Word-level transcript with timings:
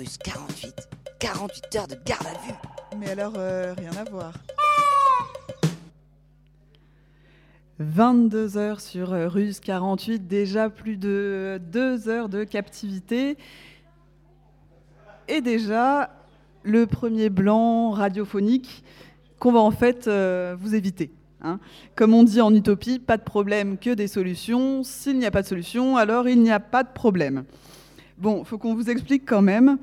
Russe 0.00 0.16
48. 0.16 0.88
48 1.18 1.76
heures 1.76 1.86
de 1.86 1.96
garde 2.06 2.26
à 2.26 2.32
vue. 2.46 2.54
Mais 2.98 3.10
alors, 3.10 3.34
euh, 3.36 3.74
rien 3.76 3.90
à 3.98 4.10
voir. 4.10 4.32
22 7.80 8.56
heures 8.56 8.80
sur 8.80 9.12
euh, 9.12 9.28
Russe 9.28 9.60
48, 9.60 10.26
déjà 10.26 10.70
plus 10.70 10.96
de 10.96 11.60
2 11.70 12.08
heures 12.08 12.30
de 12.30 12.44
captivité. 12.44 13.36
Et 15.28 15.42
déjà 15.42 16.08
le 16.62 16.86
premier 16.86 17.28
blanc 17.28 17.90
radiophonique 17.90 18.82
qu'on 19.38 19.52
va 19.52 19.60
en 19.60 19.70
fait 19.70 20.08
euh, 20.08 20.56
vous 20.58 20.74
éviter. 20.74 21.10
hein. 21.42 21.60
Comme 21.94 22.14
on 22.14 22.22
dit 22.22 22.40
en 22.40 22.54
utopie, 22.54 23.00
pas 23.00 23.18
de 23.18 23.22
problème 23.22 23.76
que 23.76 23.90
des 23.90 24.08
solutions. 24.08 24.82
S'il 24.82 25.18
n'y 25.18 25.26
a 25.26 25.30
pas 25.30 25.42
de 25.42 25.46
solution, 25.46 25.98
alors 25.98 26.26
il 26.26 26.40
n'y 26.40 26.50
a 26.52 26.58
pas 26.60 26.84
de 26.84 26.92
problème. 26.94 27.44
Bon, 28.20 28.44
faut 28.44 28.58
qu'on 28.58 28.74
vous 28.74 28.90
explique 28.90 29.24
quand 29.24 29.40
même. 29.40 29.78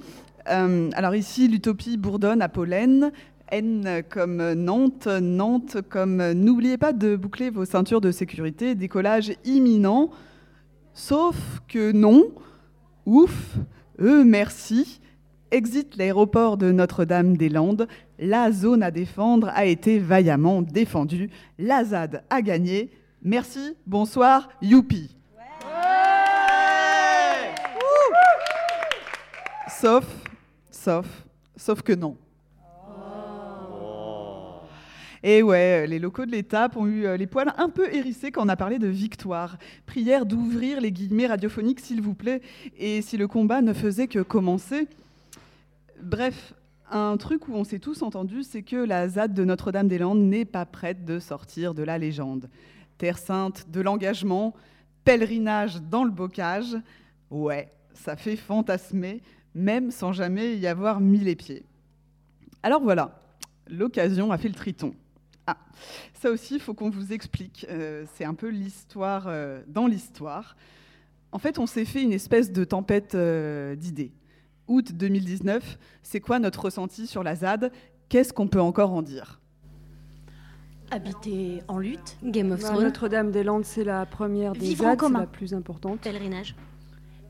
Euh, 0.47 0.91
alors 0.93 1.15
ici, 1.15 1.47
l'utopie 1.47 1.97
bourdonne 1.97 2.43
à 2.43 2.49
pollen. 2.49 3.11
N 3.49 4.03
comme 4.07 4.53
Nantes, 4.53 5.07
Nantes 5.07 5.77
comme 5.89 6.33
n'oubliez 6.33 6.77
pas 6.77 6.93
de 6.93 7.15
boucler 7.15 7.49
vos 7.49 7.65
ceintures 7.65 7.99
de 7.99 8.11
sécurité, 8.11 8.75
décollage 8.75 9.33
imminent. 9.43 10.11
Sauf 10.93 11.35
que 11.67 11.91
non, 11.91 12.25
ouf, 13.07 13.55
eux 13.99 14.23
merci. 14.23 14.99
Exit 15.49 15.95
l'aéroport 15.95 16.57
de 16.57 16.71
Notre-Dame-des-Landes. 16.71 17.87
La 18.19 18.51
zone 18.51 18.83
à 18.83 18.91
défendre 18.91 19.49
a 19.55 19.65
été 19.65 19.97
vaillamment 19.97 20.61
défendue. 20.61 21.31
La 21.57 21.85
ZAD 21.85 22.23
a 22.29 22.41
gagné. 22.43 22.91
Merci, 23.23 23.75
bonsoir, 23.87 24.49
youpi. 24.61 25.16
Sauf, 29.79 30.05
sauf, 30.71 31.05
sauf 31.55 31.83
que 31.83 31.93
non. 31.93 32.17
Et 35.21 35.43
ouais, 35.43 35.85
les 35.85 35.99
locaux 35.99 36.25
de 36.25 36.31
l'étape 36.31 36.75
ont 36.77 36.87
eu 36.87 37.05
euh, 37.05 37.15
les 37.15 37.27
poils 37.27 37.53
un 37.57 37.69
peu 37.69 37.93
hérissés 37.93 38.31
quand 38.31 38.43
on 38.43 38.49
a 38.49 38.55
parlé 38.55 38.79
de 38.79 38.87
victoire. 38.87 39.59
Prière 39.85 40.25
d'ouvrir 40.25 40.81
les 40.81 40.91
guillemets 40.91 41.27
radiophoniques, 41.27 41.79
s'il 41.79 42.01
vous 42.01 42.15
plaît, 42.15 42.41
et 42.75 43.03
si 43.03 43.17
le 43.17 43.27
combat 43.27 43.61
ne 43.61 43.71
faisait 43.71 44.07
que 44.07 44.19
commencer. 44.19 44.87
Bref, 46.01 46.55
un 46.89 47.15
truc 47.17 47.47
où 47.47 47.53
on 47.53 47.63
s'est 47.63 47.77
tous 47.77 48.01
entendus, 48.01 48.43
c'est 48.43 48.63
que 48.63 48.77
la 48.77 49.07
ZAD 49.07 49.35
de 49.35 49.43
Notre-Dame-des-Landes 49.43 50.21
n'est 50.21 50.45
pas 50.45 50.65
prête 50.65 51.05
de 51.05 51.19
sortir 51.19 51.75
de 51.75 51.83
la 51.83 51.99
légende. 51.99 52.49
Terre 52.97 53.19
sainte 53.19 53.69
de 53.69 53.81
l'engagement, 53.81 54.55
pèlerinage 55.03 55.83
dans 55.83 56.03
le 56.03 56.11
bocage, 56.11 56.75
ouais, 57.29 57.71
ça 57.93 58.15
fait 58.15 58.37
fantasmer, 58.37 59.21
même 59.57 59.89
sans 59.91 60.13
jamais 60.13 60.55
y 60.55 60.67
avoir 60.67 60.99
mis 61.01 61.17
les 61.17 61.35
pieds. 61.35 61.65
Alors 62.63 62.81
voilà, 62.81 63.19
l'occasion 63.67 64.31
a 64.31 64.37
fait 64.37 64.47
le 64.49 64.53
triton. 64.53 64.93
Ah, 65.47 65.57
ça 66.13 66.29
aussi, 66.29 66.55
il 66.55 66.61
faut 66.61 66.73
qu'on 66.73 66.89
vous 66.89 67.11
explique. 67.11 67.65
Euh, 67.69 68.05
c'est 68.13 68.25
un 68.25 68.33
peu 68.35 68.49
l'histoire 68.49 69.25
euh, 69.27 69.61
dans 69.67 69.87
l'histoire. 69.87 70.55
En 71.31 71.39
fait, 71.39 71.57
on 71.57 71.65
s'est 71.65 71.85
fait 71.85 72.03
une 72.03 72.13
espèce 72.13 72.51
de 72.51 72.63
tempête 72.63 73.15
euh, 73.15 73.75
d'idées. 73.75 74.11
Août 74.67 74.91
2019, 74.93 75.77
c'est 76.03 76.19
quoi 76.19 76.39
notre 76.39 76.65
ressenti 76.65 77.07
sur 77.07 77.23
la 77.23 77.35
ZAD? 77.35 77.71
Qu'est-ce 78.09 78.33
qu'on 78.33 78.47
peut 78.47 78.61
encore 78.61 78.91
en 78.93 79.01
dire? 79.01 79.39
Habiter 80.91 81.63
en 81.67 81.79
lutte, 81.79 82.17
Game 82.23 82.51
of 82.51 82.61
Bah, 82.61 82.69
Thrones, 82.69 82.83
Notre-Dame-des-Landes, 82.83 83.65
c'est 83.65 83.83
la 83.83 84.05
première 84.05 84.53
des 84.53 84.59
Vivre 84.59 84.83
ZAD, 84.83 84.91
c'est 84.91 84.97
commun. 84.97 85.19
la 85.21 85.27
plus 85.27 85.53
importante. 85.53 85.99
pèlerinage. 86.01 86.55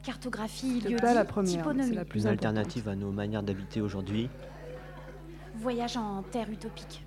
Cartographie, 0.03 0.80
C'est 0.81 0.90
lieu 0.90 0.98
pas 0.98 1.14
la 1.14 1.26
première, 1.26 1.52
typonomie, 1.52 1.90
c'est 1.90 1.95
la 1.95 2.06
plus 2.06 2.22
Une 2.22 2.28
alternative 2.28 2.88
à 2.90 2.95
nos 2.95 3.12
manières 3.12 3.44
d'habiter 3.44 3.81
aujourd'hui, 3.81 4.30
voyage 5.56 5.98
en 5.98 6.23
terre 6.23 6.50
utopique, 6.50 7.04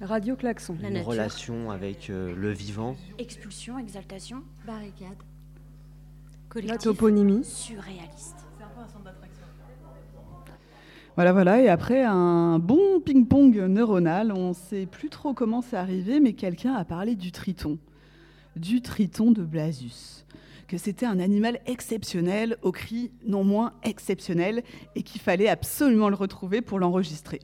Radio 0.00 0.36
Klaxon. 0.36 0.76
La 0.80 0.88
une 0.88 0.94
nature. 0.94 1.08
relation 1.08 1.70
avec 1.70 2.10
euh, 2.10 2.34
le 2.34 2.50
vivant, 2.52 2.96
expulsion, 3.18 3.78
exaltation, 3.78 4.42
Barricade. 4.66 5.08
La 6.54 6.60
Collectif. 6.60 6.82
toponymie. 6.82 7.44
surréaliste. 7.44 8.36
Voilà, 11.16 11.32
voilà. 11.32 11.60
Et 11.60 11.68
après 11.68 12.02
un 12.02 12.58
bon 12.58 13.00
ping-pong 13.00 13.56
neuronal, 13.56 14.32
on 14.32 14.48
ne 14.48 14.54
sait 14.54 14.86
plus 14.86 15.10
trop 15.10 15.32
comment 15.32 15.62
c'est 15.62 15.76
arrivé, 15.76 16.18
mais 16.18 16.32
quelqu'un 16.32 16.74
a 16.74 16.84
parlé 16.84 17.14
du 17.14 17.30
triton. 17.30 17.78
Du 18.56 18.82
triton 18.82 19.30
de 19.30 19.42
Blasius. 19.42 20.26
Que 20.66 20.78
c'était 20.78 21.06
un 21.06 21.20
animal 21.20 21.60
exceptionnel, 21.66 22.56
au 22.62 22.72
cri 22.72 23.12
non 23.26 23.44
moins 23.44 23.74
exceptionnel, 23.82 24.62
et 24.94 25.02
qu'il 25.02 25.20
fallait 25.20 25.48
absolument 25.48 26.08
le 26.08 26.16
retrouver 26.16 26.62
pour 26.62 26.78
l'enregistrer. 26.78 27.40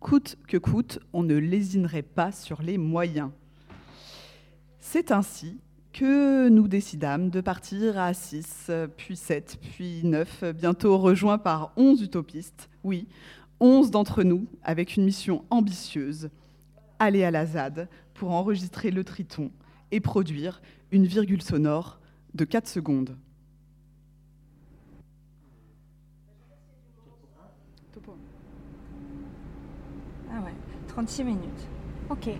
Coûte 0.00 0.36
que 0.46 0.56
coûte, 0.56 1.00
on 1.12 1.24
ne 1.24 1.34
lésinerait 1.34 2.02
pas 2.02 2.30
sur 2.30 2.62
les 2.62 2.78
moyens. 2.78 3.30
C'est 4.78 5.10
ainsi 5.10 5.58
que 5.92 6.48
nous 6.48 6.68
décidâmes 6.68 7.30
de 7.30 7.40
partir 7.40 7.98
à 7.98 8.14
6, 8.14 8.70
puis 8.96 9.16
7, 9.16 9.58
puis 9.60 10.02
9, 10.04 10.44
bientôt 10.54 10.96
rejoints 10.96 11.38
par 11.38 11.72
11 11.76 12.02
utopistes. 12.02 12.70
Oui, 12.84 13.08
11 13.58 13.90
d'entre 13.90 14.22
nous, 14.22 14.46
avec 14.62 14.96
une 14.96 15.04
mission 15.04 15.44
ambitieuse, 15.50 16.30
aller 17.00 17.24
à 17.24 17.32
la 17.32 17.46
ZAD 17.46 17.88
pour 18.14 18.30
enregistrer 18.30 18.92
le 18.92 19.02
triton 19.02 19.50
et 19.90 19.98
produire 19.98 20.62
une 20.92 21.06
virgule 21.06 21.42
sonore 21.42 21.98
de 22.38 22.44
4 22.44 22.68
secondes. 22.68 23.16
Ah 30.30 30.40
ouais, 30.42 30.52
36 30.88 31.24
minutes. 31.24 31.68
Ok. 32.10 32.28
Et 32.28 32.38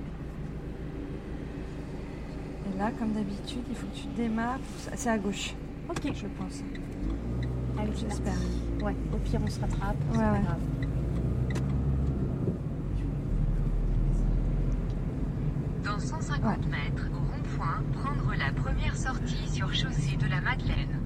là, 2.79 2.91
comme 2.99 3.13
d'habitude, 3.13 3.63
il 3.69 3.75
faut 3.75 3.87
que 3.87 3.97
tu 3.97 4.07
démarres. 4.17 4.59
C'est 4.95 5.11
à 5.11 5.19
gauche, 5.19 5.55
Ok, 5.89 6.13
je 6.15 6.27
pense. 6.39 6.63
allez, 7.79 7.93
J'espère. 7.97 8.35
Ouais, 8.83 8.95
au 9.13 9.17
pire, 9.19 9.41
on 9.43 9.49
se 9.49 9.61
rattrape, 9.61 9.97
c'est 10.13 10.19
Ouais, 10.19 10.25
pas 10.25 10.33
ouais. 10.33 10.41
grave. 10.43 10.61
Dans 15.85 15.99
150 15.99 16.67
mètres, 16.69 17.09
rond-point, 17.59 17.83
prendre 17.93 18.35
la 18.39 18.53
première 18.53 18.97
sortie 18.97 19.49
sur 19.49 19.73
chaussée 19.75 20.17
de 20.17 20.27
la 20.27 20.41
Madeleine. 20.41 21.01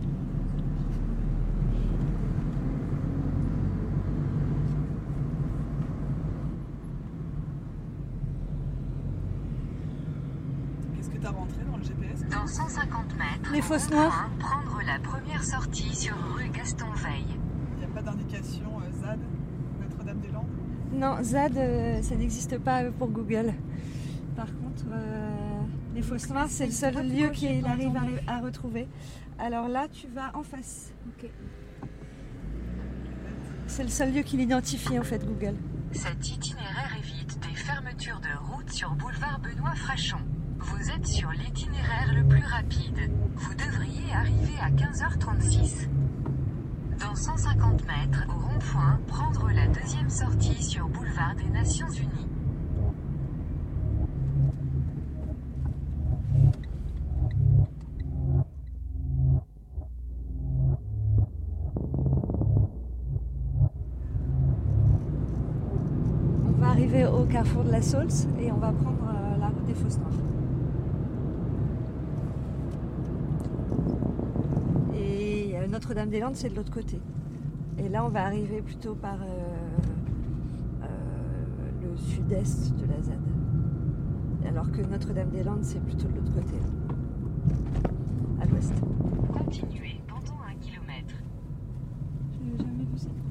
Qu'est-ce 10.97 11.11
que 11.11 11.19
tu 11.19 11.27
as 11.27 11.31
rentré 11.31 11.63
dans 11.71 11.77
le 11.77 11.83
GPS 11.83 12.25
Dans 12.31 12.47
150 12.47 13.17
mètres, 13.19 13.53
Les 13.53 13.63
fosses 13.63 13.91
noires. 13.91 14.29
prendre 14.39 14.81
la 14.87 14.99
première 14.99 15.43
sortie 15.43 15.95
sur 15.95 16.15
rue 16.37 16.49
Gaston 16.51 16.87
Veil. 16.97 17.25
Il 17.75 17.79
n'y 17.79 17.85
a 17.85 17.89
pas 17.89 18.03
d'indication 18.03 18.67
ZAD, 19.01 19.19
Notre-Dame-des-Landes? 19.81 20.47
Non, 20.95 21.17
ZAD, 21.23 21.57
euh, 21.57 22.03
ça 22.03 22.15
n'existe 22.15 22.59
pas 22.59 22.83
euh, 22.83 22.91
pour 22.97 23.09
Google. 23.09 23.55
Par 24.37 24.47
contre, 24.47 24.85
euh, 24.93 25.52
les 25.95 26.03
fosses 26.03 26.29
noires, 26.31 26.49
c'est 26.49 26.67
le 26.67 26.73
seul 26.73 26.95
lieu 27.09 27.29
qu'il 27.29 27.65
arrive 27.67 27.97
à, 28.27 28.33
à 28.35 28.41
retrouver. 28.41 28.89
Alors 29.39 29.69
là, 29.69 29.87
tu 29.89 30.07
vas 30.09 30.31
en 30.35 30.43
face. 30.43 30.93
C'est 33.67 33.85
le 33.85 33.89
seul 33.89 34.13
lieu 34.13 34.23
qu'il 34.23 34.41
identifie 34.41 34.99
en 34.99 35.03
fait, 35.03 35.25
Google. 35.25 35.57
Cet 35.93 36.29
itinéraire 36.29 36.95
évite 36.99 37.39
des 37.41 37.55
fermetures 37.55 38.21
de 38.21 38.53
route 38.53 38.71
sur 38.71 38.91
boulevard 38.95 39.41
Benoît 39.41 39.75
Frachon. 39.75 40.19
Vous 40.59 40.91
êtes 40.91 41.07
sur 41.07 41.31
l'itinéraire 41.33 42.15
le 42.15 42.27
plus 42.27 42.45
rapide. 42.45 43.11
Vous 43.35 43.55
devriez 43.55 44.13
arriver 44.13 44.59
à 44.61 44.71
15h36. 44.71 45.89
Dans 47.01 47.15
150 47.15 47.87
mètres, 47.87 48.25
au 48.29 48.39
rond-point, 48.39 49.01
prendre 49.09 49.51
la 49.51 49.67
deuxième 49.67 50.09
sortie 50.09 50.63
sur 50.63 50.89
boulevard 50.89 51.35
des 51.35 51.51
Nations 51.51 51.91
Unies. 51.91 52.32
Carrefour 67.43 67.65
de 67.65 67.73
la 67.73 67.83
Saulce 67.83 68.29
et 68.41 68.53
on 68.53 68.59
va 68.59 68.71
prendre 68.71 69.03
euh, 69.09 69.37
la 69.41 69.49
route 69.49 69.65
des 69.65 69.75
Fosses. 69.75 69.99
Et 74.95 75.57
euh, 75.57 75.67
Notre-Dame-des-Landes, 75.67 76.37
c'est 76.37 76.51
de 76.51 76.55
l'autre 76.55 76.71
côté. 76.71 77.01
Et 77.79 77.89
là, 77.89 78.05
on 78.05 78.11
va 78.11 78.25
arriver 78.27 78.63
plutôt 78.63 78.95
par 78.95 79.17
euh, 79.23 80.87
le 81.83 81.97
sud-est 81.97 82.77
de 82.77 82.87
la 82.87 83.03
ZAD. 83.03 83.19
Alors 84.47 84.71
que 84.71 84.83
Notre-Dame-des-Landes, 84.83 85.65
c'est 85.65 85.83
plutôt 85.83 86.07
de 86.07 86.15
l'autre 86.15 86.35
côté, 86.35 86.55
à 88.41 88.47
l'ouest. 88.47 88.75
Continuez 89.33 90.02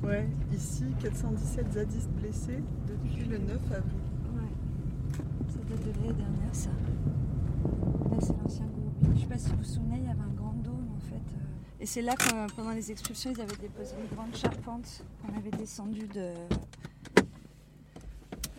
Ouais, 0.03 0.27
ici, 0.53 0.85
417 1.01 1.73
zadistes 1.73 2.09
blessés 2.11 2.63
depuis 2.87 3.23
le 3.25 3.37
9 3.37 3.57
avril. 3.71 4.01
Ouais. 4.35 5.21
Ça 5.49 5.59
date 5.69 5.79
de 5.85 5.91
l'année 6.01 6.13
dernière, 6.13 6.53
ça. 6.55 6.69
Là, 6.69 8.17
c'est 8.19 8.35
l'ancien 8.41 8.65
groupe. 8.65 9.13
Je 9.15 9.19
sais 9.21 9.25
pas 9.27 9.37
si 9.37 9.49
vous 9.51 9.57
vous 9.57 9.63
souvenez, 9.63 9.97
il 9.97 10.05
y 10.07 10.09
avait 10.09 10.19
un 10.21 10.33
grand 10.35 10.53
dôme 10.63 10.87
en 10.95 10.99
fait. 10.99 11.15
euh. 11.15 11.79
Et 11.79 11.85
c'est 11.85 12.01
là 12.01 12.15
que 12.15 12.51
pendant 12.55 12.71
les 12.71 12.91
expulsions, 12.91 13.31
ils 13.31 13.41
avaient 13.41 13.55
déposé 13.55 13.93
une 14.01 14.15
grande 14.15 14.35
charpente 14.35 15.03
qu'on 15.21 15.37
avait 15.37 15.51
descendue 15.51 16.07
de, 16.07 16.19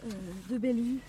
euh, 0.05 0.11
de 0.51 0.59
Bellevue. 0.59 1.01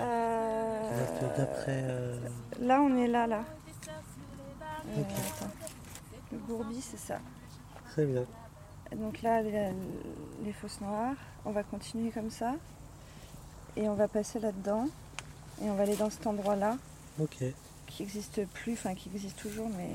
Euh, 0.00 1.36
D'après. 1.36 1.82
euh, 1.84 2.16
Là. 3.26 3.44
Euh. 4.96 5.02
Le 6.32 6.38
gourbi, 6.38 6.80
c'est 6.80 6.98
ça. 6.98 7.18
Très 7.90 8.04
bien. 8.06 8.24
Donc 8.96 9.22
là, 9.22 9.42
les, 9.42 9.70
les 10.44 10.52
fosses 10.52 10.80
noires, 10.80 11.14
on 11.44 11.50
va 11.50 11.62
continuer 11.62 12.10
comme 12.10 12.30
ça. 12.30 12.54
Et 13.76 13.88
on 13.88 13.94
va 13.94 14.08
passer 14.08 14.38
là-dedans. 14.38 14.88
Et 15.62 15.70
on 15.70 15.74
va 15.74 15.82
aller 15.84 15.96
dans 15.96 16.10
cet 16.10 16.26
endroit-là, 16.26 16.76
Ok. 17.20 17.36
qui 17.86 18.02
n'existe 18.02 18.44
plus, 18.48 18.72
enfin 18.72 18.94
qui 18.94 19.10
existe 19.14 19.38
toujours, 19.38 19.68
mais 19.76 19.90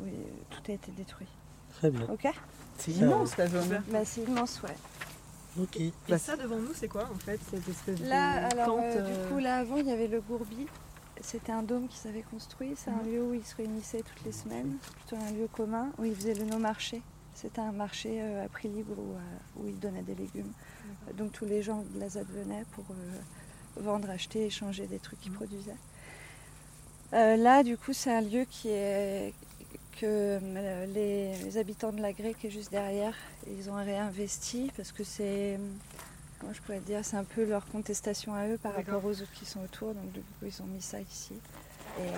oui, 0.00 0.12
tout 0.50 0.60
a 0.68 0.72
été 0.74 0.90
détruit. 0.92 1.28
Très 1.74 1.90
bien. 1.90 2.06
Ok? 2.10 2.28
C'est 2.76 2.90
immense 2.92 3.36
la 3.38 3.46
zone. 3.46 3.82
bah, 3.88 4.04
C'est 4.04 4.22
immense, 4.22 4.60
ouais. 4.62 4.76
Ok. 5.62 5.76
Et 5.80 6.18
ça 6.18 6.36
devant 6.36 6.56
nous, 6.58 6.74
c'est 6.74 6.88
quoi 6.88 7.08
en 7.10 7.14
fait 7.18 7.40
cette 7.50 7.66
espèce 7.66 8.00
Là, 8.00 8.48
de 8.48 8.52
alors, 8.54 8.66
tente 8.66 8.84
euh, 8.84 8.98
euh, 8.98 9.22
du 9.28 9.32
coup, 9.32 9.38
là 9.38 9.56
avant, 9.58 9.76
il 9.76 9.86
y 9.86 9.92
avait 9.92 10.08
le 10.08 10.20
gourbi. 10.20 10.66
C'était 11.22 11.52
un 11.52 11.62
dôme 11.62 11.88
qu'ils 11.88 12.08
avaient 12.08 12.22
construit. 12.22 12.74
C'est 12.76 12.90
un 12.90 13.02
Mhm. 13.02 13.10
lieu 13.12 13.22
où 13.24 13.34
ils 13.34 13.44
se 13.44 13.56
réunissaient 13.56 14.02
toutes 14.02 14.24
les 14.24 14.32
semaines. 14.32 14.76
Plutôt 15.06 15.16
un 15.22 15.30
lieu 15.32 15.48
commun 15.48 15.90
où 15.98 16.04
ils 16.04 16.14
faisaient 16.14 16.34
le 16.34 16.44
no-marché. 16.44 17.02
C'était 17.34 17.60
un 17.60 17.72
marché 17.72 18.20
euh, 18.22 18.44
à 18.44 18.48
prix 18.48 18.68
libre 18.68 18.94
où, 18.98 19.12
euh, 19.12 19.18
où 19.62 19.68
ils 19.68 19.78
donnaient 19.78 20.02
des 20.02 20.14
légumes. 20.14 20.52
Donc 21.16 21.32
tous 21.32 21.44
les 21.44 21.62
gens 21.62 21.84
de 21.94 22.00
la 22.00 22.08
ZAD 22.08 22.26
venaient 22.28 22.64
pour 22.72 22.84
euh, 22.90 23.80
vendre, 23.82 24.08
acheter, 24.10 24.46
échanger 24.46 24.86
des 24.86 24.98
trucs 24.98 25.20
qu'ils 25.20 25.32
produisaient. 25.32 25.76
Euh, 27.12 27.36
là, 27.36 27.62
du 27.62 27.76
coup, 27.76 27.92
c'est 27.92 28.12
un 28.12 28.20
lieu 28.22 28.44
qui 28.48 28.68
est 28.68 29.32
que 30.00 30.38
les, 30.92 31.34
les 31.38 31.56
habitants 31.58 31.92
de 31.92 32.02
la 32.02 32.12
Grée 32.12 32.34
qui 32.34 32.48
est 32.48 32.50
juste 32.50 32.70
derrière, 32.70 33.14
ils 33.48 33.70
ont 33.70 33.76
réinvesti 33.76 34.70
parce 34.76 34.92
que 34.92 35.04
c'est 35.04 35.58
Comment 36.38 36.52
je 36.52 36.60
pourrais 36.60 36.80
dire, 36.80 37.04
c'est 37.04 37.16
un 37.16 37.24
peu 37.24 37.44
leur 37.44 37.66
contestation 37.66 38.34
à 38.34 38.46
eux 38.48 38.58
par 38.58 38.74
rapport 38.74 39.04
aux 39.04 39.12
autres 39.12 39.32
qui 39.32 39.46
sont 39.46 39.60
autour, 39.62 39.94
donc 39.94 40.12
du 40.12 40.20
coup 40.20 40.46
ils 40.46 40.62
ont 40.62 40.66
mis 40.66 40.82
ça 40.82 41.00
ici. 41.00 41.34
Et 41.98 42.02
euh, 42.02 42.12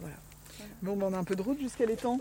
voilà. 0.00 0.16
Bon, 0.82 0.96
ben, 0.96 1.06
on 1.06 1.14
a 1.14 1.18
un 1.18 1.24
peu 1.24 1.34
de 1.34 1.42
route 1.42 1.58
jusqu'à 1.58 1.86
l'étang. 1.86 2.18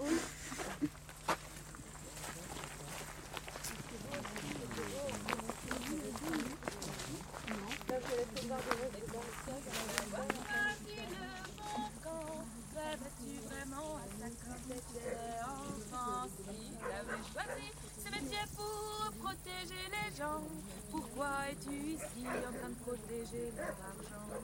Ce 18.04 18.12
métier 18.12 18.38
pour 18.56 19.12
protéger 19.22 19.84
les 19.92 20.18
gens. 20.18 20.42
Pourquoi 20.92 21.28
es-tu 21.52 21.76
ici 21.76 22.26
en 22.28 22.58
train 22.58 22.70
de 22.70 22.76
protéger 22.86 23.52
leur 23.58 23.68
argent 23.68 24.42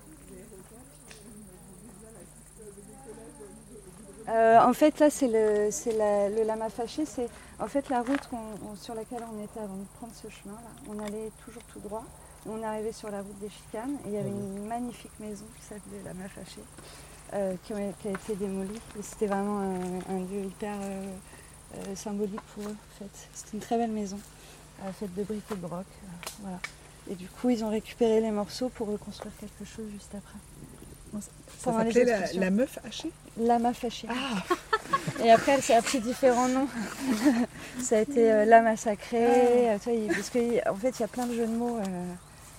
Euh, 4.27 4.59
en 4.59 4.73
fait, 4.73 4.99
là, 4.99 5.09
c'est 5.11 5.27
le, 5.27 5.69
c'est 5.71 5.91
la- 5.95 6.29
le 6.29 6.43
lama 6.43 6.69
fâché. 6.69 7.05
C'est 7.05 7.29
en 7.59 7.67
fait 7.67 7.89
la 7.89 8.01
route 8.01 8.27
on- 8.33 8.75
sur 8.75 8.95
laquelle 8.95 9.23
on 9.31 9.43
était 9.43 9.59
avant 9.59 9.75
de 9.75 9.85
prendre 9.99 10.13
ce 10.15 10.27
chemin-là. 10.29 10.69
On 10.89 10.97
allait 10.99 11.31
toujours 11.45 11.61
tout 11.71 11.79
droit. 11.79 12.03
On 12.47 12.59
est 12.59 12.65
arrivé 12.65 12.91
sur 12.91 13.09
la 13.11 13.21
route 13.21 13.37
des 13.39 13.49
chicanes 13.49 13.97
et 14.05 14.09
il 14.09 14.13
y 14.13 14.17
avait 14.17 14.29
une 14.29 14.65
magnifique 14.67 15.11
maison 15.19 15.45
qui 15.57 15.63
s'appelait 15.63 16.01
lama 16.03 16.27
fâché, 16.29 16.61
euh, 17.33 17.55
qui, 17.63 17.73
ont- 17.73 17.93
qui 18.01 18.07
a 18.07 18.11
été 18.11 18.35
démolie. 18.35 18.79
Et 18.97 19.03
c'était 19.03 19.27
vraiment 19.27 19.59
un, 19.59 20.15
un 20.15 20.19
lieu 20.19 20.45
hyper 20.45 20.73
euh, 20.81 21.11
euh, 21.87 21.95
symbolique 21.95 22.41
pour 22.55 22.63
eux. 22.63 22.75
En 22.75 22.97
fait, 22.97 23.27
c'était 23.33 23.57
une 23.57 23.59
très 23.63 23.77
belle 23.77 23.91
maison, 23.91 24.17
euh, 24.83 24.91
faite 24.91 25.13
de 25.15 25.23
briques 25.23 25.43
et 25.51 25.55
de 25.55 25.59
broc. 25.61 25.85
euh, 26.03 26.07
voilà. 26.41 26.59
Et 27.09 27.15
du 27.15 27.27
coup, 27.27 27.49
ils 27.49 27.63
ont 27.63 27.69
récupéré 27.69 28.19
les 28.19 28.31
morceaux 28.31 28.69
pour 28.69 28.87
reconstruire 28.87 29.31
quelque 29.39 29.63
chose 29.65 29.85
juste 29.91 30.13
après. 30.15 30.39
Ça 31.59 31.71
s'appelait 31.71 32.03
la, 32.03 32.19
expulsions. 32.19 32.41
la 33.37 33.59
meuf 33.59 33.85
hachée? 33.85 34.07
Ah 34.09 34.43
Et 35.23 35.31
après, 35.31 35.53
elle 35.53 35.61
s'est 35.61 35.75
appris 35.75 35.99
différents 35.99 36.47
noms. 36.47 36.67
ça 37.79 37.97
a 37.97 37.99
été 38.01 38.31
euh, 38.31 38.45
la 38.45 38.61
massacrée. 38.61 39.69
euh, 39.71 39.77
vois, 39.83 39.93
il- 39.93 40.07
parce 40.07 40.29
qu'en 40.29 40.75
fait, 40.75 40.89
il 40.89 40.99
y 40.99 41.03
a 41.03 41.07
plein 41.07 41.25
de 41.27 41.33
jeux 41.35 41.45
de 41.47 41.51
mots. 41.55 41.77
euh, 41.77 42.13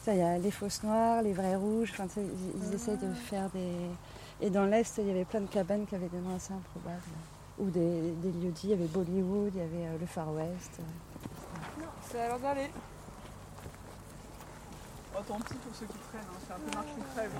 il 0.09 0.17
y 0.17 0.23
a 0.23 0.39
les 0.39 0.51
fausses 0.53 0.83
noires, 0.85 1.23
les 1.23 1.33
vrais 1.33 1.57
rouges. 1.57 1.93
Ils, 2.17 2.23
ils 2.69 2.75
essayent 2.75 2.97
de 2.97 3.13
faire 3.15 3.51
des. 3.51 3.73
Et 4.41 4.51
dans 4.51 4.65
l'Est, 4.65 4.95
il 4.99 5.09
y 5.09 5.11
avait 5.11 5.25
plein 5.25 5.41
de 5.41 5.47
cabanes 5.49 5.87
qui 5.87 5.95
avaient 5.97 6.09
des 6.09 6.19
noms 6.19 6.37
assez 6.37 6.53
improbables. 6.53 7.01
Ou 7.59 7.71
des, 7.71 8.13
des 8.23 8.29
lieux 8.33 8.53
dits. 8.53 8.61
Il 8.65 8.71
y 8.71 8.75
avait 8.75 8.85
Bollywood, 8.87 9.53
il 9.55 9.59
y 9.59 9.63
avait 9.65 9.87
euh, 9.89 9.99
le 10.01 10.07
Far 10.07 10.33
West. 10.33 10.79
C'est 12.11 12.21
à 12.21 12.29
l'heure 12.29 12.39
d'aller. 12.39 12.71
Oh, 15.19 15.23
tant 15.27 15.41
pis 15.41 15.55
pour 15.55 15.75
ceux 15.75 15.87
qui 15.87 15.99
traînent, 16.11 16.21
hein, 16.31 16.39
c'est 16.47 16.53
un 16.55 16.59
peu 16.59 16.77
marche 16.77 16.91
ou 16.99 17.15
crève. 17.15 17.31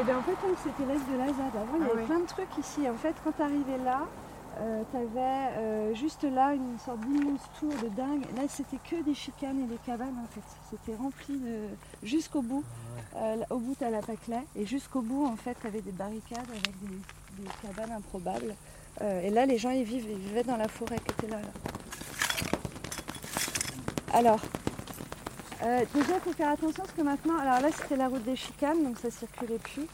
Et 0.00 0.02
bien 0.04 0.18
en 0.18 0.22
fait, 0.22 0.34
comme 0.40 0.54
c'était 0.62 0.84
l'Est 0.92 1.04
de 1.10 1.16
la 1.18 1.26
ZAD, 1.28 1.54
avant 1.54 1.76
il 1.76 1.82
y 1.82 1.84
Ah 1.88 1.92
avait 1.92 2.00
ouais. 2.00 2.06
plein 2.06 2.18
de 2.18 2.26
trucs 2.26 2.58
ici. 2.58 2.88
En 2.88 2.96
fait, 2.96 3.14
quand 3.22 3.32
tu 3.32 3.42
arrivais 3.42 3.78
là, 3.84 4.02
tu 4.90 4.96
avais 4.96 5.94
juste 5.94 6.24
là 6.24 6.54
une 6.54 6.78
sorte 6.78 7.00
d'immense 7.00 7.40
tour 7.58 7.72
de 7.82 7.88
dingue. 7.88 8.22
Là, 8.36 8.42
c'était 8.48 8.78
que 8.78 9.02
des 9.02 9.14
chicanes 9.14 9.60
et 9.60 9.66
des 9.66 9.78
cabanes 9.84 10.16
en 10.22 10.26
fait. 10.26 10.42
C'était 10.70 10.96
rempli 10.96 11.38
de. 11.38 11.68
jusqu'au 12.02 12.42
bout. 12.42 12.64
Euh, 13.16 13.36
là, 13.36 13.46
au 13.50 13.58
bout, 13.58 13.74
tu 13.76 13.84
as 13.84 13.90
la 13.90 14.00
Paclay. 14.00 14.42
Et 14.56 14.66
jusqu'au 14.66 15.00
bout, 15.00 15.26
en 15.26 15.36
fait, 15.36 15.56
tu 15.60 15.66
avais 15.66 15.80
des 15.80 15.92
barricades 15.92 16.48
avec 16.50 16.80
des, 16.80 17.42
des 17.42 17.48
cabanes 17.62 17.92
improbables. 17.92 18.54
Euh, 19.02 19.22
et 19.22 19.30
là, 19.30 19.46
les 19.46 19.58
gens, 19.58 19.70
ils, 19.70 19.84
vivent, 19.84 20.08
ils 20.08 20.18
vivaient 20.18 20.44
dans 20.44 20.56
la 20.56 20.68
forêt 20.68 20.98
qui 20.98 21.12
était 21.12 21.28
là. 21.28 21.40
là. 21.40 21.48
Alors, 24.12 24.40
euh, 25.62 25.84
déjà, 25.94 26.14
il 26.14 26.20
faut 26.20 26.32
faire 26.32 26.50
attention 26.50 26.82
parce 26.82 26.92
que 26.92 27.02
maintenant, 27.02 27.38
alors 27.38 27.60
là, 27.60 27.68
c'était 27.76 27.96
la 27.96 28.08
route 28.08 28.24
des 28.24 28.36
chicanes, 28.36 28.82
donc 28.82 28.98
ça 28.98 29.10
circulait 29.10 29.58
plus. 29.58 29.86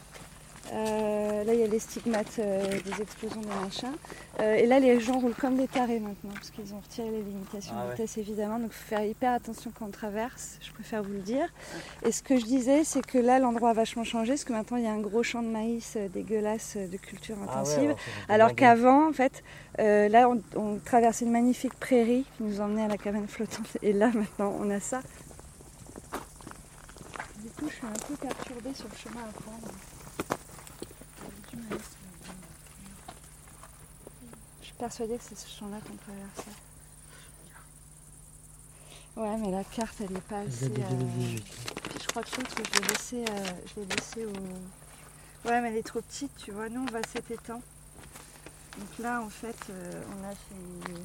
Euh, 0.73 1.43
là, 1.43 1.53
il 1.53 1.59
y 1.59 1.63
a 1.63 1.67
les 1.67 1.79
stigmates 1.79 2.37
euh, 2.39 2.63
des 2.85 3.01
explosions 3.01 3.41
des 3.41 3.47
machins. 3.65 3.91
Euh, 4.39 4.53
et 4.55 4.65
là, 4.67 4.79
les 4.79 4.99
gens 5.01 5.19
roulent 5.19 5.35
comme 5.35 5.57
des 5.57 5.67
tarés 5.67 5.99
maintenant, 5.99 6.31
parce 6.33 6.49
qu'ils 6.51 6.73
ont 6.73 6.79
retiré 6.79 7.09
les 7.09 7.23
limitations 7.23 7.73
Ah 7.75 7.81
de 7.83 7.87
ouais. 7.89 7.95
vitesse, 7.95 8.17
évidemment. 8.17 8.57
Donc, 8.59 8.69
il 8.71 8.75
faut 8.77 8.87
faire 8.87 9.03
hyper 9.03 9.33
attention 9.33 9.71
quand 9.77 9.87
on 9.87 9.91
traverse, 9.91 10.57
je 10.61 10.71
préfère 10.71 11.03
vous 11.03 11.11
le 11.13 11.19
dire. 11.19 11.47
Et 12.05 12.11
ce 12.11 12.21
que 12.23 12.37
je 12.37 12.45
disais, 12.45 12.83
c'est 12.85 13.05
que 13.05 13.17
là, 13.17 13.39
l'endroit 13.39 13.71
a 13.71 13.73
vachement 13.73 14.03
changé, 14.05 14.33
parce 14.33 14.43
que 14.45 14.53
maintenant, 14.53 14.77
il 14.77 14.83
y 14.83 14.87
a 14.87 14.93
un 14.93 14.99
gros 15.01 15.23
champ 15.23 15.41
de 15.41 15.47
maïs 15.49 15.97
dégueulasse 16.13 16.77
de 16.77 16.97
culture 16.97 17.35
Ah 17.41 17.51
intensive. 17.59 17.93
Alors 18.29 18.55
qu'avant, 18.55 19.09
en 19.09 19.13
fait, 19.13 19.43
là, 19.77 20.29
on, 20.29 20.41
on 20.55 20.77
traversait 20.77 21.25
une 21.25 21.31
magnifique 21.31 21.73
prairie 21.73 22.25
qui 22.37 22.43
nous 22.43 22.61
emmenait 22.61 22.83
à 22.85 22.87
la 22.87 22.97
cabane 22.97 23.27
flottante. 23.27 23.77
Et 23.81 23.91
là, 23.93 24.09
maintenant, 24.13 24.53
on 24.59 24.69
a 24.69 24.79
ça. 24.79 25.01
Du 27.43 27.49
coup, 27.49 27.67
je 27.67 27.73
suis 27.73 27.85
un 27.85 27.91
peu 28.07 28.13
perturbée 28.15 28.73
sur 28.73 28.85
le 28.87 28.95
chemin 28.97 29.21
à 29.21 29.31
prendre. 29.41 29.67
J'ai 31.23 31.57
du 31.57 31.60
mal 31.60 31.60
à 31.60 31.60
se- 31.60 31.60
Je 34.61 34.65
suis 34.65 34.73
persuadée 34.75 35.17
que 35.17 35.23
c'est 35.23 35.37
ce 35.37 35.47
champ-là 35.59 35.77
qu'on 35.81 35.95
traversait. 35.95 36.57
Ouais, 39.17 39.37
mais 39.37 39.51
la 39.51 39.63
carte, 39.63 39.95
elle 40.01 40.11
n'est 40.13 40.21
pas 40.21 40.39
assez. 40.39 40.65
euh, 40.65 40.69
2018. 40.69 41.43
Puis 41.89 41.99
je 42.01 42.07
crois 42.07 42.23
que 42.23 42.29
je 42.29 42.35
l'ai 42.37 43.29
euh, 43.29 43.43
je 43.75 43.81
l'ai 43.81 43.85
laissé 43.87 44.25
au. 44.25 45.47
Ouais, 45.47 45.59
mais 45.61 45.69
elle 45.69 45.77
est 45.77 45.83
trop 45.87 46.01
petite, 46.01 46.31
tu 46.37 46.51
vois. 46.51 46.69
Nous, 46.69 46.81
on 46.81 46.85
va 46.85 46.99
à 46.99 47.03
cet 47.11 47.29
étang. 47.29 47.61
Donc 48.77 48.99
là, 48.99 49.21
en 49.21 49.29
fait, 49.29 49.57
euh, 49.69 50.03
on 50.17 50.23
a 50.23 50.31
fait. 50.31 51.01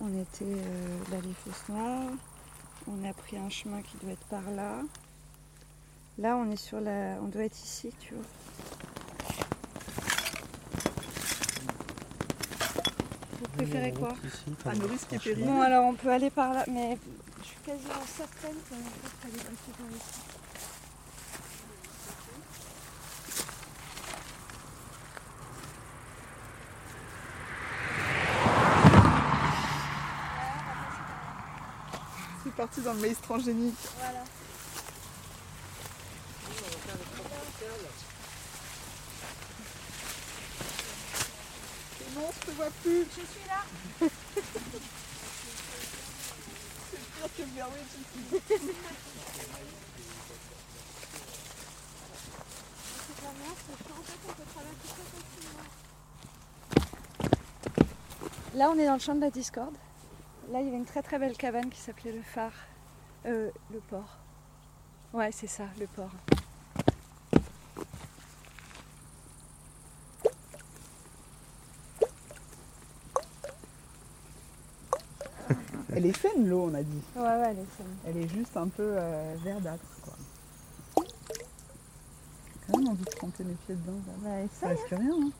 On 0.00 0.20
était 0.20 0.44
euh, 0.44 0.98
là, 1.10 1.18
les 1.22 1.34
Fosses 1.34 1.68
Noires. 1.68 2.12
On 2.86 3.08
a 3.08 3.12
pris 3.12 3.36
un 3.36 3.48
chemin 3.50 3.82
qui 3.82 3.96
doit 3.98 4.12
être 4.12 4.26
par 4.26 4.50
là. 4.50 4.80
Là, 6.18 6.36
on 6.36 6.50
est 6.50 6.56
sur 6.56 6.80
la. 6.80 7.16
On 7.22 7.26
doit 7.26 7.44
être 7.44 7.58
ici, 7.58 7.90
tu 7.98 8.14
vois. 8.14 8.24
Vous 13.40 13.48
préférez 13.56 13.92
quoi 13.92 14.14
ici, 14.24 14.56
À 14.64 14.74
nos 14.74 14.86
risques 14.86 15.12
et. 15.12 15.36
Non, 15.36 15.60
alors 15.60 15.86
on 15.86 15.94
peut 15.94 16.10
aller 16.10 16.30
par 16.30 16.54
là, 16.54 16.64
mais 16.68 16.98
je 17.42 17.46
suis 17.48 17.56
quasiment 17.64 18.06
certaine 18.06 18.54
qu'on 18.68 18.76
peut 18.76 19.28
aller 19.28 19.38
passer 19.38 19.72
par 19.76 19.90
ici. 19.90 20.20
C'est 32.44 32.54
parti 32.54 32.80
dans 32.82 32.92
le 32.92 33.00
maïs 33.00 33.20
transgénique. 33.20 33.74
Voilà. 33.98 34.22
Non, 42.14 42.30
je 42.32 42.46
te 42.46 42.50
vois 42.52 42.70
plus. 42.82 43.04
Je 43.04 43.22
suis 43.26 43.48
là. 43.48 43.62
C'est 46.90 47.00
pire 47.12 47.28
que 47.36 47.42
Blair 47.52 47.68
Witch 47.72 47.94
ici. 48.00 48.42
Là, 58.54 58.70
on 58.70 58.78
est 58.78 58.86
dans 58.86 58.94
le 58.94 59.00
champ 59.00 59.16
de 59.16 59.20
la 59.20 59.30
discorde. 59.30 59.74
Là, 60.52 60.60
il 60.60 60.66
y 60.66 60.68
avait 60.68 60.76
une 60.76 60.84
très 60.84 61.02
très 61.02 61.18
belle 61.18 61.36
cabane 61.36 61.70
qui 61.70 61.80
s'appelait 61.80 62.12
le 62.12 62.22
phare. 62.22 62.52
Euh, 63.26 63.50
le 63.72 63.80
port. 63.80 64.18
Ouais, 65.12 65.32
c'est 65.32 65.48
ça, 65.48 65.64
le 65.80 65.86
port. 65.88 66.12
Elle 75.96 76.06
est 76.06 76.16
saine 76.20 76.48
l'eau, 76.48 76.68
on 76.70 76.74
a 76.74 76.82
dit. 76.82 77.02
Ouais, 77.16 77.22
ouais, 77.22 77.48
elle 77.50 77.58
est 77.58 77.76
saine. 77.76 77.96
Elle 78.06 78.16
est 78.18 78.28
juste 78.28 78.56
un 78.56 78.68
peu 78.68 78.82
euh, 78.98 79.34
verdâtre, 79.44 79.84
quoi. 80.02 80.14
J'ai 80.96 82.72
quand 82.72 82.78
même 82.78 82.88
envie 82.88 83.04
de 83.04 83.10
tremper 83.10 83.44
mes 83.44 83.54
pieds 83.54 83.74
dedans. 83.74 83.98
là. 84.06 84.12
Bah, 84.42 84.48
Ça 84.60 84.68
risque 84.68 84.88
rien, 84.90 85.12
hein. 85.22 85.30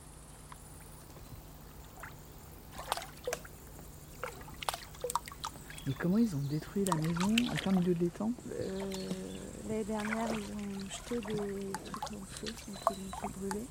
Mais 5.87 5.93
comment 5.99 6.17
ils 6.17 6.35
ont 6.35 6.41
détruit 6.49 6.85
la 6.85 6.95
maison? 6.95 7.35
En 7.51 7.55
plein 7.55 7.71
milieu 7.73 7.93
de 7.93 7.99
l'étang 7.99 8.31
Euh, 8.59 8.79
L'année 9.69 9.83
dernière, 9.83 10.27
ils 10.33 10.53
ont 10.53 10.89
jeté 10.89 11.19
des 11.19 11.71
trucs 11.83 12.13
en 12.13 12.25
feu, 12.25 12.47
donc 12.47 12.77
ils 12.89 12.93
ont 12.93 13.17
fait 13.19 13.39
brûler. 13.39 13.65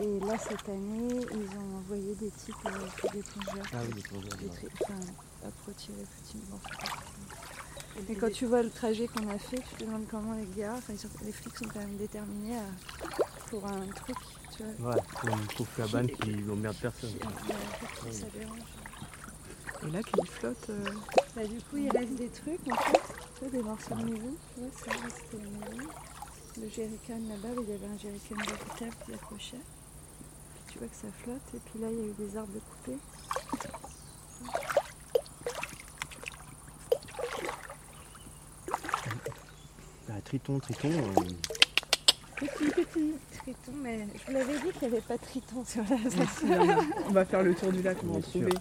Et 0.00 0.20
là, 0.26 0.38
cette 0.38 0.68
année, 0.68 1.20
ils 1.32 1.58
ont 1.58 1.78
envoyé 1.78 2.14
des 2.14 2.30
types 2.30 2.54
euh, 2.66 3.08
des 3.12 3.22
plongeurs. 3.22 3.66
Ah 3.72 3.78
oui, 3.86 3.94
des 3.94 4.02
plongeurs, 4.02 4.36
Des 4.38 4.44
ouais. 4.46 4.50
tri- 4.54 4.68
enfin, 4.82 4.94
hop, 5.44 5.54
retirer 5.66 6.02
effectivement. 6.02 6.60
Et 8.08 8.14
quand 8.14 8.30
tu 8.32 8.46
vois 8.46 8.62
le 8.62 8.70
trajet 8.70 9.08
qu'on 9.08 9.28
a 9.28 9.38
fait, 9.38 9.58
tu 9.58 9.74
te 9.76 9.84
demandes 9.84 10.06
comment 10.10 10.34
les 10.34 10.46
gars, 10.56 10.74
enfin, 10.76 10.92
les 11.24 11.32
flics 11.32 11.56
sont 11.56 11.64
quand 11.72 11.80
même 11.80 11.96
déterminés 11.96 12.56
à- 12.58 13.08
pour 13.50 13.66
un 13.66 13.86
truc, 13.88 14.16
tu 14.56 14.62
vois. 14.62 14.90
Ouais, 14.94 15.00
pour 15.20 15.28
une 15.30 15.46
pauvre 15.46 15.70
cabane 15.76 16.06
qui 16.08 16.30
n'emmerde 16.36 16.76
personne. 16.80 17.10
qui- 17.10 17.26
en 17.26 17.30
fait, 17.30 18.12
ça 18.12 18.26
dérange. 18.38 18.58
Et 19.86 19.90
là, 19.90 20.00
qui 20.02 20.26
flotte. 20.26 20.70
euh, 20.70 20.84
Bah, 21.36 21.44
du 21.46 21.60
coup, 21.62 21.76
il 21.76 21.90
reste 21.90 22.14
des 22.14 22.28
trucs 22.28 22.60
en 22.70 22.76
fait, 22.76 23.00
tu 23.34 23.40
vois, 23.44 23.50
des 23.50 23.62
morceaux 23.62 23.94
de 23.94 24.04
maison. 24.04 24.34
Tu 24.54 24.60
vois, 24.60 24.70
ça. 24.72 24.90
Le 26.60 26.68
jerrycan 26.68 27.18
là-bas, 27.28 27.62
il 27.62 27.70
y 27.70 27.74
avait 27.74 27.86
un 27.86 27.98
jerrycan 27.98 28.34
véritable 28.36 28.96
qui 29.06 29.14
accrochait. 29.14 29.60
Puis 30.54 30.72
tu 30.72 30.78
vois 30.80 30.88
que 30.88 30.96
ça 30.96 31.08
flotte. 31.22 31.40
Et 31.54 31.58
puis 31.70 31.78
là, 31.80 31.88
il 31.90 31.98
y 31.98 32.02
a 32.02 32.06
eu 32.06 32.14
des 32.18 32.36
arbres 32.36 32.58
coupés. 32.58 32.98
Triton, 40.28 40.58
triton. 40.60 40.88
euh, 40.90 41.22
Petit, 42.36 42.70
petit 42.70 43.38
triton, 43.38 43.72
mais 43.82 44.06
je 44.14 44.26
vous 44.26 44.38
l'avais 44.38 44.58
dit 44.60 44.70
qu'il 44.78 44.88
n'y 44.88 44.94
avait 44.94 45.00
pas 45.06 45.16
de 45.16 45.22
triton 45.22 45.64
sur 45.64 45.82
la 45.82 45.96
si, 46.10 46.44
on- 47.08 47.12
va 47.12 47.24
faire 47.24 47.42
le 47.42 47.54
tour 47.54 47.72
du 47.72 47.82
lac, 47.82 47.96
on 48.04 48.12
va 48.12 48.18
en 48.18 48.20
trouver. 48.20 48.52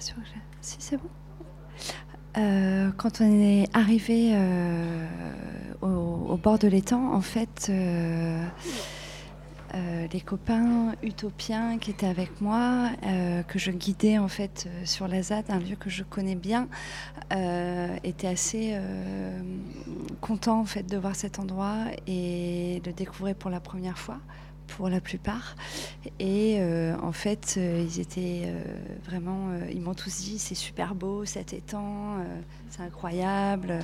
Si, 0.00 0.76
c'est 0.78 0.96
bon. 0.96 1.08
Euh, 2.38 2.90
quand 2.96 3.20
on 3.20 3.40
est 3.40 3.68
arrivé 3.74 4.30
euh, 4.32 5.06
au, 5.82 6.36
bord 6.36 6.58
de 6.58 6.68
l'étang, 6.68 7.12
en 7.12 7.20
fait, 7.20 7.68
euh, 7.70 8.46
les 10.12 10.20
copains 10.20 10.94
utopiens 11.02 11.78
qui 11.78 11.90
étaient 11.90 12.06
avec 12.06 12.40
moi, 12.40 12.90
que 13.46 13.58
je 13.58 13.70
guidais 13.70 14.18
en 14.18 14.28
fait 14.28 14.68
sur 14.84 15.06
la 15.06 15.22
ZAD, 15.22 15.44
un 15.50 15.58
lieu 15.58 15.76
que 15.76 15.90
je 15.90 16.02
connais 16.02 16.34
bien, 16.34 16.68
étaient 18.02 18.26
assez 18.26 18.76
contents 20.20 20.60
en 20.60 20.64
fait 20.64 20.84
de 20.84 20.96
voir 20.96 21.14
cet 21.14 21.38
endroit 21.38 21.76
et 22.06 22.80
de 22.84 22.90
découvrir 22.90 23.34
pour 23.36 23.50
la 23.50 23.60
première 23.60 23.98
fois, 23.98 24.18
pour 24.70 24.88
la 24.88 25.00
plupart. 25.00 25.56
Et 26.18 26.56
euh, 26.60 26.96
en 27.02 27.12
fait, 27.12 27.56
euh, 27.56 27.84
ils 27.86 28.00
étaient 28.00 28.42
euh, 28.44 28.62
vraiment, 29.04 29.50
ils 29.70 29.80
m'ont 29.80 29.94
tous 29.94 30.22
dit 30.22 30.38
c'est 30.38 30.54
super 30.54 30.94
beau 30.94 31.24
cet 31.24 31.52
étang, 31.52 32.18
c'est 32.70 32.82
incroyable. 32.82 33.80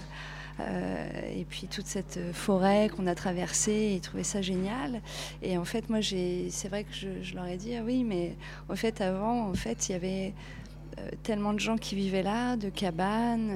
Et 0.58 1.44
puis 1.44 1.66
toute 1.66 1.84
cette 1.84 2.18
forêt 2.32 2.88
qu'on 2.88 3.06
a 3.06 3.14
traversée, 3.14 3.92
ils 3.94 4.00
trouvaient 4.00 4.22
ça 4.22 4.40
génial. 4.40 5.02
Et 5.42 5.58
en 5.58 5.66
fait, 5.66 5.90
moi, 5.90 6.00
c'est 6.00 6.68
vrai 6.68 6.84
que 6.84 6.94
je, 6.94 7.34
leur 7.34 7.44
ai 7.44 7.58
dit 7.58 7.76
ah 7.76 7.82
oui, 7.84 8.04
mais 8.04 8.34
en 8.70 8.76
fait, 8.76 9.02
avant, 9.02 9.50
en 9.50 9.54
fait, 9.54 9.88
il 9.88 9.92
y 9.92 9.94
avait 9.94 10.32
tellement 11.22 11.52
de 11.52 11.60
gens 11.60 11.76
qui 11.76 11.94
vivaient 11.94 12.22
là, 12.22 12.56
de 12.56 12.70
cabanes. 12.70 13.50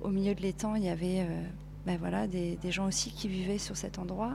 au 0.00 0.08
milieu 0.08 0.34
de 0.34 0.42
l'étang, 0.42 0.74
il 0.74 0.82
y 0.82 0.88
avait 0.88 1.24
ben 1.86 1.96
voilà, 1.96 2.26
des 2.26 2.58
gens 2.70 2.88
aussi 2.88 3.12
qui 3.12 3.28
vivaient 3.28 3.58
sur 3.58 3.76
cet 3.76 4.00
endroit. 4.00 4.32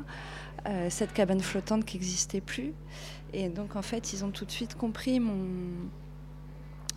Euh, 0.67 0.88
cette 0.89 1.13
cabane 1.13 1.41
flottante 1.41 1.86
qui 1.86 1.98
n'existait 1.98 2.41
plus. 2.41 2.74
Et 3.34 3.50
donc, 3.50 3.75
en 3.75 3.84
fait, 3.84 4.13
ils 4.13 4.25
ont 4.25 4.31
tout 4.31 4.45
de 4.45 4.51
suite 4.51 4.75
compris 4.75 5.19
mon. 5.19 5.38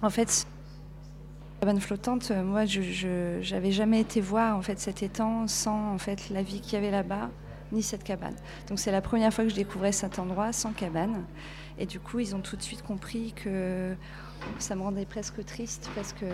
En 0.01 0.09
fait, 0.09 0.47
cabane 1.61 1.81
flottante, 1.81 2.31
euh, 2.31 2.43
moi, 2.43 2.65
je 2.65 3.39
j'avais 3.43 3.73
jamais 3.73 4.01
été 4.01 4.21
voir 4.21 4.57
en 4.57 4.63
fait 4.63 4.79
cet 4.79 5.03
étang 5.03 5.47
sans 5.49 5.93
en 5.93 5.99
fait 5.99 6.31
la 6.31 6.43
vie 6.43 6.61
qu'il 6.61 6.75
y 6.75 6.77
avait 6.77 6.91
là-bas, 6.91 7.31
ni 7.73 7.83
cette 7.83 8.05
cabane. 8.05 8.37
Donc, 8.69 8.79
c'est 8.79 8.93
la 8.93 9.03
première 9.03 9.35
fois 9.35 9.45
que 9.45 9.51
je 9.51 9.57
découvrais 9.57 9.93
cet 9.93 10.19
endroit 10.19 10.53
sans 10.53 10.73
cabane. 10.73 11.25
Et 11.79 11.85
du 11.85 12.01
coup, 12.01 12.21
ils 12.21 12.35
ont 12.35 12.41
tout 12.41 12.57
de 12.57 12.63
suite 12.63 12.83
compris 12.83 13.33
que 13.33 13.95
ça 14.59 14.77
me 14.77 14.83
rendait 14.83 15.05
presque 15.05 15.45
triste 15.45 15.91
parce 15.95 16.13
que 16.13 16.25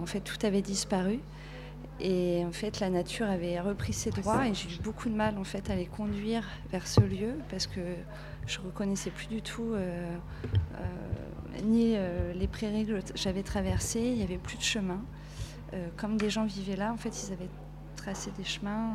en 0.00 0.06
fait 0.06 0.20
tout 0.20 0.38
avait 0.44 0.62
disparu. 0.62 1.20
Et 2.00 2.44
en 2.46 2.52
fait, 2.52 2.78
la 2.78 2.90
nature 2.90 3.28
avait 3.28 3.58
repris 3.60 3.92
ses 3.92 4.10
droits 4.10 4.46
et 4.46 4.54
j'ai 4.54 4.68
eu 4.68 4.78
beaucoup 4.82 5.08
de 5.08 5.14
mal 5.14 5.36
en 5.36 5.44
fait 5.44 5.68
à 5.68 5.74
les 5.74 5.86
conduire 5.86 6.44
vers 6.70 6.86
ce 6.86 7.00
lieu 7.00 7.34
parce 7.50 7.66
que 7.66 7.80
je 8.48 8.58
reconnaissais 8.60 9.10
plus 9.10 9.26
du 9.26 9.42
tout 9.42 9.72
euh, 9.74 10.16
euh, 10.74 11.60
ni 11.64 11.94
euh, 11.96 12.32
les 12.32 12.46
prairies 12.46 12.86
que 12.86 13.00
j'avais 13.14 13.42
traversées, 13.42 14.00
il 14.00 14.14
n'y 14.14 14.22
avait 14.22 14.38
plus 14.38 14.56
de 14.56 14.62
chemin. 14.62 15.00
Comme 15.98 16.16
des 16.16 16.30
gens 16.30 16.46
vivaient 16.46 16.76
là, 16.76 16.94
en 16.94 16.96
fait, 16.96 17.10
ils 17.10 17.32
avaient 17.34 17.50
tracé 17.94 18.30
des 18.38 18.44
chemins 18.44 18.94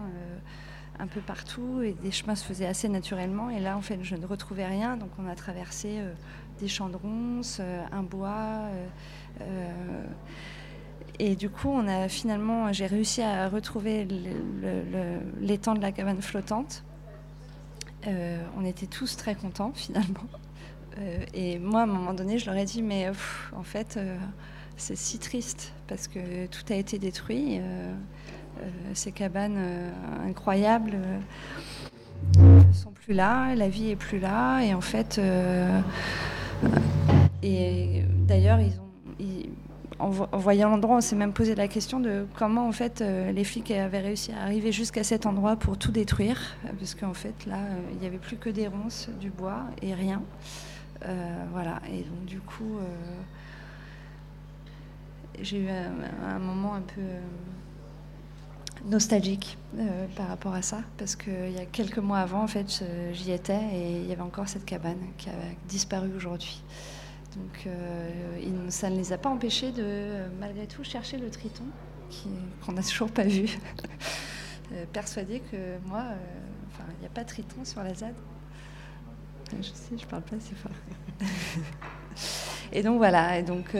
un 0.98 1.06
peu 1.06 1.22
partout 1.22 1.84
et 1.84 1.94
des 1.94 2.10
chemins 2.10 2.34
se 2.34 2.44
faisaient 2.44 2.66
assez 2.66 2.90
naturellement. 2.90 3.52
Et 3.52 3.60
là, 3.60 3.78
en 3.78 3.82
fait, 3.82 4.00
je 4.02 4.16
ne 4.16 4.26
retrouvais 4.26 4.66
rien, 4.66 4.98
donc 4.98 5.12
on 5.20 5.28
a 5.28 5.36
traversé 5.36 6.00
des 6.60 6.68
champs 6.68 6.90
de 6.90 6.98
ronces, 6.98 7.62
un 7.92 8.02
bois. 8.02 8.70
Et 11.20 11.36
du 11.36 11.50
coup, 11.50 11.70
on 11.70 11.88
a 11.88 12.08
finalement, 12.10 12.74
j'ai 12.74 12.88
réussi 12.88 13.22
à 13.22 13.48
retrouver 13.48 14.08
l'étang 15.40 15.76
de 15.76 15.82
la 15.82 15.92
cabane 15.92 16.22
flottante. 16.22 16.84
Euh, 18.08 18.44
on 18.58 18.66
était 18.66 18.88
tous 18.88 19.16
très 19.16 19.36
contents 19.36 19.72
finalement. 19.76 20.26
Euh, 21.00 21.26
et 21.34 21.60
moi, 21.60 21.82
à 21.82 21.84
un 21.84 21.88
moment 21.88 22.14
donné, 22.14 22.38
je 22.38 22.46
leur 22.46 22.56
ai 22.56 22.66
dit, 22.66 22.82
mais 22.82 23.10
en 23.56 23.64
fait, 23.64 23.98
euh, 23.98 24.18
c'est 24.76 24.96
si 24.96 25.20
triste 25.20 25.74
parce 25.88 26.08
que 26.08 26.48
tout 26.48 26.64
a 26.70 26.76
été 26.76 26.98
détruit. 26.98 27.60
ces 28.94 29.12
cabanes 29.12 29.60
incroyables 30.26 30.98
sont 32.72 32.92
plus 32.92 33.14
là, 33.14 33.56
la 33.56 33.70
vie 33.70 33.90
est 33.92 33.96
plus 33.96 34.20
là. 34.20 34.62
Et 34.62 34.74
en 34.74 34.82
fait, 34.82 35.20
et 37.44 38.04
d'ailleurs, 38.28 38.60
ils 38.60 38.80
ont, 38.80 38.83
en, 40.00 40.10
vo- 40.10 40.28
en 40.32 40.38
voyant 40.38 40.70
l'endroit, 40.70 40.98
on 40.98 41.02
s'est 41.02 41.16
même 41.16 41.34
posé 41.34 41.56
la 41.56 41.68
question 41.68 42.00
de 42.00 42.26
comment 42.36 42.68
en 42.68 42.72
fait 42.72 43.02
euh, 43.02 43.32
les 43.32 43.44
flics 43.44 43.72
avaient 43.72 44.00
réussi 44.00 44.32
à 44.32 44.42
arriver 44.42 44.72
jusqu'à 44.72 45.04
cet 45.04 45.26
endroit 45.26 45.56
pour 45.56 45.78
tout 45.78 45.92
détruire, 45.92 46.40
euh, 46.66 46.70
parce 46.80 46.96
qu'en 46.96 47.14
fait 47.14 47.46
là, 47.46 47.58
euh, 47.58 47.80
il 47.94 48.00
n'y 48.00 48.08
avait 48.08 48.18
plus 48.18 48.38
que 48.38 48.50
des 48.50 48.68
ronces, 48.68 49.10
du 49.20 49.30
bois 49.30 49.64
et 49.82 49.94
rien. 49.94 50.22
Voilà. 51.52 51.82
Et 51.92 52.04
donc 52.04 52.24
du 52.26 52.40
coup, 52.40 52.78
j'ai 55.42 55.58
eu 55.58 55.68
un, 55.68 56.40
moment 56.40 56.76
un 56.76 56.82
peu, 56.82 57.02
nostalgique 58.86 59.58
par 60.16 60.30
rapport 60.30 60.54
à 60.54 60.62
ça, 60.62 60.80
parce 60.98 61.18
qu'il 61.18 61.52
y 61.52 61.60
a 61.60 61.66
quelques 61.66 61.98
mois 61.98 62.20
avant, 62.20 62.42
en 62.42 62.48
fait, 62.48 62.86
j'y 63.12 63.34
étais 63.34 63.60
et 63.74 63.98
il 63.98 64.08
y 64.08 64.14
avait 64.14 64.22
encore 64.22 64.48
cette 64.48 64.64
cabane 64.64 65.00
qui 65.18 65.28
a 65.30 65.34
disparu 65.68 66.10
aujourd'hui. 66.16 66.64
Donc, 67.36 67.68
euh, 67.68 68.70
ça 68.70 68.90
ne 68.90 68.98
les 68.98 69.14
a 69.14 69.18
pas 69.18 69.30
empêchés 69.30 69.72
de, 69.72 69.84
euh, 69.84 70.28
malgré 70.40 70.68
tout, 70.68 70.84
chercher 70.84 71.18
le 71.18 71.30
triton 71.30 71.64
qu'on 72.64 72.74
n'a 72.74 72.84
toujours 72.84 73.12
pas 73.12 73.24
vu. 73.24 73.48
Euh, 74.72 74.86
persuadé 74.92 75.42
que 75.52 75.58
moi, 75.86 76.04
enfin, 76.70 76.86
il 76.98 77.02
n'y 77.02 77.06
a 77.06 77.10
pas 77.10 77.24
de 77.24 77.28
triton 77.28 77.64
sur 77.64 77.84
la 77.84 77.94
ZAD. 77.94 78.16
Je 79.62 79.68
sais, 79.68 79.96
je 79.96 80.06
parle 80.08 80.24
pas 80.24 80.38
assez 80.38 80.56
fort. 80.56 80.72
et 82.72 82.82
donc 82.82 82.98
voilà, 82.98 83.38
et 83.38 83.44
donc 83.44 83.76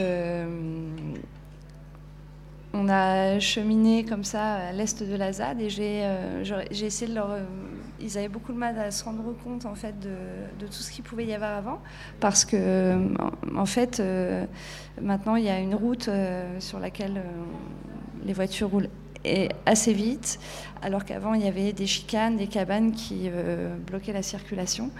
on 2.74 2.88
a 2.88 3.40
cheminé 3.40 4.04
comme 4.04 4.22
ça 4.22 4.56
à 4.56 4.72
l'est 4.72 5.02
de 5.02 5.16
la 5.16 5.32
ZAD 5.32 5.62
et 5.62 5.70
j'ai 5.70 6.06
essayé 6.70 7.10
de 7.10 7.16
leur. 7.16 7.30
Ils 8.00 8.18
avaient 8.18 8.28
beaucoup 8.28 8.52
de 8.52 8.58
mal 8.58 8.78
à 8.78 8.90
se 8.90 9.04
rendre 9.04 9.34
compte 9.44 9.66
en 9.66 9.74
fait 9.74 9.94
de, 10.00 10.66
tout 10.66 10.72
ce 10.72 10.90
qu'il 10.90 11.04
pouvait 11.04 11.26
y 11.26 11.34
avoir 11.34 11.56
avant. 11.56 11.80
Parce 12.20 12.44
que 12.44 12.98
en, 13.56 13.66
fait 13.66 14.00
euh, 14.00 14.46
maintenant 15.00 15.36
il 15.36 15.44
y 15.44 15.48
a 15.48 15.58
une 15.58 15.74
route 15.74 16.08
euh, 16.08 16.58
sur 16.60 16.78
laquelle 16.78 17.18
euh, 17.18 18.24
les 18.24 18.32
voitures 18.32 18.70
roulent 18.70 18.90
assez 19.64 19.94
vite, 19.94 20.38
alors 20.82 21.06
qu'avant 21.06 21.32
il 21.32 21.42
y 21.42 21.48
avait 21.48 21.72
des 21.72 21.86
chicanes, 21.86 22.36
des 22.36 22.46
cabanes 22.46 22.92
qui 22.92 23.30
bloquaient 23.86 24.12
la 24.12 24.22
circulation. 24.22 24.90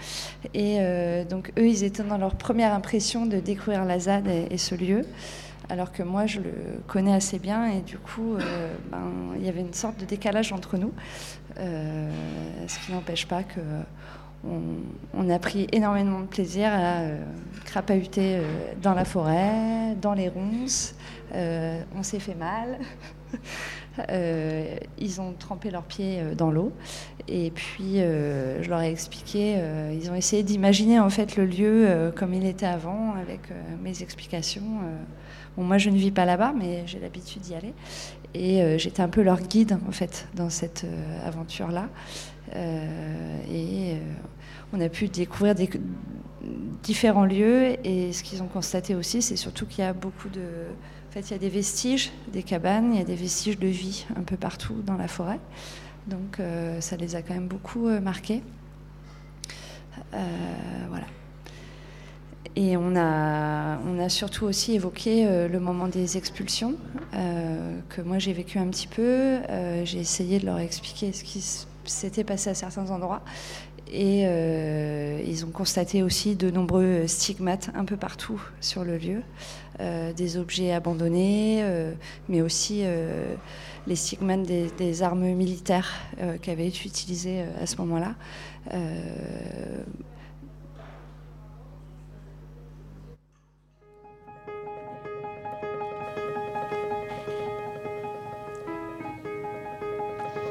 Et 0.55 0.79
donc 1.29 1.53
eux, 1.59 1.69
ils 1.69 1.85
étaient 1.85 2.03
dans 2.03 2.17
leur 2.17 2.35
première 2.35 2.73
impression 2.73 3.27
de 3.27 3.39
découvrir 3.39 3.85
la 3.85 3.99
ZAD 3.99 4.27
et 4.29 4.57
ce 4.57 4.75
lieu, 4.75 5.03
alors 5.69 5.93
que 5.93 6.03
moi 6.03 6.27
je 6.27 6.41
le 6.41 6.53
connais 6.87 7.15
assez 7.15 7.39
bien 7.39 7.67
et 7.67 7.81
du 7.81 7.99
coup, 7.99 8.35
euh, 8.35 8.75
ben, 8.91 9.11
il 9.37 9.45
y 9.45 9.49
avait 9.49 9.61
une 9.61 9.75
sorte 9.75 9.99
de 9.99 10.05
décalage 10.05 10.53
entre 10.53 10.77
nous, 10.77 10.93
euh, 11.59 12.11
ce 12.67 12.79
qui 12.81 12.93
n'empêche 12.93 13.27
pas 13.27 13.43
que 13.43 13.61
on, 15.15 15.31
a 15.31 15.39
pris 15.39 15.67
énormément 15.73 16.21
de 16.21 16.27
plaisir 16.27 16.69
à 16.69 17.01
euh, 17.01 17.25
crapahuter 17.65 18.37
euh, 18.37 18.43
dans 18.83 18.93
la 18.93 19.07
forêt, 19.07 19.95
dans 20.01 20.13
les 20.13 20.29
ronces. 20.29 20.95
On 21.97 22.03
s'est 22.03 22.21
fait 22.21 22.35
mal. 22.35 22.79
Ils 24.99 25.21
ont 25.21 25.33
trempé 25.33 25.71
leurs 25.71 25.83
pieds 25.83 26.23
dans 26.37 26.51
l'eau 26.51 26.73
et 27.27 27.51
puis 27.51 27.97
je 27.97 28.69
leur 28.69 28.81
ai 28.83 28.91
expliqué. 28.91 29.59
ils 29.93 30.11
ont 30.11 30.15
essayé 30.15 30.45
d'imaginer 30.45 31.01
en 31.01 31.11
fait 31.11 31.37
le 31.37 31.47
lieu 31.47 32.13
comme 32.15 32.35
il 32.35 32.47
était 32.47 32.67
avant 32.67 33.15
avec 33.15 33.41
mes 33.83 34.03
explications. 34.03 34.63
Moi 35.63 35.79
je 35.79 35.91
ne 35.91 35.97
vis 35.97 36.11
pas 36.11 36.25
là-bas, 36.25 36.53
mais 36.57 36.83
j'ai 36.87 36.99
l'habitude 36.99 37.43
d'y 37.43 37.55
aller 37.55 37.73
et 38.35 38.63
euh, 38.63 38.79
j'étais 38.79 39.01
un 39.01 39.09
peu 39.09 39.23
leur 39.23 39.41
guide 39.41 39.79
en 39.89 39.93
fait 39.93 40.27
dans 40.35 40.51
cette 40.51 40.85
euh, 40.85 41.29
aventure-là. 41.29 41.89
Euh, 42.55 43.39
et 43.51 43.97
on 44.73 44.81
a 44.81 44.89
pu 44.89 45.09
découvrir 45.09 45.55
différents 46.83 47.25
lieux 47.25 47.77
et 47.87 48.13
ce 48.13 48.23
qu'ils 48.23 48.43
ont 48.43 48.49
constaté 48.49 48.95
aussi, 48.95 49.23
c'est 49.23 49.37
surtout 49.37 49.67
qu'il 49.67 49.83
y 49.85 49.87
a 49.87 49.93
beaucoup 49.93 50.29
de... 50.29 50.43
En 51.09 51.13
fait, 51.13 51.21
il 51.21 51.31
y 51.31 51.35
a 51.35 51.39
des 51.39 51.49
vestiges 51.49 52.11
des 52.33 52.43
cabanes, 52.43 52.93
il 52.93 52.99
y 52.99 53.03
a 53.03 53.05
des 53.05 53.15
vestiges 53.15 53.59
de 53.59 53.69
vie 53.69 54.05
un 54.17 54.23
peu 54.23 54.37
partout 54.37 54.75
dans 54.85 54.97
la 54.97 55.09
forêt. 55.09 55.39
Donc 56.09 56.39
ça 56.81 56.97
les 56.97 57.15
a 57.15 57.23
quand 57.23 57.35
même 57.35 57.47
beaucoup 57.47 57.89
marqués. 58.01 58.43
Voilà. 60.13 61.07
Et 62.57 62.77
on 62.77 62.95
a, 62.95 63.79
on 63.85 63.99
a 63.99 64.09
surtout 64.09 64.45
aussi 64.45 64.75
évoqué 64.75 65.27
euh, 65.27 65.49
le 65.49 65.59
moment 65.59 65.89
des 65.89 66.17
expulsions, 66.17 66.75
euh, 67.15 67.79
que 67.89 68.01
moi 68.01 68.21
j'ai 68.21 68.33
vécu 68.33 68.59
un 68.59 68.69
petit 68.69 68.87
peu. 68.87 69.03
Euh, 69.03 69.85
j'ai 69.85 69.99
essayé 69.99 70.39
de 70.39 70.47
leur 70.47 70.61
expliquer 70.61 71.13
ce 71.13 71.25
qui 71.25 71.45
s'était 71.85 72.23
passé 72.23 72.51
à 72.51 72.55
certains 72.55 72.91
endroits. 72.91 73.23
Et 73.93 74.23
ils 75.29 75.45
ont 75.45 75.51
constaté 75.51 76.03
aussi 76.03 76.35
de 76.35 76.51
nombreux 76.51 77.07
stigmates 77.07 77.71
un 77.77 77.85
peu 77.85 77.97
partout 77.97 78.43
sur 78.61 78.83
le 78.83 78.97
lieu, 78.97 79.23
des 79.79 80.37
objets 80.37 80.73
abandonnés, 80.73 81.63
mais 82.29 82.41
aussi 82.41 82.83
les 83.87 83.95
stigmates 83.95 84.43
des, 84.43 85.03
armes 85.03 85.27
militaires 85.35 85.93
qui 86.43 86.51
avaient 86.51 86.67
été 86.67 86.89
utilisées 86.89 87.45
à 87.61 87.67
ce 87.67 87.77
moment-là. 87.77 88.15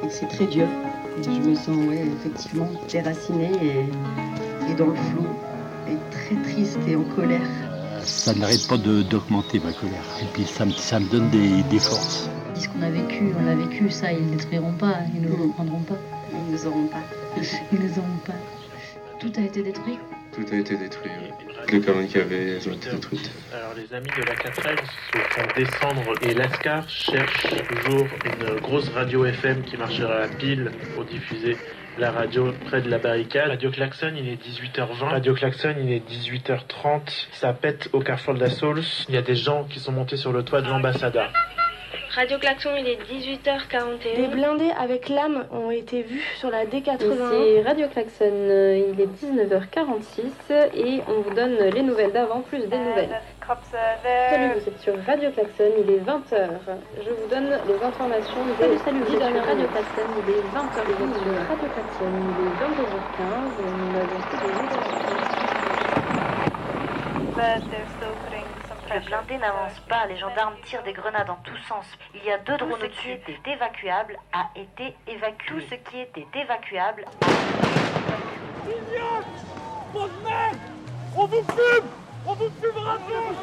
C'est 0.09 0.27
très 0.27 0.45
dur. 0.45 0.67
Et 1.19 1.23
je 1.23 1.29
me 1.49 1.55
sens 1.55 1.75
ouais, 1.87 2.05
effectivement 2.07 2.69
déracinée 2.89 3.51
et, 3.61 4.71
et 4.71 4.73
dans 4.75 4.87
le 4.87 4.95
flou, 4.95 5.25
et 5.87 5.97
très 6.11 6.35
triste 6.51 6.79
et 6.87 6.95
en 6.95 7.03
colère. 7.15 7.41
Ça 8.03 8.33
n'arrête 8.33 8.67
pas 8.67 8.77
de- 8.77 9.03
d'augmenter 9.03 9.59
ma 9.59 9.71
colère. 9.73 10.03
Et 10.21 10.25
puis 10.33 10.43
ça 10.45 10.65
me, 10.65 10.71
ça 10.71 10.99
me 10.99 11.05
donne 11.09 11.29
des, 11.29 11.63
des 11.63 11.79
forces. 11.79 12.29
Ce 12.55 12.67
qu'on 12.67 12.81
a 12.81 12.89
vécu, 12.89 13.31
on 13.39 13.45
l'a 13.45 13.55
vécu, 13.55 13.89
ça, 13.89 14.11
ils 14.11 14.25
ne 14.25 14.31
détruiront 14.31 14.73
pas, 14.73 14.95
ils 15.15 15.21
ne 15.21 15.27
le 15.27 15.33
reprendront 15.43 15.81
pas. 15.81 15.97
Ils 16.31 16.51
nous 16.51 16.65
auront 16.67 16.87
pas. 16.87 17.01
Ils 17.71 17.79
ne 17.79 17.83
les 17.87 17.97
auront 17.97 18.19
pas. 18.25 18.33
Tout 19.19 19.31
a 19.37 19.41
été 19.41 19.63
détruit. 19.63 19.97
Tout 20.33 20.45
a 20.51 20.55
été 20.57 20.75
détruit. 20.75 21.11
les 21.71 21.79
cabanes 21.81 22.07
qu'il 22.07 22.17
y 22.17 22.21
avait, 22.21 22.49
elles 22.55 22.69
ont 22.69 22.73
été 22.73 22.89
détruites. 22.89 23.31
Alors 23.53 23.73
les 23.75 23.95
amis 23.95 24.09
de 24.17 24.23
la 24.25 24.33
4L 24.33 24.79
se 25.11 25.17
font 25.17 25.47
descendre 25.55 26.13
et 26.23 26.33
Lascar 26.33 26.89
cherche 26.89 27.47
toujours 27.67 28.07
une 28.25 28.59
grosse 28.59 28.89
radio 28.89 29.25
FM 29.25 29.63
qui 29.63 29.77
marchera 29.77 30.23
à 30.23 30.27
pile 30.27 30.71
pour 30.95 31.05
diffuser 31.05 31.55
la 31.99 32.11
radio 32.11 32.51
près 32.65 32.81
de 32.81 32.89
la 32.89 32.97
barricade. 32.97 33.49
Radio 33.49 33.69
Klaxon, 33.69 34.13
il 34.17 34.27
est 34.27 34.43
18h20. 34.43 35.03
Radio 35.03 35.33
Klaxon, 35.35 35.75
il 35.79 35.91
est 35.91 36.09
18h30. 36.09 37.27
Ça 37.33 37.53
pète 37.53 37.89
au 37.93 37.99
carrefour 37.99 38.33
de 38.33 38.39
la 38.39 38.49
Sauls. 38.49 38.81
Il 39.09 39.15
y 39.15 39.17
a 39.17 39.21
des 39.21 39.35
gens 39.35 39.65
qui 39.65 39.79
sont 39.79 39.91
montés 39.91 40.17
sur 40.17 40.31
le 40.31 40.43
toit 40.43 40.61
de 40.61 40.69
l'ambassade. 40.69 41.19
Radio 42.15 42.37
Klaxon, 42.37 42.75
il 42.77 42.87
est 42.87 42.99
18h41. 43.09 44.15
Des 44.15 44.27
blindés 44.27 44.71
avec 44.79 45.09
lame 45.09 45.45
ont 45.51 45.71
été 45.71 46.03
vus 46.03 46.21
sur 46.37 46.51
la 46.51 46.63
D80. 46.63 47.01
Ici 47.01 47.61
Radio 47.65 47.87
Klaxon, 47.87 48.31
il 48.93 49.01
est 49.01 49.09
19h46 49.17 50.21
et 50.75 51.01
on 51.07 51.21
vous 51.21 51.33
donne 51.33 51.57
les 51.73 51.81
nouvelles 51.81 52.11
d'avant 52.11 52.41
plus 52.41 52.67
des 52.67 52.77
nouvelles. 52.77 53.19
Salut, 54.29 54.51
vous 54.53 54.69
êtes 54.69 54.79
sur 54.79 54.93
Radio 55.07 55.31
Klaxon, 55.31 55.71
il 55.79 55.89
est 55.89 56.01
20h. 56.05 56.49
Je 57.03 57.09
vous 57.09 57.27
donne 57.31 57.49
les 57.67 57.83
informations 57.83 58.45
des 58.45 58.63
Salut, 58.63 58.77
salut, 58.85 58.99
vous 58.99 59.05
dix 59.05 59.15
êtes 59.15 59.21
sur 59.21 59.31
dernières 59.31 59.45
Radio. 59.45 59.67
Klaxon, 59.69 60.05
il 60.21 60.29
est 60.29 60.43
20h15. 60.53 60.85
Vous 60.85 61.03
êtes 61.03 61.17
sur 61.17 61.33
Radio 61.49 61.67
Klaxon, 61.73 62.13
il 62.29 62.45
est 62.45 62.55
22h15 62.61 63.57
et 63.57 63.73
nous 63.73 63.97
avons 63.97 64.21
fait 64.29 64.37
des 64.37 64.53
nouvelles. 64.53 64.93
Le 68.93 68.99
blindé 68.99 69.37
n'avance 69.39 69.79
pas, 69.89 70.05
les 70.05 70.17
gendarmes 70.17 70.53
tirent 70.65 70.83
des 70.83 70.93
grenades 70.93 71.27
en 71.27 71.37
tous 71.37 71.57
sens. 71.67 71.85
Il 72.13 72.23
y 72.23 72.31
a 72.31 72.37
deux 72.37 72.55
drones 72.57 72.73
au-dessus. 72.73 73.17
Tout 73.25 73.31
ce 73.31 73.31
qui 73.31 73.31
était 73.31 73.53
évacuable 73.53 74.19
a 74.31 74.49
été 74.55 74.95
évacué. 75.07 75.47
Tout 75.47 75.61
ce 75.61 75.73
qui 75.73 75.99
était 76.01 76.27
évacuable 76.35 77.05
On 81.15 81.25
vous 81.25 81.43
fume 81.43 81.87
On 82.27 82.33
vous 82.33 82.51
fumera 82.61 82.97
tous 82.97 83.35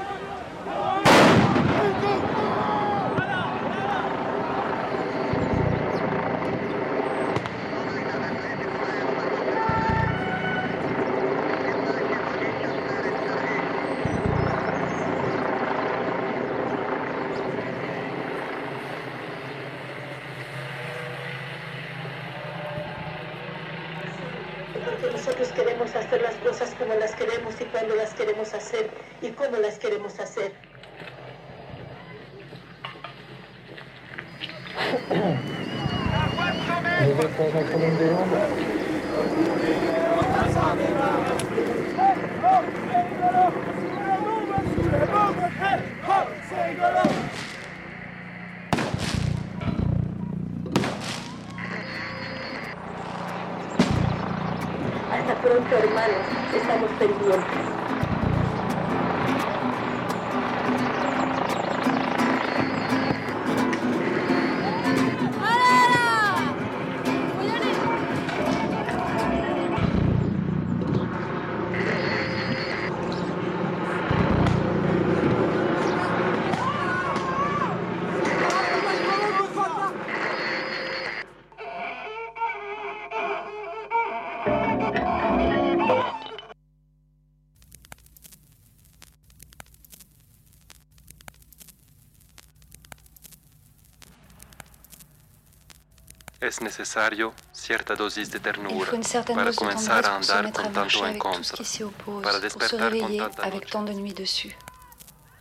Es 96.51 96.61
necesario 96.61 97.33
cierta 97.53 97.95
dosis 97.95 98.29
de 98.33 98.39
Il 98.39 98.43
ternura 98.43 98.87
faut 98.87 98.97
une 98.97 99.05
certaine 99.05 99.37
para 99.37 99.53
comenzar 99.53 100.05
a 100.05 100.17
andar 100.17 100.53
con 100.53 100.73
tanto 100.73 100.99
oppose, 100.99 101.55
para 101.55 101.93
pour 102.05 102.25
se 102.35 102.41
despertar 102.41 102.99
con 102.99 103.17
tanta 103.17 103.43
avec 103.45 103.63
noche. 103.63 103.71
tant 103.71 103.85
de 103.87 103.95
nuits 103.95 104.17
dessus. 104.17 104.53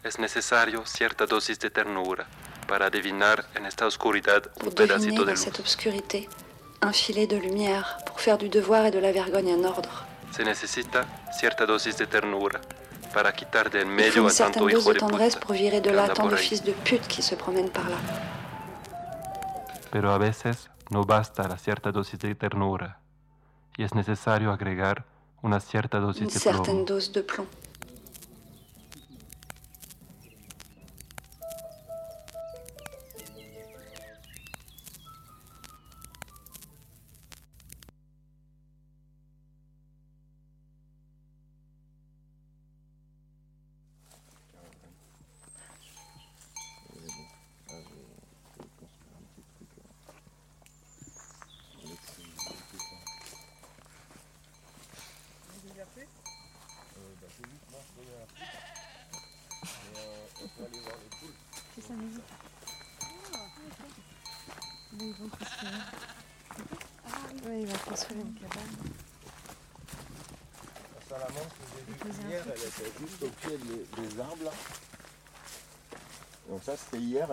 Es 0.04 0.19
necesario 0.19 0.86
cierta 0.86 1.26
dosis 1.26 1.58
de 1.58 1.72
ternura 1.72 2.28
para 2.67 2.86
adivinar 2.86 3.43
en 3.56 3.65
esta 3.65 3.88
oscuridad 3.88 4.43
un 4.45 4.54
Pour 4.54 4.76
deviner 4.76 4.88
pedacito 4.88 5.22
de 5.26 5.32
dans 5.32 5.39
luz. 5.39 5.43
cette 5.43 5.60
obscurité 5.60 6.30
un 6.82 6.93
filet 6.93 7.26
de 7.26 7.38
lumière 7.38 7.98
pour 8.06 8.22
faire 8.22 8.38
du 8.38 8.48
devoir 8.48 8.86
et 8.86 8.91
de 8.91 9.00
la 9.00 9.12
vergogne 9.12 9.52
un 9.52 9.65
ordre. 9.65 10.06
Se 10.32 10.43
necesita 10.43 11.08
cierta 11.39 11.65
dosis 11.65 11.98
de 11.98 12.06
ternura 12.06 12.62
para 13.15 13.34
quitar 13.34 13.72
medio 13.88 14.22
une 14.26 14.30
a 14.30 14.34
tanto 14.36 14.69
hijo 14.69 14.89
de 14.89 14.93
de 14.93 15.00
tendresse 15.00 15.38
pour 15.38 15.54
virer 15.54 15.82
de 15.82 15.89
que 15.89 15.95
là 15.95 16.08
tant 16.10 16.22
por 16.22 16.34
de 16.34 16.38
fils 16.38 16.62
de 16.63 16.74
pute 16.88 17.08
qui 17.08 17.24
se 17.24 17.36
promènent 17.36 17.72
par 17.72 17.89
là. 17.89 17.98
Pero 19.91 20.13
a 20.13 20.19
veces 20.19 20.69
no 20.89 21.04
basta 21.04 21.47
la 21.47 21.58
cierta 21.58 21.91
dosis 21.91 22.19
de 22.19 22.36
ternura 22.36 22.99
y 23.78 23.84
es 23.84 23.93
necesario 23.95 24.52
agregar 24.52 25.06
una 25.41 25.60
cierta 25.60 25.99
dosis 25.99 26.23
Une 26.23 26.34
de 26.34 26.39
plomo. 26.39 27.47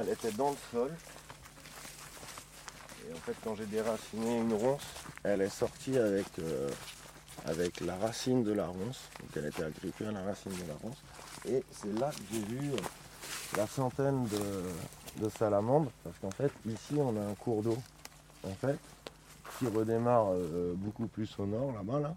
Elle 0.00 0.10
était 0.10 0.32
dans 0.32 0.50
le 0.50 0.56
sol. 0.72 0.90
Et 3.08 3.12
en 3.12 3.18
fait 3.18 3.36
quand 3.44 3.54
j'ai 3.54 3.66
déraciné 3.66 4.38
une 4.38 4.54
ronce, 4.54 4.86
elle 5.22 5.42
est 5.42 5.48
sortie 5.48 5.96
avec, 5.96 6.26
euh, 6.38 6.68
avec 7.44 7.80
la 7.80 7.96
racine 7.96 8.42
de 8.42 8.52
la 8.52 8.66
ronce. 8.66 9.08
Donc 9.20 9.30
elle 9.36 9.46
était 9.46 9.64
agrippée 9.64 10.06
à 10.06 10.12
la 10.12 10.22
racine 10.22 10.52
de 10.52 10.68
la 10.68 10.74
ronce. 10.82 10.98
Et 11.48 11.62
c'est 11.70 11.92
là 11.98 12.10
que 12.10 12.22
j'ai 12.32 12.40
vu 12.40 12.72
euh, 12.72 12.76
la 13.56 13.66
centaine 13.66 14.26
de, 14.26 15.28
salamandres. 15.28 15.90
Parce 16.02 16.18
qu'en 16.18 16.30
fait 16.30 16.52
ici 16.66 16.94
on 16.98 17.16
a 17.16 17.20
un 17.20 17.34
cours 17.34 17.62
d'eau. 17.62 17.78
En 18.44 18.54
fait, 18.54 18.78
qui 19.58 19.66
redémarre 19.66 20.28
euh, 20.32 20.74
beaucoup 20.76 21.06
plus 21.06 21.34
au 21.38 21.46
nord 21.46 21.72
là-bas 21.72 22.00
là. 22.00 22.14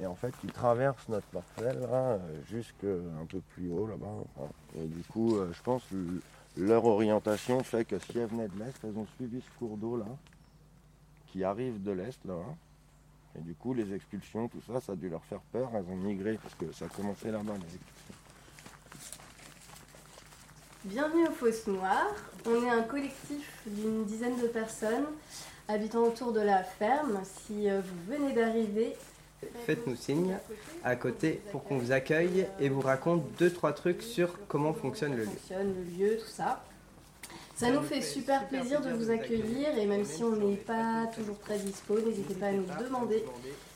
Et 0.00 0.06
en 0.06 0.14
fait, 0.14 0.32
qui 0.42 0.46
traverse 0.48 1.08
notre 1.08 1.26
parcelle 1.28 1.80
là, 1.80 2.12
euh, 2.12 2.18
jusque 2.50 2.84
un 2.84 3.24
peu 3.24 3.40
plus 3.54 3.70
haut 3.72 3.86
là-bas. 3.86 4.44
Et 4.78 4.86
du 4.86 5.02
coup, 5.04 5.38
je 5.52 5.62
pense 5.62 5.82
leur 6.56 6.84
orientation 6.84 7.62
fait 7.62 7.84
que 7.84 7.98
si 7.98 8.18
elles 8.18 8.28
venaient 8.28 8.48
de 8.48 8.58
l'est, 8.58 8.74
elles 8.84 8.96
ont 8.96 9.06
suivi 9.16 9.40
ce 9.40 9.58
cours 9.58 9.76
d'eau 9.76 9.96
là, 9.96 10.06
qui 11.28 11.44
arrive 11.44 11.82
de 11.82 11.92
l'est 11.92 12.18
là. 12.24 12.34
hein. 12.34 12.54
Et 13.38 13.42
du 13.42 13.54
coup, 13.54 13.74
les 13.74 13.92
expulsions, 13.92 14.48
tout 14.48 14.62
ça, 14.66 14.80
ça 14.80 14.92
a 14.92 14.96
dû 14.96 15.10
leur 15.10 15.22
faire 15.24 15.40
peur. 15.52 15.70
Elles 15.74 15.84
ont 15.90 15.96
migré 15.96 16.38
parce 16.42 16.54
que 16.54 16.72
ça 16.72 16.86
a 16.86 16.88
commencé 16.88 17.30
là-bas 17.30 17.52
les 17.52 17.74
expulsions. 17.74 18.14
Bienvenue 20.84 21.28
aux 21.28 21.32
Fosses 21.32 21.66
Noires. 21.66 22.14
On 22.46 22.64
est 22.64 22.70
un 22.70 22.82
collectif 22.82 23.60
d'une 23.66 24.04
dizaine 24.04 24.40
de 24.40 24.46
personnes 24.46 25.04
habitant 25.68 26.04
autour 26.04 26.32
de 26.32 26.40
la 26.40 26.62
ferme. 26.64 27.20
Si 27.24 27.68
euh, 27.68 27.82
vous 27.82 28.12
venez 28.12 28.32
d'arriver, 28.32 28.96
Faites-nous 29.66 29.96
signe 29.96 30.36
à 30.84 30.96
côté 30.96 31.40
pour 31.50 31.64
qu'on 31.64 31.78
vous 31.78 31.92
accueille 31.92 32.46
et 32.60 32.68
vous 32.68 32.80
raconte 32.80 33.24
deux 33.38 33.50
trois 33.50 33.72
trucs 33.72 34.02
sur 34.02 34.38
comment 34.48 34.72
fonctionne 34.72 35.16
le 35.16 35.24
lieu. 35.24 35.30
fonctionne 35.30 35.74
le 35.74 36.04
lieu, 36.04 36.16
tout 36.18 36.28
ça. 36.28 36.62
Ça 37.54 37.70
nous 37.70 37.82
fait 37.82 38.02
super 38.02 38.46
plaisir 38.48 38.82
de 38.82 38.90
vous 38.90 39.10
accueillir 39.10 39.78
et 39.78 39.86
même 39.86 40.04
si 40.04 40.22
on 40.22 40.36
n'est 40.36 40.56
pas 40.56 41.06
toujours 41.14 41.38
très 41.38 41.58
dispo, 41.58 41.98
n'hésitez 41.98 42.34
pas 42.34 42.48
à 42.48 42.52
nous 42.52 42.66
demander 42.78 43.24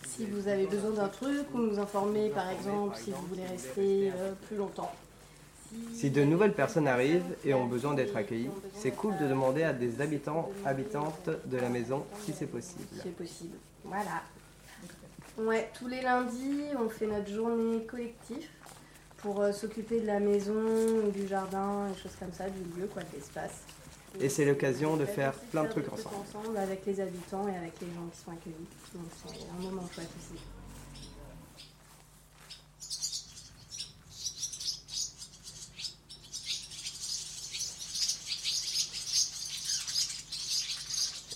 si 0.07 0.27
vous 0.27 0.49
avez 0.49 0.67
besoin 0.67 0.91
d'un 0.91 1.09
truc 1.09 1.47
ou 1.55 1.59
nous 1.59 1.79
informer 1.79 2.29
par 2.29 2.51
exemple 2.51 2.97
si 2.99 3.11
vous 3.11 3.27
voulez 3.29 3.47
rester 3.47 4.13
euh, 4.15 4.33
plus 4.47 4.57
longtemps. 4.57 4.93
Si 5.95 6.11
de 6.11 6.25
nouvelles 6.25 6.53
personnes 6.53 6.89
arrivent 6.89 7.37
et 7.45 7.55
ont 7.55 7.67
besoin 7.67 7.95
d'être 7.95 8.17
accueillies, 8.17 8.51
c'est 8.75 8.91
cool 8.91 9.17
de 9.19 9.27
demander 9.27 9.63
à 9.63 9.73
des 9.73 10.01
habitants, 10.01 10.51
habitantes 10.67 11.31
de 11.47 11.57
la 11.57 11.69
maison 11.69 12.05
si 12.25 12.33
c'est 12.33 12.47
possible. 12.47 12.85
C'est 13.03 13.17
possible. 13.17 13.57
Voilà. 13.85 14.23
Ouais, 15.39 15.71
tous 15.79 15.89
les 15.89 16.03
lundis, 16.03 16.65
on 16.79 16.89
fait 16.89 17.07
notre 17.07 17.31
journée 17.31 17.85
collective 17.85 18.47
pour 19.19 19.41
euh, 19.41 19.53
s'occuper 19.53 20.01
de 20.01 20.07
la 20.07 20.21
maison, 20.21 20.55
ou 20.55 21.11
du 21.11 21.27
jardin, 21.27 21.89
et 21.89 22.03
choses 22.03 22.17
comme 22.19 22.33
ça, 22.33 22.49
du 22.49 22.63
lieu, 22.79 22.87
quoi, 22.87 23.03
de 23.03 23.09
l'espace. 23.15 23.63
Et 24.19 24.29
c'est 24.29 24.45
l'occasion 24.45 24.97
de 24.97 25.05
faire 25.05 25.33
plein 25.33 25.63
de 25.63 25.69
des 25.69 25.75
trucs 25.75 25.93
ensemble. 25.93 26.17
ensemble 26.17 26.57
avec 26.57 26.85
les 26.85 27.01
habitants 27.01 27.47
et 27.47 27.57
avec 27.57 27.73
les 27.81 27.87
gens 27.89 28.09
qui 28.13 28.19
sont 28.19 28.33
accueillis. 28.33 28.57
Donc 28.95 29.05
c'est 29.25 29.47
un 29.49 29.63
moment 29.63 29.89
chouette 29.95 30.09
aussi. 30.19 30.41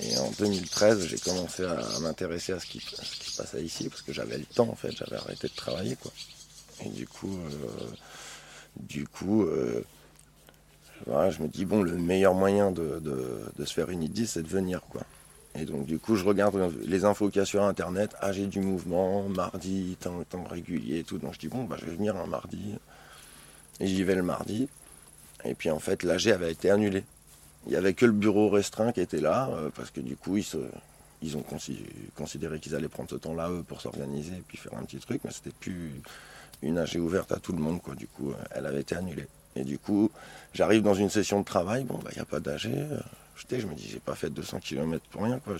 Et 0.00 0.18
en 0.18 0.30
2013, 0.32 1.06
j'ai 1.06 1.18
commencé 1.18 1.64
à 1.64 2.00
m'intéresser 2.00 2.52
à 2.52 2.58
ce 2.58 2.66
qui, 2.66 2.82
à 2.98 3.04
ce 3.04 3.20
qui 3.20 3.23
passait 3.36 3.62
ici, 3.62 3.88
parce 3.88 4.02
que 4.02 4.12
j'avais 4.12 4.38
le 4.38 4.44
temps 4.44 4.68
en 4.68 4.74
fait, 4.74 4.92
j'avais 4.96 5.16
arrêté 5.16 5.48
de 5.48 5.54
travailler 5.54 5.96
quoi. 5.96 6.12
Et 6.84 6.88
du 6.88 7.06
coup, 7.06 7.36
euh, 7.38 7.86
du 8.80 9.06
coup, 9.06 9.42
euh, 9.44 9.82
je 11.06 11.42
me 11.42 11.48
dis 11.48 11.64
bon, 11.64 11.82
le 11.82 11.96
meilleur 11.96 12.34
moyen 12.34 12.70
de, 12.70 12.98
de- 13.00 13.64
se 13.64 13.72
faire 13.72 13.90
une 13.90 14.02
idée, 14.02 14.26
c'est 14.26 14.42
de 14.42 14.48
venir 14.48 14.80
quoi. 14.88 15.02
Et 15.56 15.64
donc 15.66 15.86
du 15.86 15.98
coup, 15.98 16.16
je 16.16 16.24
regarde 16.24 16.56
les 16.84 17.04
infos 17.04 17.28
qu'il 17.28 17.38
y 17.38 17.42
a 17.42 17.44
sur 17.46 17.62
internet. 17.62 18.10
Ah, 18.20 18.32
du 18.32 18.58
mouvement, 18.60 19.28
mardi, 19.28 19.96
temps, 20.00 20.22
temps 20.28 20.44
régulier, 20.44 20.98
et 21.00 21.04
tout. 21.04 21.18
Donc 21.18 21.34
je 21.34 21.38
dis 21.38 21.48
bon, 21.48 21.64
bah, 21.64 21.76
je 21.80 21.86
vais 21.86 21.94
venir 21.94 22.16
un 22.16 22.26
mardi. 22.26 22.74
Et 23.80 23.86
j'y 23.86 24.02
vais 24.02 24.14
le 24.16 24.22
mardi. 24.24 24.68
Et 25.44 25.54
puis 25.54 25.70
en 25.70 25.78
fait, 25.78 26.02
l'AG 26.02 26.28
avait 26.28 26.50
été 26.50 26.70
annulé. 26.70 27.04
Il 27.66 27.70
n'y 27.70 27.76
avait 27.76 27.94
que 27.94 28.04
le 28.04 28.12
bureau 28.12 28.48
restreint 28.50 28.92
qui 28.92 29.00
était 29.00 29.20
là, 29.20 29.48
euh, 29.52 29.70
parce 29.74 29.90
que 29.90 30.00
du 30.00 30.16
coup, 30.16 30.36
ils, 30.36 30.44
se- 30.44 30.58
ils 31.24 31.36
ont 31.36 31.42
consi- 31.42 31.84
considéré 32.14 32.58
qu'ils 32.60 32.74
allaient 32.74 32.88
prendre 32.88 33.10
ce 33.10 33.16
temps-là, 33.16 33.48
eux, 33.50 33.62
pour 33.66 33.80
s'organiser 33.80 34.34
et 34.34 34.42
puis 34.46 34.58
faire 34.58 34.74
un 34.74 34.84
petit 34.84 34.98
truc, 34.98 35.22
mais 35.24 35.30
c'était 35.30 35.56
plus 35.58 36.02
une 36.62 36.78
AG 36.78 36.96
ouverte 36.96 37.32
à 37.32 37.38
tout 37.38 37.52
le 37.52 37.58
monde, 37.58 37.80
quoi. 37.82 37.94
Du 37.94 38.06
coup, 38.06 38.30
euh, 38.30 38.34
elle 38.50 38.66
avait 38.66 38.80
été 38.82 38.94
annulée. 38.94 39.26
Et 39.56 39.64
du 39.64 39.78
coup, 39.78 40.10
j'arrive 40.52 40.82
dans 40.82 40.94
une 40.94 41.10
session 41.10 41.40
de 41.40 41.44
travail, 41.44 41.84
bon, 41.84 41.98
bah, 41.98 42.10
il 42.12 42.16
n'y 42.16 42.20
a 42.22 42.26
pas 42.26 42.40
d'AG. 42.40 42.66
euh, 42.66 43.00
je, 43.36 43.58
je 43.58 43.66
me 43.66 43.74
dis, 43.74 43.88
j'ai 43.88 44.00
pas 44.00 44.14
fait 44.14 44.30
200 44.30 44.60
km 44.60 45.04
pour 45.10 45.22
rien, 45.22 45.38
quoi. 45.38 45.54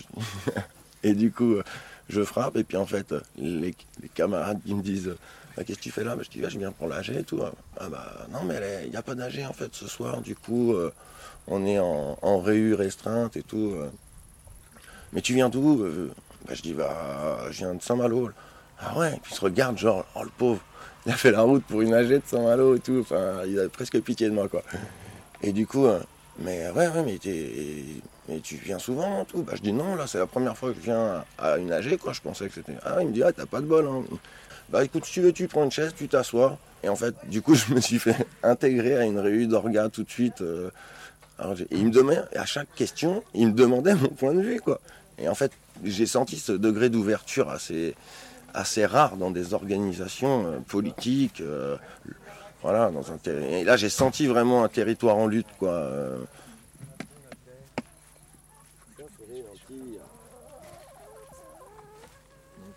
et 1.03 1.13
du 1.13 1.31
coup, 1.31 1.53
euh, 1.53 1.63
je 2.09 2.23
frappe, 2.23 2.57
et 2.57 2.63
puis 2.63 2.77
en 2.77 2.85
fait, 2.85 3.13
les, 3.37 3.75
camarades 4.13 4.61
qui 4.63 4.75
me 4.75 4.83
disent, 4.83 5.15
Bah, 5.57 5.63
qu'est-ce 5.63 5.79
que 5.79 5.83
tu 5.83 5.91
fais 5.91 6.03
là? 6.03 6.15
Bah, 6.15 6.21
Je 6.23 6.29
dis, 6.29 6.45
Ah, 6.45 6.49
je 6.49 6.59
viens 6.59 6.71
pour 6.71 6.87
l'AG 6.87 7.09
et 7.09 7.23
tout. 7.23 7.41
Ah 7.79 7.89
bah 7.89 8.27
non, 8.31 8.43
mais 8.43 8.59
il 8.85 8.91
n'y 8.91 8.97
a 8.97 9.01
pas 9.01 9.15
d'AG 9.15 9.43
en 9.49 9.53
fait 9.53 9.73
ce 9.73 9.87
soir, 9.87 10.21
du 10.21 10.35
coup, 10.35 10.75
on 11.47 11.65
est 11.65 11.79
en, 11.79 12.17
en 12.21 12.39
réu 12.39 12.75
restreinte 12.75 13.35
et 13.37 13.43
tout. 13.43 13.75
Mais 15.15 15.21
tu 15.21 15.33
viens 15.33 15.49
d'où 15.49 15.81
Euh, 15.83 16.11
bah, 16.47 16.53
Je 16.53 16.61
dis, 16.61 16.73
bah, 16.73 17.37
je 17.49 17.59
viens 17.59 17.73
de 17.73 17.81
Saint-Malo. 17.81 18.29
Ah 18.79 18.97
ouais, 18.99 19.13
et 19.15 19.19
puis 19.19 19.31
il 19.31 19.35
se 19.35 19.41
regarde, 19.41 19.77
genre, 19.77 20.05
oh 20.15 20.23
le 20.23 20.29
pauvre, 20.37 20.59
il 21.05 21.11
a 21.13 21.15
fait 21.15 21.31
la 21.31 21.41
route 21.41 21.63
pour 21.63 21.81
une 21.81 21.93
AG 21.93 22.09
de 22.09 22.21
Saint-Malo 22.25 22.75
et 22.75 22.79
tout. 22.79 22.99
Enfin, 23.01 23.43
il 23.47 23.57
a 23.57 23.69
presque 23.69 23.99
pitié 24.01 24.27
de 24.27 24.33
moi, 24.33 24.49
quoi. 24.49 24.61
Et 25.41 25.53
du 25.53 25.65
coup, 25.65 25.85
euh, 25.85 25.99
mais 26.39 26.69
ouais, 26.71 26.89
ouais, 26.89 27.03
mais, 27.03 28.39
tu 28.39 28.55
viens 28.57 28.77
souvent 28.77 29.23
tout. 29.23 29.41
Bah, 29.43 29.53
je 29.55 29.61
dis 29.61 29.71
non, 29.71 29.95
là, 29.95 30.05
c'est 30.05 30.17
la 30.17 30.27
première 30.27 30.57
fois 30.57 30.71
que 30.71 30.75
je 30.75 30.81
viens 30.81 31.23
à 31.39 31.57
une 31.57 31.71
AG, 31.71 31.97
quoi. 31.97 32.11
Je 32.11 32.19
pensais 32.21 32.47
que 32.49 32.53
c'était. 32.53 32.75
Ah, 32.83 32.97
il 33.01 33.07
me 33.07 33.13
dit, 33.13 33.23
ah, 33.23 33.31
t'as 33.31 33.45
pas 33.45 33.61
de 33.61 33.65
bol, 33.65 33.87
hein. 33.87 34.03
Bah 34.67 34.83
écoute, 34.83 35.05
si 35.05 35.13
tu 35.13 35.21
veux, 35.21 35.31
tu 35.31 35.47
prends 35.47 35.63
une 35.63 35.71
chaise, 35.71 35.93
tu 35.95 36.07
t'assois. 36.07 36.57
Et 36.83 36.89
en 36.89 36.95
fait, 36.95 37.15
du 37.29 37.41
coup, 37.41 37.55
je 37.55 37.73
me 37.73 37.79
suis 37.79 37.99
fait 37.99 38.27
intégrer 38.43 38.97
à 38.97 39.05
une 39.05 39.19
réunion 39.19 39.47
d'orgas 39.47 39.89
tout 39.89 40.03
de 40.03 40.09
suite. 40.09 40.41
euh, 40.41 40.69
alors, 41.37 41.55
il 41.69 41.85
me 41.85 41.91
demandait, 41.91 42.21
à 42.35 42.45
chaque 42.45 42.73
question, 42.75 43.23
il 43.33 43.47
me 43.47 43.53
demandait 43.53 43.93
mon 43.95 44.07
point 44.07 44.33
de 44.33 44.41
vue, 44.41 44.59
quoi. 44.59 44.79
Et 45.17 45.29
en 45.29 45.35
fait, 45.35 45.51
j'ai 45.83 46.05
senti 46.05 46.37
ce 46.37 46.51
degré 46.51 46.89
d'ouverture 46.89 47.49
assez, 47.49 47.95
assez 48.53 48.85
rare 48.85 49.17
dans 49.17 49.31
des 49.31 49.53
organisations 49.53 50.45
euh, 50.45 50.59
politiques. 50.59 51.41
euh, 51.41 51.77
voilà, 52.61 52.89
dans 52.89 53.11
un 53.11 53.17
Et 53.31 53.63
là, 53.63 53.77
j'ai 53.77 53.89
senti 53.89 54.27
vraiment 54.27 54.63
un 54.63 54.69
territoire 54.69 55.17
en 55.17 55.27
lutte, 55.27 55.47
quoi. 55.59 55.69
euh. 55.69 56.17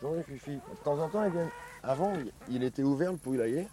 Bonjour 0.00 0.22
les. 0.28 0.52
De 0.52 0.84
temps 0.84 0.98
en 0.98 1.08
temps. 1.08 1.24
Avant, 1.82 2.12
il 2.48 2.62
était 2.62 2.82
ouvert 2.82 3.12
le 3.12 3.18
poulailler. 3.18 3.66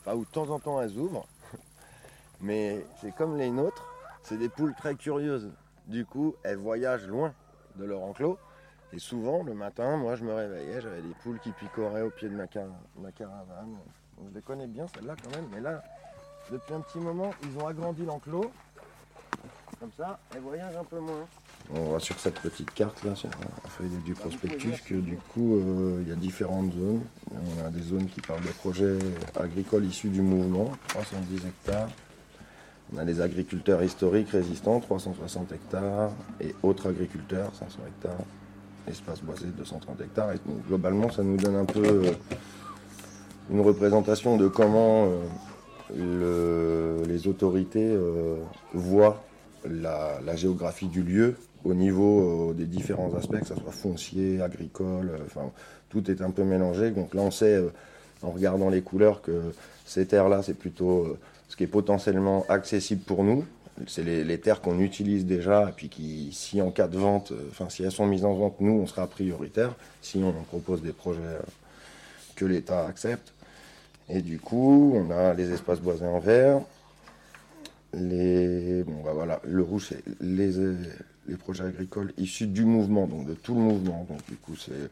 Enfin, 0.00 0.16
où 0.16 0.24
de 0.24 0.30
temps 0.30 0.48
en 0.48 0.58
temps, 0.58 0.80
elles 0.80 0.96
ouvrent. 0.96 1.26
Mais 2.40 2.84
c'est 3.00 3.14
comme 3.14 3.36
les 3.36 3.50
nôtres. 3.50 3.84
C'est 4.22 4.38
des 4.38 4.48
poules 4.48 4.74
très 4.74 4.94
curieuses. 4.96 5.50
Du 5.86 6.04
coup, 6.04 6.34
elles 6.42 6.56
voyagent 6.56 7.06
loin 7.06 7.32
de 7.76 7.84
leur 7.84 8.02
enclos. 8.02 8.38
Et 8.92 8.98
souvent, 8.98 9.42
le 9.42 9.52
matin, 9.54 9.96
moi, 9.96 10.16
je 10.16 10.24
me 10.24 10.32
réveillais, 10.32 10.80
j'avais 10.80 11.02
des 11.02 11.14
poules 11.22 11.38
qui 11.40 11.50
picoraient 11.52 12.02
au 12.02 12.10
pied 12.10 12.28
de 12.28 12.34
ma, 12.34 12.46
car- 12.46 12.64
ma 12.98 13.12
caravane. 13.12 13.72
Donc, 14.16 14.28
je 14.30 14.34
les 14.36 14.42
connais 14.42 14.66
bien, 14.66 14.86
celles-là, 14.94 15.14
quand 15.22 15.30
même. 15.36 15.46
Mais 15.52 15.60
là, 15.60 15.82
depuis 16.50 16.72
un 16.74 16.80
petit 16.80 16.98
moment, 16.98 17.30
ils 17.42 17.62
ont 17.62 17.66
agrandi 17.66 18.04
l'enclos. 18.04 18.50
Comme 19.78 19.92
ça, 19.96 20.18
elles 20.34 20.40
voyagent 20.40 20.76
un 20.76 20.84
peu 20.84 20.98
moins. 20.98 21.26
On 21.72 21.80
voit 21.84 22.00
sur 22.00 22.18
cette 22.18 22.40
petite 22.40 22.72
carte 22.72 23.04
là, 23.04 23.14
sur 23.14 23.28
la 23.28 23.68
feuille 23.70 23.90
du 24.04 24.14
prospectus, 24.14 24.80
que 24.86 24.94
du 24.94 25.16
coup 25.18 25.56
euh, 25.56 25.98
il 26.02 26.08
y 26.08 26.12
a 26.12 26.16
différentes 26.16 26.72
zones. 26.72 27.02
On 27.30 27.64
a 27.66 27.68
des 27.70 27.82
zones 27.82 28.06
qui 28.06 28.20
parlent 28.22 28.42
de 28.42 28.48
projets 28.48 28.98
agricoles 29.38 29.84
issus 29.84 30.08
du 30.08 30.22
mouvement, 30.22 30.72
310 30.88 31.46
hectares. 31.46 31.90
On 32.94 32.98
a 32.98 33.04
les 33.04 33.20
agriculteurs 33.20 33.82
historiques 33.82 34.30
résistants, 34.30 34.80
360 34.80 35.52
hectares, 35.52 36.10
et 36.40 36.54
autres 36.62 36.88
agriculteurs, 36.88 37.50
500 37.54 37.78
hectares. 37.86 38.24
Espace 38.88 39.20
boisé, 39.22 39.44
230 39.56 40.00
hectares. 40.00 40.30
Donc, 40.46 40.66
globalement, 40.66 41.10
ça 41.10 41.22
nous 41.22 41.36
donne 41.36 41.56
un 41.56 41.66
peu 41.66 41.84
euh, 41.84 42.12
une 43.50 43.60
représentation 43.60 44.38
de 44.38 44.48
comment 44.48 45.06
euh, 45.06 45.18
le- 45.94 47.02
les 47.06 47.28
autorités 47.28 47.84
euh, 47.86 48.36
voient 48.72 49.22
la, 49.68 50.34
géographie 50.36 50.86
du 50.88 51.02
lieu 51.02 51.36
au 51.64 51.74
niveau 51.74 52.54
des 52.56 52.64
différents 52.64 53.12
aspects, 53.14 53.40
que 53.40 53.46
ce 53.48 53.54
soit 53.54 53.72
foncier, 53.72 54.40
agricole, 54.40 55.10
enfin 55.26 55.50
tout 55.90 56.10
est 56.10 56.22
un 56.22 56.30
peu 56.30 56.44
mélangé. 56.44 56.90
Donc 56.90 57.12
là 57.14 57.22
on 57.22 57.30
sait 57.32 57.60
en 58.22 58.30
regardant 58.30 58.68
les 58.70 58.80
couleurs 58.80 59.20
que 59.20 59.52
ces 59.84 60.06
terres-là 60.06 60.42
c'est 60.42 60.54
plutôt 60.54 61.16
ce 61.48 61.56
qui 61.56 61.64
est 61.64 61.68
potentiellement 61.68 62.44
accessible 62.48 63.02
pour 63.02 63.24
nous. 63.24 63.44
C'est 63.86 64.02
les, 64.02 64.40
terres 64.40 64.60
qu'on 64.60 64.80
utilise 64.80 65.24
déjà 65.24 65.68
et 65.68 65.72
puis 65.72 65.88
qui, 65.88 66.30
si 66.32 66.60
en 66.60 66.72
cas 66.72 66.88
de 66.88 66.98
vente, 66.98 67.30
euh, 67.30 67.46
enfin 67.50 67.68
si 67.68 67.84
elles 67.84 67.92
sont 67.92 68.06
mises 68.06 68.24
en 68.24 68.34
vente, 68.34 68.60
nous 68.60 68.72
on 68.72 68.86
sera 68.88 69.06
prioritaire. 69.06 69.74
Si 70.02 70.18
on 70.18 70.32
propose 70.44 70.82
des 70.82 70.92
projets 70.92 71.20
euh, 71.20 71.38
que 72.34 72.44
l'État 72.44 72.86
accepte. 72.86 73.32
Et 74.08 74.20
du 74.20 74.40
coup, 74.40 74.94
on 74.96 75.10
a 75.12 75.34
les 75.34 75.52
espaces 75.52 75.80
boisés 75.80 76.06
en 76.06 76.18
vert, 76.18 76.60
les, 77.94 78.82
bon, 78.84 79.02
bah 79.04 79.12
voilà, 79.14 79.40
le 79.44 79.62
rouge, 79.62 79.88
c'est 79.90 80.02
les, 80.20 80.52
les 81.28 81.36
projets 81.36 81.64
agricoles 81.64 82.12
issus 82.16 82.46
du 82.46 82.64
mouvement, 82.64 83.06
donc 83.06 83.26
de 83.26 83.34
tout 83.34 83.54
le 83.54 83.60
mouvement. 83.60 84.06
Donc 84.08 84.24
du 84.28 84.36
coup, 84.36 84.56
c'est, 84.56 84.90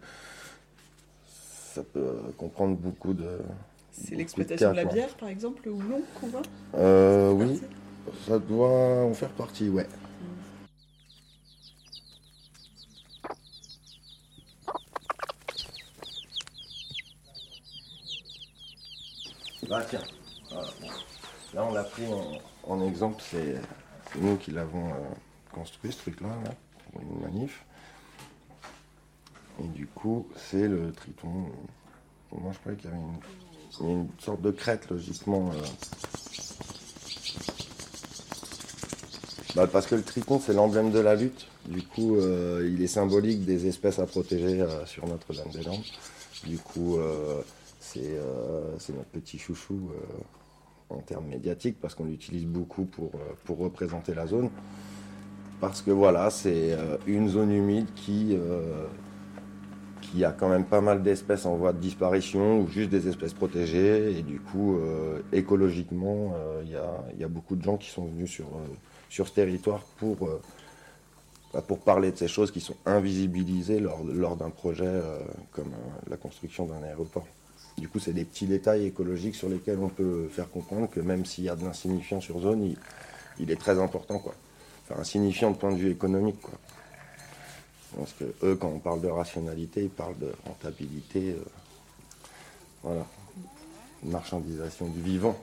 ça 1.75 1.83
peut 1.83 2.17
comprendre 2.37 2.77
beaucoup 2.77 3.15
de. 3.15 3.39
C'est 3.99 4.15
l'exploitation 4.15 4.71
de 4.73 4.77
la 4.77 4.85
bière, 4.85 5.15
par 5.17 5.29
exemple, 5.29 5.69
ou 5.69 5.83
non 5.83 6.03
qu'on 6.21 6.27
voit 6.29 6.43
Euh, 6.75 7.31
oui, 7.33 7.61
ça 8.27 8.39
doit 8.39 9.05
en 9.05 9.15
faire 9.15 9.31
partie, 9.31 9.69
ouais. 9.69 9.87
Bah 19.69 19.83
tiens, 19.89 20.01
voilà, 20.51 20.69
bon. 20.81 20.89
là 21.55 21.65
on 21.65 21.73
l'a 21.73 21.83
pris 21.85 22.05
en, 22.07 22.73
en 22.73 22.87
exemple, 22.87 23.21
c'est 23.21 23.61
nous 24.21 24.37
qui 24.37 24.53
l'avons 24.53 24.91
euh, 24.91 24.99
construit 25.53 25.91
ce 25.93 25.99
truc-là, 25.99 26.29
là, 26.45 26.51
pour 26.93 27.03
une 27.03 27.21
manif. 27.21 27.65
Et 29.61 29.67
du 29.69 29.87
coup, 29.87 30.29
c'est 30.37 30.69
le 30.69 30.93
triton. 30.93 31.47
Moi 32.33 32.53
je 32.53 32.59
croyais 32.59 32.77
qu'il 32.77 32.91
y 32.91 32.93
avait 32.93 33.03
une, 33.03 33.19
une 33.81 34.09
sorte 34.19 34.43
de 34.43 34.51
crête 34.51 34.89
logiquement. 34.91 35.51
euh, 35.53 35.61
Bah, 39.55 39.67
parce 39.67 39.87
que 39.87 39.95
le 39.95 40.03
triton, 40.03 40.39
c'est 40.39 40.53
l'emblème 40.53 40.91
de 40.91 40.99
la 40.99 41.15
lutte. 41.15 41.47
Du 41.67 41.81
coup, 41.83 42.17
euh, 42.17 42.69
il 42.71 42.83
est 42.83 42.87
symbolique 42.89 43.47
des 43.47 43.67
espèces 43.67 43.99
à 43.99 44.05
protéger 44.07 44.61
euh, 44.61 44.85
sur 44.85 45.07
Notre-Dame-des-Landes. 45.07 45.83
Du 46.47 46.59
coup, 46.59 46.99
c'est 47.81 48.19
notre 48.91 49.09
petit 49.11 49.39
chouchou 49.39 49.91
en 50.91 50.99
termes 50.99 51.27
médiatiques 51.27 51.81
parce 51.81 51.95
qu'on 51.95 52.05
l'utilise 52.05 52.45
beaucoup 52.45 52.85
pour, 52.85 53.11
pour 53.45 53.59
représenter 53.59 54.15
la 54.15 54.27
zone. 54.27 54.51
Parce 55.61 55.81
que 55.81 55.91
voilà, 55.91 56.29
c'est 56.31 56.77
une 57.07 57.29
zone 57.31 57.51
humide 57.51 57.87
qui, 57.97 58.37
euh, 60.07 60.13
qui 60.13 60.25
a 60.25 60.33
quand 60.33 60.49
même 60.49 60.65
pas 60.65 60.81
mal 60.81 61.03
d'espèces 61.03 61.47
en 61.47 61.57
voie 61.57 61.73
de 61.73 61.79
disparition 61.79 62.61
ou 62.61 62.69
juste 62.69 62.91
des 62.91 63.09
espèces 63.09 63.35
protégées. 63.35 64.19
Et 64.19 64.23
du 64.23 64.41
coup, 64.41 64.77
euh, 64.77 65.21
écologiquement, 65.33 66.35
euh, 66.35 66.63
il 66.65 66.71
y, 67.19 67.21
y 67.21 67.25
a 67.25 67.29
beaucoup 67.29 67.57
de 67.57 67.63
gens 67.63 67.77
qui 67.77 67.91
sont 67.91 68.07
venus 68.07 68.31
sur, 68.31 68.47
euh, 68.47 68.67
sur 69.09 69.29
ce 69.29 69.35
territoire 69.35 69.83
pour, 69.99 70.29
bah, 71.53 71.63
pour 71.67 71.79
parler 71.79 72.13
de 72.13 72.17
ces 72.17 72.29
choses 72.29 72.51
qui 72.51 72.61
sont 72.61 72.77
invisibilisées 72.87 73.81
lors, 73.81 74.03
lors 74.05 74.37
d'un 74.37 74.51
projet 74.51 75.01
comme 75.53 75.71
la 76.09 76.17
construction 76.17 76.67
d'un 76.67 76.83
aéroport. 76.83 77.27
Du 77.79 77.89
coup, 77.89 77.99
c'est 77.99 78.13
des 78.13 78.25
petits 78.25 78.47
détails 78.47 78.87
écologiques 78.87 79.35
sur 79.35 79.49
lesquels 79.49 79.79
on 79.79 79.89
peut 79.89 80.29
faire 80.29 80.51
comprendre 80.51 80.89
que 80.89 81.01
même 81.01 81.25
s'il 81.27 81.45
y 81.45 81.49
a 81.49 81.57
de 81.57 81.65
l'insignifiant 81.65 82.21
sur 82.21 82.41
zone, 82.41 82.65
il, 82.65 82.77
il 83.39 83.51
est 83.51 83.61
très 83.61 83.79
important. 83.79 84.19
Quoi. 84.19 84.35
Enfin, 84.89 85.01
insignifiant 85.01 85.51
de 85.51 85.57
point 85.57 85.73
de 85.73 85.77
vue 85.77 85.91
économique. 85.91 86.41
Quoi. 86.41 86.59
Parce 87.97 88.13
que 88.13 88.25
eux, 88.43 88.57
quand 88.57 88.69
on 88.69 88.79
parle 88.79 89.01
de 89.01 89.09
rationalité, 89.09 89.85
ils 89.85 89.91
parlent 89.91 90.19
de 90.19 90.33
rentabilité. 90.45 91.31
euh, 91.31 91.45
voilà. 92.83 93.07
Marchandisation 94.03 94.89
du 94.89 95.01
vivant. 95.01 95.37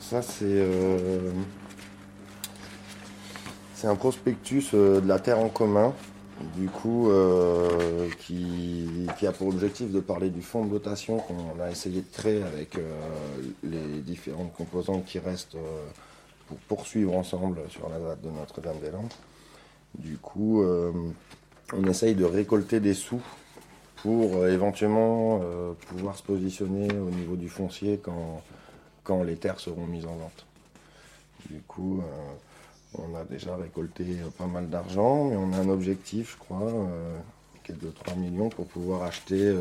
Ça, 0.00 0.22
c'est 0.22 0.42
euh, 0.42 1.30
un 3.84 3.94
prospectus 3.94 4.70
euh, 4.74 5.00
de 5.00 5.06
la 5.06 5.20
Terre 5.20 5.38
en 5.38 5.48
commun, 5.48 5.94
du 6.56 6.68
coup, 6.68 7.10
euh, 7.10 8.08
qui, 8.20 9.26
a 9.26 9.32
pour 9.32 9.48
objectif 9.48 9.90
de 9.90 10.00
parler 10.00 10.30
du 10.30 10.40
fonds 10.40 10.64
de 10.64 10.70
dotation 10.70 11.18
qu'on 11.18 11.60
a 11.62 11.70
essayé 11.70 12.00
de 12.00 12.10
créer 12.10 12.42
avec 12.42 12.78
euh, 12.78 12.90
les 13.62 14.00
différentes 14.00 14.52
composantes 14.54 15.04
qui 15.04 15.18
restent 15.18 15.56
euh, 15.56 15.86
pour 16.48 16.56
poursuivre 16.58 17.14
ensemble 17.14 17.60
sur 17.68 17.88
la 17.88 17.98
date 17.98 18.22
de 18.22 18.30
Notre-Dame-des-Landes. 18.30 19.12
Du 19.98 20.16
coup, 20.16 20.64
on 20.64 21.84
essaye 21.88 22.14
de 22.14 22.24
récolter 22.24 22.78
des 22.78 22.94
sous 22.94 23.20
pour 23.96 24.46
éventuellement 24.46 25.40
pouvoir 25.88 26.16
se 26.16 26.22
positionner 26.22 26.88
au 26.96 27.10
niveau 27.10 27.34
du 27.34 27.48
foncier 27.48 27.98
quand, 28.00 28.40
quand 29.02 29.24
les 29.24 29.34
terres 29.34 29.58
seront 29.58 29.86
mises 29.86 30.06
en 30.06 30.14
vente. 30.14 30.46
Du 31.50 31.60
coup, 31.62 32.00
on 32.94 33.14
a 33.14 33.24
déjà 33.24 33.56
récolté 33.56 34.04
euh, 34.04 34.30
pas 34.36 34.46
mal 34.46 34.68
d'argent, 34.68 35.26
mais 35.26 35.36
on 35.36 35.52
a 35.52 35.56
un 35.58 35.68
objectif, 35.68 36.32
je 36.32 36.38
crois, 36.38 36.68
euh, 36.68 37.18
qui 37.64 37.72
est 37.72 37.82
de 37.82 37.90
3 37.90 38.14
millions 38.16 38.48
pour 38.48 38.66
pouvoir 38.66 39.02
acheter 39.02 39.54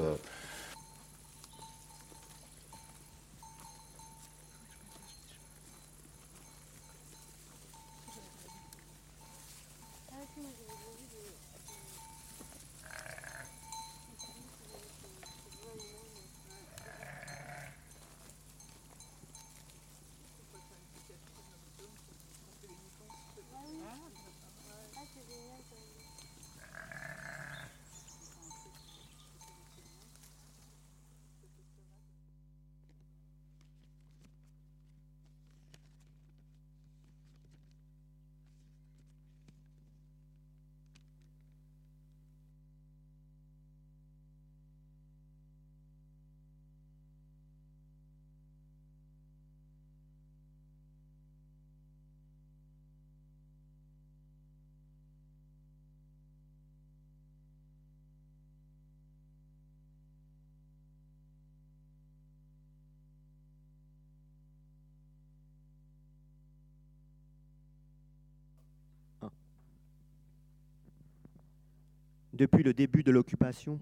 Depuis 72.39 72.63
le 72.63 72.73
début 72.73 73.03
de 73.03 73.11
l'occupation, 73.11 73.81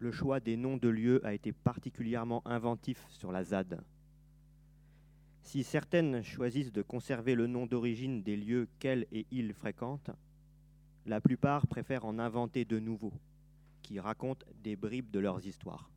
le 0.00 0.10
choix 0.10 0.40
des 0.40 0.56
noms 0.56 0.76
de 0.76 0.88
lieux 0.88 1.24
a 1.24 1.34
été 1.34 1.52
particulièrement 1.52 2.44
inventif 2.44 3.06
sur 3.10 3.30
la 3.30 3.44
ZAD. 3.44 3.80
Si 5.42 5.62
certaines 5.62 6.24
choisissent 6.24 6.72
de 6.72 6.82
conserver 6.82 7.36
le 7.36 7.46
nom 7.46 7.66
d'origine 7.66 8.24
des 8.24 8.36
lieux 8.36 8.66
qu'elles 8.80 9.06
et 9.12 9.24
ils 9.30 9.54
fréquentent, 9.54 10.10
la 11.06 11.20
plupart 11.20 11.68
préfèrent 11.68 12.06
en 12.06 12.18
inventer 12.18 12.64
de 12.64 12.80
nouveaux, 12.80 13.14
qui 13.82 14.00
racontent 14.00 14.44
des 14.64 14.74
bribes 14.74 15.12
de 15.12 15.20
leurs 15.20 15.46
histoires. 15.46 15.88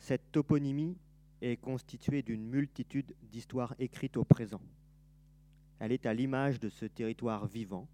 Cette 0.00 0.30
toponymie 0.32 0.98
est 1.40 1.56
constituée 1.56 2.20
d'une 2.20 2.44
multitude 2.44 3.14
d'histoires 3.22 3.74
écrites 3.78 4.18
au 4.18 4.24
présent. 4.24 4.60
Elle 5.84 5.92
est 5.92 6.06
à 6.06 6.14
l'image 6.14 6.60
de 6.60 6.70
ce 6.70 6.86
territoire 6.86 7.46
vivant, 7.46 7.86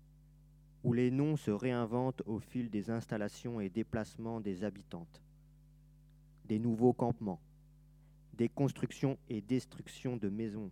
où 0.85 0.93
les 0.93 1.11
noms 1.11 1.37
se 1.37 1.51
réinventent 1.51 2.23
au 2.25 2.39
fil 2.39 2.71
des 2.71 2.89
installations 2.89 3.61
et 3.61 3.69
déplacements 3.69 4.41
des 4.41 4.63
habitantes, 4.63 5.21
des 6.45 6.61
nouveaux 6.61 6.93
campements, 6.93 7.41
des 8.35 8.49
constructions 8.49 9.19
et 9.29 9.41
destructions 9.41 10.17
de 10.17 10.29
maisons, 10.29 10.71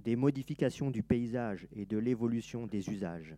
des 0.00 0.16
modifications 0.16 0.90
du 0.90 1.02
paysage 1.02 1.68
et 1.76 1.84
de 1.84 1.98
l'évolution 1.98 2.66
des 2.66 2.88
usages. 2.88 3.36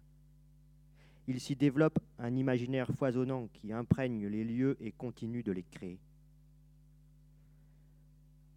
Il 1.27 1.41
s'y 1.41 1.57
développe 1.57 1.99
un 2.21 2.37
imaginaire 2.37 2.93
foisonnant 2.93 3.49
qui 3.55 3.73
imprègne 3.73 4.29
les 4.29 4.45
lieux 4.45 4.77
et 4.79 4.93
continue 4.93 5.43
de 5.43 5.51
les 5.51 5.65
créer. 5.65 5.99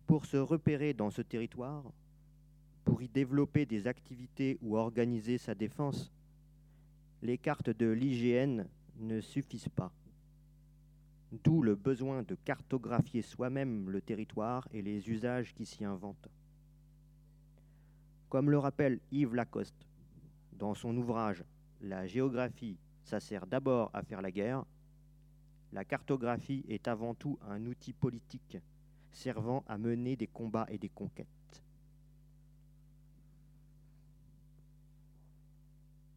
Pour 0.05 0.27
se 0.27 0.37
repérer 0.37 0.93
dans 0.93 1.09
ce 1.09 1.23
territoire, 1.23 1.91
pour 2.83 3.01
y 3.01 3.07
développer 3.07 3.65
des 3.65 3.87
activités 3.87 4.57
ou 4.61 4.77
organiser 4.77 5.37
sa 5.37 5.55
défense, 5.55 6.11
les 7.21 7.37
cartes 7.37 7.69
de 7.69 7.89
l'IGN 7.89 8.65
ne 8.99 9.21
suffisent 9.21 9.69
pas. 9.69 9.91
D'où 11.43 11.61
le 11.61 11.75
besoin 11.75 12.21
de 12.23 12.35
cartographier 12.35 13.21
soi-même 13.21 13.89
le 13.89 14.01
territoire 14.01 14.67
et 14.71 14.81
les 14.81 15.09
usages 15.09 15.53
qui 15.53 15.65
s'y 15.65 15.83
inventent. 15.83 16.29
Comme 18.29 18.51
le 18.51 18.59
rappelle 18.59 18.99
Yves 19.11 19.35
Lacoste 19.35 19.87
dans 20.53 20.73
son 20.73 20.95
ouvrage 20.97 21.43
La 21.81 22.05
géographie, 22.05 22.77
ça 23.03 23.19
sert 23.19 23.47
d'abord 23.47 23.89
à 23.93 24.03
faire 24.03 24.21
la 24.21 24.31
guerre, 24.31 24.65
la 25.73 25.83
cartographie 25.83 26.63
est 26.69 26.87
avant 26.87 27.15
tout 27.15 27.39
un 27.49 27.65
outil 27.65 27.93
politique 27.93 28.57
servant 29.11 29.63
à 29.67 29.77
mener 29.77 30.15
des 30.15 30.27
combats 30.27 30.67
et 30.69 30.77
des 30.77 30.89
conquêtes. 30.89 31.42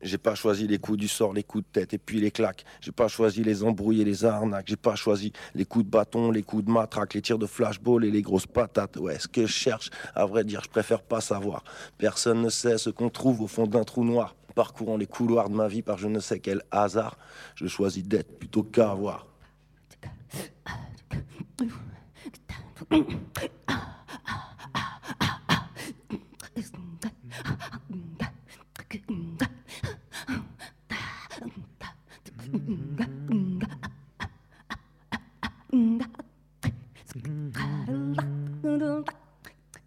J'ai 0.02 0.18
pas 0.18 0.34
choisi 0.34 0.66
les 0.66 0.78
coups 0.78 0.98
du 0.98 1.08
sort, 1.08 1.32
les 1.32 1.42
coups 1.42 1.64
de 1.64 1.80
tête 1.80 1.94
et 1.94 1.98
puis 1.98 2.20
les 2.20 2.30
claques. 2.30 2.64
J'ai 2.80 2.92
pas 2.92 3.08
choisi 3.08 3.42
les 3.42 3.64
embrouilles 3.64 4.02
et 4.02 4.04
les 4.04 4.24
arnaques. 4.24 4.68
J'ai 4.68 4.76
pas 4.76 4.94
choisi 4.94 5.32
les 5.54 5.64
coups 5.64 5.86
de 5.86 5.90
bâton, 5.90 6.30
les 6.30 6.42
coups 6.42 6.64
de 6.64 6.70
matraque, 6.70 7.14
les 7.14 7.22
tirs 7.22 7.38
de 7.38 7.46
flashball 7.46 8.04
et 8.04 8.10
les 8.10 8.22
grosses 8.22 8.46
patates. 8.46 8.96
Ouais, 8.96 9.18
ce 9.18 9.26
que 9.26 9.46
je 9.46 9.52
cherche, 9.52 9.90
à 10.14 10.26
vrai 10.26 10.44
dire, 10.44 10.62
je 10.62 10.68
préfère 10.68 11.02
pas 11.02 11.20
savoir. 11.20 11.64
Personne 11.96 12.42
ne 12.42 12.50
sait 12.50 12.78
ce 12.78 12.90
qu'on 12.90 13.08
trouve 13.08 13.40
au 13.40 13.46
fond 13.46 13.66
d'un 13.66 13.84
trou 13.84 14.04
noir. 14.04 14.36
Parcourant 14.54 14.96
les 14.96 15.06
couloirs 15.06 15.50
de 15.50 15.54
ma 15.54 15.68
vie 15.68 15.82
par 15.82 15.98
je 15.98 16.08
ne 16.08 16.20
sais 16.20 16.40
quel 16.40 16.62
hasard, 16.70 17.18
je 17.54 17.66
choisis 17.66 18.04
d'être 18.04 18.38
plutôt 18.38 18.66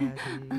嗯 0.00 0.57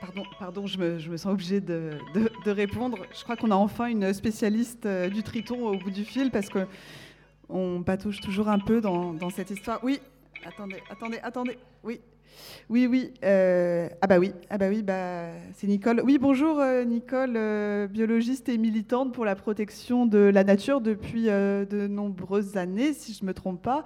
Pardon, 0.00 0.24
pardon 0.38 0.66
je, 0.66 0.78
me, 0.78 1.16
sens 1.16 1.32
obligée 1.32 1.60
de 1.60 1.98
répondre. 2.46 2.98
Je 3.16 3.22
crois 3.22 3.36
qu'on 3.36 3.50
a 3.50 3.54
enfin 3.54 3.86
une 3.86 4.12
spécialiste 4.12 4.86
euh, 4.86 5.08
du 5.08 5.22
triton 5.22 5.68
au 5.68 5.76
bout 5.76 5.90
du 5.90 6.04
fil 6.04 6.30
parce 6.30 6.48
que 6.48 6.66
on 7.48 7.82
patouche 7.82 8.20
toujours 8.20 8.48
un 8.48 8.58
peu 8.58 8.80
dans, 8.80 9.12
dans 9.12 9.30
cette 9.30 9.50
histoire. 9.50 9.78
Oui, 9.82 10.00
attendez, 10.44 10.82
attendez, 10.90 11.18
attendez. 11.22 11.58
Oui, 11.84 12.00
oui, 12.68 12.86
oui. 12.86 13.12
euh, 13.24 13.88
ah 14.00 14.06
bah 14.06 14.18
oui, 14.18 14.32
ah 14.50 14.58
bah 14.58 14.68
oui, 14.68 14.82
bah 14.82 15.26
c'est 15.54 15.66
Nicole. 15.66 16.00
Oui, 16.04 16.18
bonjour 16.18 16.58
euh, 16.58 16.84
Nicole, 16.84 17.34
euh, 17.36 17.86
biologiste 17.86 18.48
et 18.48 18.58
militante 18.58 19.12
pour 19.12 19.24
la 19.24 19.34
protection 19.34 20.06
de 20.06 20.18
la 20.18 20.44
nature 20.44 20.80
depuis 20.80 21.24
de 21.24 21.86
nombreuses 21.86 22.56
années, 22.56 22.92
si 22.92 23.12
je 23.12 23.24
me 23.24 23.34
trompe 23.34 23.62
pas. 23.62 23.84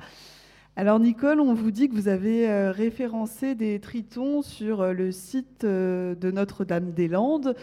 Alors 0.77 1.01
Nicole, 1.01 1.41
on 1.41 1.55
vous 1.55 1.71
dit 1.71 1.89
que 1.89 1.95
vous 1.95 2.09
avez 2.09 2.71
référencé 2.71 3.55
des 3.55 3.81
tritons 3.81 4.43
sur 4.43 4.93
le 4.93 5.11
site 5.11 5.65
de 5.65 6.31
Notre-Dame-des-Landes. 6.31 7.57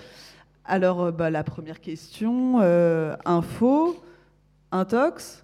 Alors 0.65 1.11
bah, 1.11 1.29
la 1.29 1.43
première 1.43 1.79
question, 1.79 2.59
info, 3.25 3.95
intox. 4.71 5.42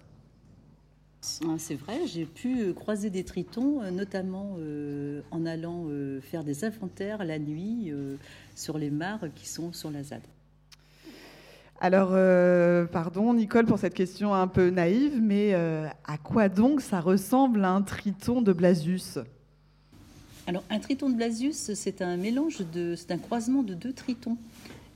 Ah, 1.44 1.56
C'est 1.58 1.74
vrai, 1.74 2.06
j'ai 2.06 2.24
pu 2.24 2.60
euh, 2.60 2.72
croiser 2.72 3.10
des 3.10 3.24
tritons, 3.24 3.82
euh, 3.82 3.90
notamment 3.90 4.56
euh, 4.58 5.20
en 5.30 5.44
allant 5.44 5.84
euh, 5.88 6.20
faire 6.22 6.44
des 6.44 6.64
inventaires 6.64 7.24
la 7.24 7.38
nuit 7.38 7.90
euh, 7.90 8.16
sur 8.56 8.78
les 8.78 8.90
mares 8.90 9.26
qui 9.34 9.46
sont 9.46 9.72
sur 9.72 9.90
la 9.90 10.02
ZAD. 10.02 10.22
Alors, 11.82 12.10
pardon 12.90 13.32
Nicole 13.32 13.64
pour 13.64 13.78
cette 13.78 13.94
question 13.94 14.34
un 14.34 14.48
peu 14.48 14.68
naïve, 14.68 15.18
mais 15.18 15.54
à 15.54 16.18
quoi 16.22 16.50
donc 16.50 16.82
ça 16.82 17.00
ressemble 17.00 17.64
un 17.64 17.80
triton 17.80 18.42
de 18.42 18.52
Blasius? 18.52 19.18
Alors, 20.46 20.62
un 20.68 20.78
triton 20.78 21.08
de 21.08 21.14
Blasius, 21.14 21.72
c'est 21.72 22.02
un 22.02 22.18
mélange 22.18 22.58
de, 22.74 22.94
c'est 22.96 23.12
un 23.12 23.16
croisement 23.16 23.62
de 23.62 23.72
deux 23.72 23.94
tritons. 23.94 24.36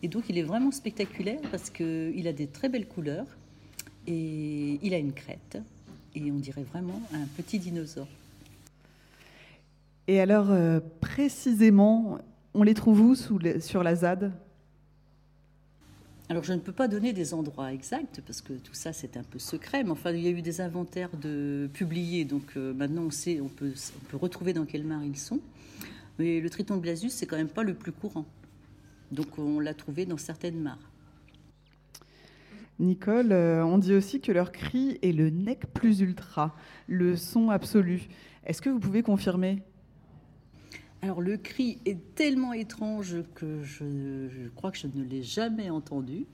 Et 0.02 0.08
donc, 0.08 0.24
il 0.28 0.36
est 0.36 0.42
vraiment 0.42 0.70
spectaculaire 0.72 1.40
parce 1.50 1.70
qu'il 1.70 2.28
a 2.28 2.34
des 2.34 2.48
très 2.48 2.68
belles 2.68 2.86
couleurs 2.86 3.28
et 4.06 4.78
il 4.82 4.92
a 4.92 4.98
une 4.98 5.14
crête. 5.14 5.56
Et 6.14 6.30
on 6.30 6.36
dirait 6.38 6.64
vraiment 6.64 7.00
un 7.12 7.26
petit 7.36 7.58
dinosaure. 7.58 8.08
Et 10.06 10.20
alors, 10.20 10.50
euh, 10.50 10.80
précisément, 11.00 12.18
on 12.52 12.62
les 12.62 12.74
trouve 12.74 13.00
où 13.00 13.14
sous 13.14 13.38
les- 13.38 13.60
sur 13.60 13.82
la 13.82 13.96
ZAD? 13.96 14.32
Alors, 16.28 16.44
je 16.44 16.52
ne 16.52 16.58
peux 16.58 16.72
pas 16.72 16.88
donner 16.88 17.12
des 17.12 17.34
endroits 17.34 17.72
exacts 17.72 18.22
parce 18.26 18.40
que 18.40 18.52
tout 18.54 18.74
ça, 18.74 18.92
c'est 18.92 19.16
un 19.16 19.22
peu 19.22 19.38
secret. 19.38 19.82
Mais 19.84 19.90
enfin, 19.90 20.12
il 20.12 20.20
y 20.20 20.26
a 20.26 20.30
eu 20.30 20.42
des 20.42 20.60
inventaires 20.60 21.14
de 21.16 21.68
publiés. 21.72 22.24
Donc, 22.24 22.56
euh, 22.56 22.72
maintenant, 22.72 23.02
on 23.02 23.10
sait, 23.10 23.40
on 23.40 23.48
peut, 23.48 23.72
on 23.96 24.04
peut 24.10 24.16
retrouver 24.16 24.52
dans 24.52 24.64
quelle 24.64 24.84
mare 24.84 25.04
ils 25.04 25.18
sont. 25.18 25.40
Mais 26.18 26.40
le 26.40 26.48
triton 26.48 26.76
de 26.76 26.80
Blasius, 26.80 27.12
c'est 27.12 27.26
quand 27.26 27.36
même 27.36 27.48
pas 27.48 27.62
le 27.62 27.74
plus 27.74 27.92
courant. 27.92 28.24
Donc, 29.10 29.38
on 29.38 29.58
l'a 29.60 29.74
trouvé 29.74 30.06
dans 30.06 30.16
certaines 30.16 30.60
mares. 30.60 30.90
Nicole, 32.80 33.32
euh, 33.32 33.64
on 33.64 33.78
dit 33.78 33.94
aussi 33.94 34.20
que 34.20 34.32
leur 34.32 34.50
cri 34.50 34.98
est 35.02 35.12
le 35.12 35.30
nec 35.30 35.66
plus 35.72 36.00
ultra, 36.00 36.56
le 36.88 37.14
son 37.16 37.50
absolu. 37.50 38.08
Est-ce 38.44 38.60
que 38.60 38.68
vous 38.68 38.80
pouvez 38.80 39.02
confirmer? 39.02 39.62
Alors 41.00 41.20
le 41.20 41.36
cri 41.36 41.78
est 41.84 41.98
tellement 42.14 42.52
étrange 42.52 43.16
que 43.34 43.62
je, 43.62 44.28
je 44.28 44.48
crois 44.54 44.70
que 44.70 44.78
je 44.78 44.86
ne 44.92 45.04
l'ai 45.04 45.22
jamais 45.22 45.70
entendu. 45.70 46.26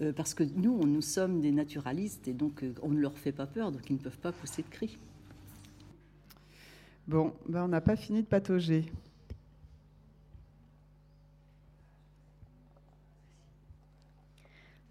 euh, 0.00 0.12
parce 0.12 0.34
que 0.34 0.42
nous, 0.56 0.76
on- 0.82 0.86
nous 0.86 1.00
sommes 1.02 1.40
des 1.40 1.52
naturalistes 1.52 2.26
et 2.26 2.32
donc 2.32 2.64
euh, 2.64 2.74
on 2.82 2.88
ne 2.88 2.98
leur 2.98 3.16
fait 3.16 3.30
pas 3.30 3.46
peur, 3.46 3.70
donc 3.70 3.82
ils 3.88 3.92
ne 3.92 3.98
peuvent 4.00 4.18
pas 4.18 4.32
pousser 4.32 4.62
de 4.62 4.68
cris. 4.68 4.98
Bon, 7.06 7.32
ben 7.48 7.62
on 7.64 7.68
n'a 7.68 7.80
pas 7.80 7.94
fini 7.94 8.22
de 8.22 8.26
patauger. 8.26 8.86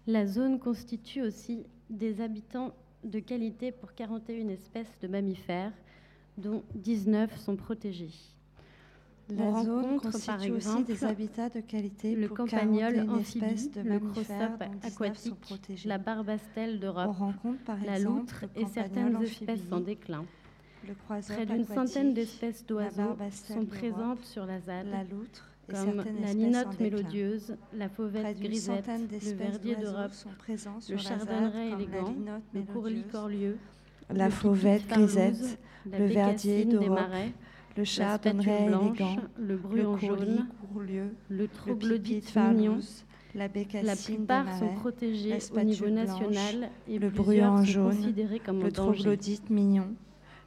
La 0.06 0.26
zone 0.26 0.58
constitue 0.58 1.22
aussi 1.22 1.66
des 1.88 2.20
habitants 2.20 2.74
de 3.04 3.20
qualité 3.20 3.72
pour 3.72 3.94
41 3.94 4.48
espèces 4.48 4.98
de 5.00 5.08
mammifères, 5.08 5.72
dont 6.36 6.62
19 6.74 7.38
sont 7.38 7.56
protégés. 7.56 8.10
La 9.30 9.44
On 9.44 9.64
zone 9.64 10.00
constitue 10.00 10.26
par 10.26 10.56
aussi 10.56 10.84
des 10.84 11.04
habitats 11.04 11.48
de 11.48 11.60
qualité 11.60 12.14
le 12.14 12.28
pour 12.28 12.36
campagnol 12.36 12.94
41 12.94 13.08
amphibie, 13.08 13.44
espèces 13.46 13.70
de 13.72 13.80
le 13.80 13.98
mammifères, 13.98 14.58
crossop 14.58 14.58
dont 14.58 14.66
19 14.66 15.16
sont 15.16 15.32
aquatique, 15.34 15.84
la 15.86 15.98
barbastelle 15.98 16.80
d'Europe, 16.80 17.16
la 17.86 17.98
loutre 17.98 18.44
et 18.54 18.66
certaines 18.66 19.22
espèces 19.22 19.72
en 19.72 19.80
déclin. 19.80 20.26
Près 21.06 21.46
d'une 21.46 21.64
centaine 21.64 22.12
d'espèces 22.12 22.66
d'oiseaux 22.66 23.16
sont 23.48 23.64
présentes 23.64 24.22
sur 24.24 24.44
la 24.44 24.60
ZAD, 24.60 24.86
la 24.88 25.04
loutre 25.04 25.50
et 25.50 25.53
comme 25.70 25.96
la 25.96 26.34
déclin. 26.34 26.64
mélodieuse, 26.80 27.56
la 27.72 27.88
fauvette 27.88 28.38
grisette, 28.40 28.88
le 28.88 29.32
verdier 29.34 29.76
d'Europe, 29.76 30.12
sont 30.12 30.30
présents 30.38 30.80
sur 30.80 30.96
le 30.96 31.02
chardonneret 31.02 31.70
élégant, 31.70 32.10
linotte 32.10 32.42
le 32.52 32.62
courlis 32.62 33.04
corlieu, 33.10 33.56
la 34.10 34.30
fauvette 34.30 34.86
grisette, 34.86 35.58
le 35.90 36.06
verdier 36.06 36.64
d'Europe, 36.64 37.00
le 37.76 37.84
chardonneret 37.84 38.66
élégant, 38.66 39.16
le 39.38 39.56
bruant 39.56 39.96
jaune, 39.98 40.46
le 41.28 41.48
troglodyte 41.48 42.34
mignon. 42.36 42.78
la 43.34 43.40
La 43.42 43.48
bécassine 43.48 44.16
plupart 44.16 44.58
sont 44.58 44.74
protégés 44.74 45.38
au 45.52 45.60
niveau 45.60 45.88
national 45.88 46.70
et 46.88 46.98
le 46.98 47.10
bruant 47.10 47.64
jaune, 47.64 47.96
considérés 47.96 48.38
comme 48.38 48.60
en 48.60 48.64
le 48.64 48.72
troglodyte 48.72 49.50
mignon. 49.50 49.94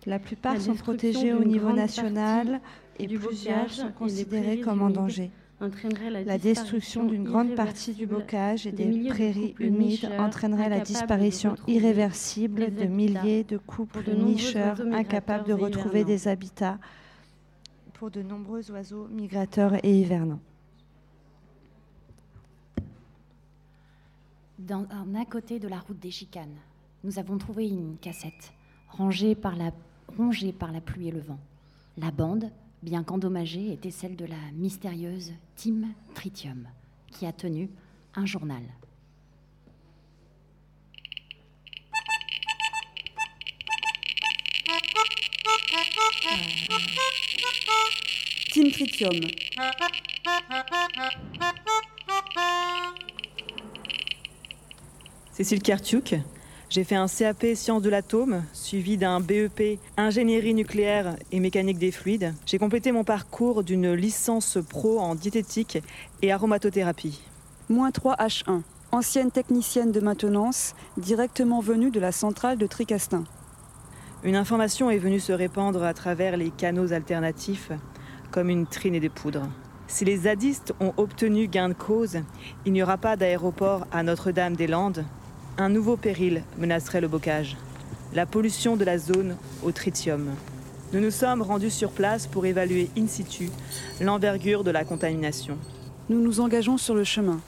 La 0.08 0.20
plupart 0.20 0.54
La 0.54 0.60
sont 0.62 0.74
protégés 0.74 1.34
au 1.34 1.44
niveau 1.44 1.74
national 1.74 2.62
et 2.98 3.08
plusieurs 3.10 3.70
sont 3.70 3.92
prairies 3.92 4.62
comme 4.62 4.82
en 4.82 4.90
danger. 4.90 5.32
entraînerait 5.60 6.10
la, 6.10 6.24
La 6.24 6.38
destruction 6.38 7.04
d'une 7.04 7.26
grande 7.26 7.56
partie 7.56 7.94
du 7.94 8.08
bocage 8.08 8.66
et 8.66 8.72
des 8.72 9.10
prairies 9.10 9.54
humides 9.60 10.10
entraînerait 10.18 10.70
la 10.70 10.80
disparition 10.80 11.56
irréversible 11.68 12.74
de 12.74 12.86
milliers 12.86 13.44
de 13.44 13.58
couples 13.58 14.02
de 14.02 14.14
nicheurs 14.14 14.80
incapables 14.94 15.46
de 15.46 15.54
retrouver 15.54 16.06
des 16.06 16.30
habitats 16.30 16.80
pour 17.92 18.10
de 18.10 18.22
nombreux 18.22 18.72
oiseaux 18.72 19.10
migrateurs 19.10 19.74
et 19.84 19.92
hivernants. 19.92 20.40
Dans 24.58 24.88
un 24.90 25.16
à 25.16 25.26
côté 25.26 25.60
de 25.60 25.68
la 25.68 25.80
route 25.80 26.00
des 26.00 26.12
chicanes, 26.12 26.56
nous 27.04 27.20
avons 27.20 27.38
trouvé 27.38 27.68
une 27.68 27.98
cassette 27.98 28.54
rangée 28.90 29.36
par 29.36 29.56
la, 29.56 29.72
rongée 30.16 30.52
par 30.52 30.72
la 30.72 30.82
pluie 30.82 31.08
et 31.08 31.12
le 31.12 31.20
vent. 31.20 31.40
La 31.98 32.12
bande, 32.12 32.52
bien 32.84 33.04
qu'endommagée, 33.04 33.74
était 33.74 33.92
celle 33.92 34.16
de 34.16 34.26
la 34.26 34.36
mystérieuse 34.54 35.34
Tim 35.56 35.90
Tritium, 36.14 36.68
qui 37.12 37.26
a 37.26 37.32
tenu 37.32 37.70
un 38.16 38.26
journal. 38.26 38.64
Tim 48.52 48.70
Tritium. 48.72 49.14
Cécile 55.32 55.62
Kertiuk, 55.62 56.16
J'ai 56.70 56.84
fait 56.84 56.96
un 56.96 57.08
CAP 57.08 57.46
sciences 57.56 57.82
de 57.82 57.90
l'atome, 57.90 58.44
suivi 58.52 58.98
d'un 58.98 59.22
BEP 59.22 59.80
ingénierie 59.96 60.54
nucléaire 60.54 61.16
et 61.32 61.40
mécanique 61.40 61.78
des 61.78 61.92
fluides. 61.92 62.34
J'ai 62.46 62.58
complété 62.58 62.92
mon 62.92 63.06
parcours 63.06 63.64
d'une 63.64 63.94
licence 63.94 64.58
pro 64.70 65.00
en 65.00 65.16
diététique 65.16 65.78
et 66.22 66.32
aromatothérapie. 66.34 67.22
Moins 67.70 67.90
3H1, 67.90 68.64
ancienne 68.92 69.32
technicienne 69.32 69.94
de 69.94 70.02
maintenance, 70.02 70.76
directement 70.98 71.62
venue 71.62 71.90
de 71.90 72.02
la 72.02 72.12
centrale 72.12 72.58
de 72.58 72.68
Tricastin. 72.68 73.24
Une 74.24 74.36
information 74.36 74.90
est 74.90 74.98
venue 74.98 75.22
se 75.22 75.32
répandre 75.32 75.84
à 75.84 75.94
travers 75.94 76.36
les 76.36 76.50
canaux 76.50 76.92
alternatifs 76.92 77.72
comme 78.30 78.50
une 78.50 78.68
traînée 78.68 79.00
de 79.00 79.08
poudre. 79.08 79.48
Si 79.88 80.04
les 80.04 80.18
zadistes 80.18 80.74
ont 80.82 80.94
obtenu 80.98 81.48
gain 81.48 81.70
de 81.70 81.74
cause, 81.74 82.20
il 82.66 82.74
n'y 82.74 82.84
aura 82.84 82.98
pas 82.98 83.16
d'aéroport 83.16 83.88
à 83.94 84.04
Notre-Dame-des-Landes. 84.04 85.06
Un 85.60 85.70
nouveau 85.70 85.98
péril 85.98 86.44
menacerait 86.60 87.02
le 87.02 87.08
bocage. 87.08 87.58
La 88.14 88.28
pollution 88.28 88.78
de 88.78 88.86
la 88.86 89.00
zone 89.00 89.36
au 89.64 89.72
tritium. 89.72 90.30
Nous 90.94 91.00
nous 91.00 91.10
sommes 91.10 91.42
rendus 91.42 91.72
sur 91.72 91.90
place 91.90 92.28
pour 92.28 92.46
évaluer 92.46 92.92
in 92.96 93.08
situ 93.08 93.50
l'envergure 94.00 94.64
de 94.64 94.70
la 94.70 94.86
contamination. 94.86 95.58
Nous 96.10 96.22
nous 96.22 96.42
engageons 96.42 96.78
sur 96.78 96.94
le 96.94 97.04
chemin. 97.04 97.40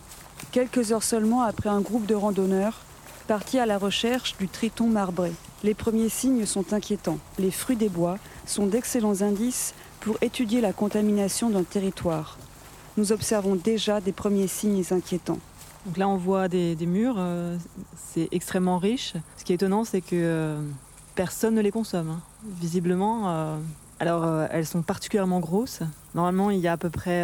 Quelques 0.52 0.92
heures 0.92 1.04
seulement 1.04 1.44
après 1.44 1.70
un 1.70 1.82
groupe 1.82 2.08
de 2.08 2.16
randonneurs 2.16 2.82
partis 3.28 3.60
à 3.60 3.68
la 3.68 3.78
recherche 3.78 4.36
du 4.38 4.48
triton 4.48 4.88
marbré. 4.88 5.32
Les 5.64 5.76
premiers 5.76 6.10
signes 6.10 6.48
sont 6.48 6.74
inquiétants. 6.74 7.20
Les 7.38 7.52
fruits 7.52 7.78
des 7.78 7.90
bois 7.90 8.18
sont 8.48 8.66
d'excellents 8.66 9.22
indices 9.22 9.76
pour 10.00 10.18
étudier 10.24 10.62
la 10.62 10.74
contamination 10.74 11.52
d'un 11.52 11.64
territoire. 11.64 12.40
Nous 12.98 13.12
observons 13.12 13.54
déjà 13.54 14.02
des 14.02 14.14
premiers 14.14 14.48
signes 14.48 14.84
inquiétants. 14.90 15.38
Donc 15.86 15.98
là, 15.98 16.08
on 16.10 16.18
voit 16.18 16.48
des, 16.48 16.76
murs, 16.82 17.16
euh, 17.18 17.58
c'est 17.96 18.28
extrêmement 18.32 18.78
riche. 18.78 19.14
Ce 19.38 19.44
qui 19.44 19.54
est 19.54 19.56
étonnant, 19.56 19.84
c'est 19.84 20.02
que 20.02 20.10
euh, 20.14 20.62
personne 21.16 21.56
ne 21.56 21.62
les 21.62 21.72
consomme. 21.72 22.10
hein. 22.10 22.22
Visiblement, 22.60 23.30
euh, 23.30 23.58
alors 24.00 24.26
elles 24.52 24.66
sont 24.66 24.82
particulièrement 24.82 25.40
grosses. 25.40 25.82
Normalement, 26.16 26.52
il 26.52 26.60
y 26.60 26.68
a 26.68 26.74
à 26.74 26.78
peu 26.78 26.90
près 26.90 27.24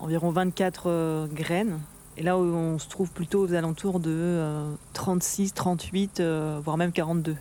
environ 0.00 0.30
24 0.30 0.84
euh, 0.86 1.26
graines. 1.26 1.78
Et 2.16 2.22
là, 2.22 2.36
on 2.36 2.78
se 2.78 2.88
trouve 2.88 3.10
plutôt 3.10 3.40
aux 3.46 3.54
alentours 3.54 4.00
de 4.00 4.10
euh, 4.10 4.72
36, 4.92 5.54
38, 5.54 6.20
euh, 6.20 6.60
voire 6.62 6.76
même 6.76 6.92
42. 6.92 7.36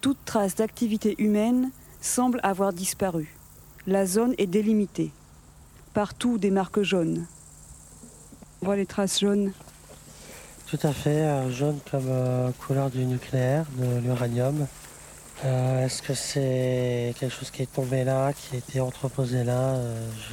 Toute 0.00 0.18
trace 0.24 0.54
d'activité 0.54 1.14
humaine 1.18 1.70
semble 2.00 2.40
avoir 2.42 2.72
disparu. 2.72 3.34
La 3.86 4.06
zone 4.06 4.34
est 4.38 4.46
délimitée. 4.46 5.10
Partout 5.94 6.38
des 6.38 6.50
marques 6.50 6.82
jaunes. 6.82 7.26
On 8.62 8.66
voit 8.66 8.76
les 8.76 8.86
traces 8.86 9.20
jaunes. 9.20 9.52
Tout 10.66 10.78
à 10.82 10.92
fait, 10.92 11.10
euh, 11.22 11.50
jaune 11.50 11.78
comme 11.90 12.06
euh, 12.08 12.50
couleur 12.66 12.90
du 12.90 13.04
nucléaire, 13.06 13.64
de 13.76 13.98
l'uranium. 14.00 14.66
Euh, 15.44 15.86
Est-ce 15.86 16.02
que 16.02 16.14
c'est 16.14 17.14
quelque 17.18 17.32
chose 17.32 17.50
qui 17.50 17.62
est 17.62 17.72
tombé 17.72 18.04
là, 18.04 18.32
qui 18.32 18.56
a 18.56 18.58
été 18.58 18.80
entreposé 18.80 19.44
là? 19.44 19.76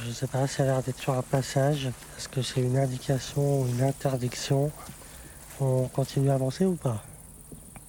Je 0.02 0.08
ne 0.08 0.12
sais 0.12 0.26
pas, 0.26 0.46
ça 0.46 0.64
a 0.64 0.66
l'air 0.66 0.82
d'être 0.82 0.98
sur 0.98 1.14
un 1.14 1.22
passage. 1.22 1.86
Est-ce 2.18 2.28
que 2.28 2.42
c'est 2.42 2.60
une 2.60 2.76
indication 2.76 3.62
ou 3.62 3.66
une 3.68 3.82
interdiction? 3.82 4.70
On 5.60 5.84
continue 5.84 6.28
à 6.30 6.34
avancer 6.34 6.64
ou 6.66 6.74
pas? 6.74 7.02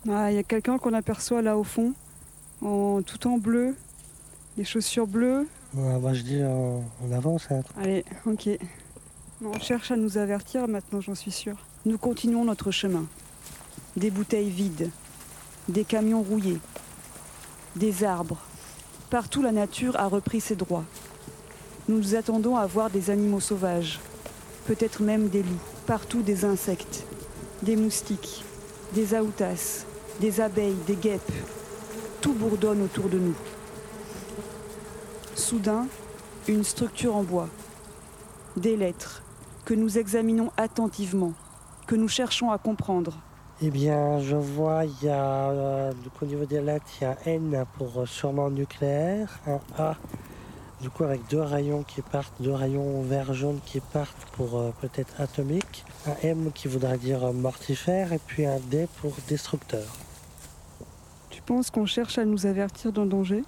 Ah, 0.10 0.32
Il 0.32 0.36
y 0.36 0.40
a 0.40 0.44
quelqu'un 0.44 0.78
qu'on 0.78 0.94
aperçoit 0.94 1.42
là 1.42 1.58
au 1.58 1.64
fond, 1.64 1.94
en, 2.62 3.02
tout 3.02 3.28
en 3.28 3.38
bleu, 3.40 3.76
des 4.56 4.64
chaussures 4.64 5.08
bleues. 5.08 5.48
Ouais, 5.74 6.00
Moi 6.00 6.14
je 6.14 6.22
dis 6.22 6.40
on, 6.44 6.82
on 7.04 7.12
avance. 7.12 7.48
hein. 7.52 7.62
Allez, 7.82 8.06
ok. 8.26 8.48
On 9.46 9.60
cherche 9.60 9.92
à 9.92 9.96
nous 9.96 10.18
avertir 10.18 10.68
maintenant, 10.68 11.00
j'en 11.00 11.14
suis 11.14 11.32
sûre. 11.32 11.58
Nous 11.86 12.00
continuons 12.00 12.44
notre 12.44 12.72
chemin. 12.72 13.06
Des 13.96 14.10
bouteilles 14.10 14.50
vides, 14.50 14.90
des 15.70 15.84
camions 15.84 16.24
rouillés, 16.24 16.58
des 17.76 18.04
arbres. 18.04 18.40
Partout 19.12 19.44
la 19.44 19.52
nature 19.52 19.96
a 19.96 20.08
repris 20.08 20.42
ses 20.42 20.56
droits. 20.56 20.86
Nous 21.88 21.98
nous 21.98 22.16
attendons 22.16 22.58
à 22.58 22.66
voir 22.66 22.90
des 22.90 23.12
animaux 23.12 23.40
sauvages, 23.40 24.00
peut-être 24.66 25.04
même 25.04 25.30
des 25.30 25.44
loups. 25.44 25.62
Partout 25.86 26.24
des 26.24 26.44
insectes, 26.44 27.06
des 27.62 27.76
moustiques, 27.76 28.44
des 28.94 29.14
aoutas, 29.14 29.86
des 30.20 30.42
abeilles, 30.42 30.78
des 30.88 30.96
guêpes. 30.96 31.32
Tout 32.22 32.34
bourdonne 32.34 32.82
autour 32.82 33.08
de 33.08 33.20
nous. 33.20 33.36
Soudain, 35.36 35.86
une 36.48 36.64
structure 36.64 37.16
en 37.16 37.22
bois, 37.22 37.50
des 38.56 38.76
lettres 38.76 39.22
que 39.68 39.74
nous 39.74 39.98
examinons 39.98 40.50
attentivement, 40.56 41.34
que 41.88 41.96
nous 41.98 42.08
cherchons 42.08 42.52
à 42.52 42.58
comprendre. 42.58 43.18
Eh 43.62 43.70
bien, 43.70 44.18
je 44.22 44.38
vois, 44.38 44.86
il 44.86 45.06
y 45.06 45.10
a, 45.10 45.50
euh, 45.50 45.92
donc, 45.92 46.14
au 46.22 46.26
niveau 46.26 46.46
des 46.46 46.62
lettres, 46.62 46.86
il 47.02 47.04
y 47.04 47.08
a 47.08 47.18
N 47.26 47.66
pour 47.78 48.00
euh, 48.00 48.06
sûrement 48.06 48.50
nucléaire, 48.50 49.40
un 49.46 49.60
A, 49.78 49.98
du 50.80 50.90
coup 50.90 51.04
avec 51.04 51.28
deux 51.30 51.42
rayons 51.42 51.84
qui 51.84 52.02
partent, 52.02 52.42
deux 52.42 52.54
rayons 52.54 53.02
vert-jaune 53.02 53.60
qui 53.66 53.82
partent 53.82 54.26
pour 54.38 54.58
euh, 54.58 54.72
peut-être 54.80 55.20
atomique, 55.20 55.84
un 56.06 56.16
M 56.24 56.52
qui 56.56 56.70
voudrait 56.70 56.98
dire 56.98 57.34
mortifère, 57.34 58.14
et 58.14 58.22
puis 58.26 58.46
un 58.46 58.60
D 58.72 58.88
pour 59.02 59.12
destructeur. 59.28 59.84
Tu 61.30 61.42
penses 61.42 61.72
qu'on 61.72 61.86
cherche 61.86 62.18
à 62.18 62.24
nous 62.24 62.46
avertir 62.46 62.94
d'un 62.94 63.06
danger? 63.06 63.44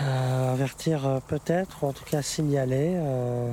Euh, 0.00 0.52
avertir 0.52 1.06
euh, 1.06 1.18
peut-être, 1.26 1.82
ou 1.82 1.86
en 1.88 1.92
tout 1.92 2.04
cas 2.04 2.22
signaler, 2.22 2.94
euh, 2.94 3.52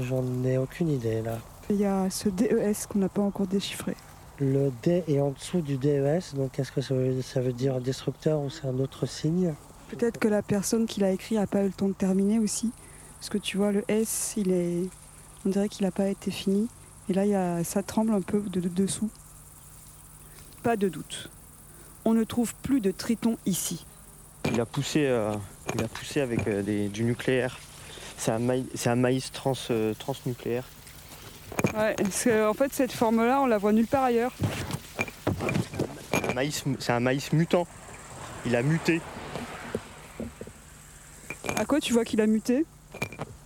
j'en 0.00 0.24
ai 0.44 0.58
aucune 0.58 0.88
idée 0.88 1.22
là. 1.22 1.38
Il 1.70 1.76
y 1.76 1.84
a 1.84 2.10
ce 2.10 2.28
DES 2.28 2.86
qu'on 2.88 2.98
n'a 2.98 3.08
pas 3.08 3.22
encore 3.22 3.46
déchiffré. 3.46 3.96
Le 4.38 4.70
D 4.82 5.04
est 5.08 5.20
en 5.20 5.30
dessous 5.30 5.60
du 5.60 5.78
DES, 5.78 6.34
donc 6.34 6.58
est-ce 6.58 6.72
que 6.72 6.80
ça 6.80 6.94
veut, 6.94 7.22
ça 7.22 7.40
veut 7.40 7.52
dire 7.52 7.80
destructeur 7.80 8.40
ou 8.40 8.50
c'est 8.50 8.66
un 8.66 8.78
autre 8.80 9.06
signe? 9.06 9.54
Peut-être 9.88 10.18
que 10.18 10.28
la 10.28 10.42
personne 10.42 10.86
qui 10.86 11.00
l'a 11.00 11.12
écrit 11.12 11.36
n'a 11.36 11.46
pas 11.46 11.62
eu 11.62 11.66
le 11.66 11.72
temps 11.72 11.88
de 11.88 11.94
terminer 11.94 12.40
aussi. 12.40 12.72
Parce 13.18 13.30
que 13.30 13.38
tu 13.38 13.56
vois, 13.56 13.72
le 13.72 13.84
S, 13.88 14.34
il 14.36 14.50
est... 14.50 14.88
on 15.46 15.50
dirait 15.50 15.68
qu'il 15.68 15.86
n'a 15.86 15.92
pas 15.92 16.08
été 16.08 16.30
fini. 16.30 16.68
Et 17.08 17.14
là, 17.14 17.24
il 17.24 17.30
y 17.30 17.34
a... 17.34 17.62
ça 17.64 17.82
tremble 17.82 18.12
un 18.12 18.20
peu 18.20 18.40
de, 18.40 18.60
de 18.60 18.68
dessous. 18.68 19.08
Pas 20.62 20.76
de 20.76 20.88
doute. 20.88 21.30
On 22.04 22.12
ne 22.12 22.24
trouve 22.24 22.54
plus 22.56 22.80
de 22.80 22.90
triton 22.90 23.38
ici. 23.46 23.86
Il 24.52 24.60
a 24.60 24.66
poussé, 24.66 25.06
euh, 25.06 25.34
il 25.74 25.82
a 25.84 25.88
poussé 25.88 26.20
avec 26.20 26.46
euh, 26.48 26.62
des- 26.62 26.88
du 26.88 27.04
nucléaire. 27.04 27.58
C'est 28.16 28.30
un, 28.32 28.38
maï- 28.38 28.66
c'est 28.74 28.88
un 28.88 28.96
maïs 28.96 29.30
trans, 29.32 29.52
euh, 29.70 29.92
transnucléaire. 29.94 30.64
Ouais, 31.74 31.94
en 32.44 32.54
fait, 32.54 32.72
cette 32.72 32.92
forme-là, 32.92 33.40
on 33.42 33.46
la 33.46 33.58
voit 33.58 33.72
nulle 33.72 33.86
part 33.86 34.04
ailleurs. 34.04 34.32
C'est 36.78 36.92
un 36.92 37.00
maïs 37.00 37.32
mutant. 37.32 37.66
Il 38.44 38.54
a 38.56 38.62
muté. 38.62 39.00
À 41.56 41.64
quoi 41.64 41.80
tu 41.80 41.92
vois 41.92 42.04
qu'il 42.04 42.20
a 42.20 42.26
muté? 42.26 42.64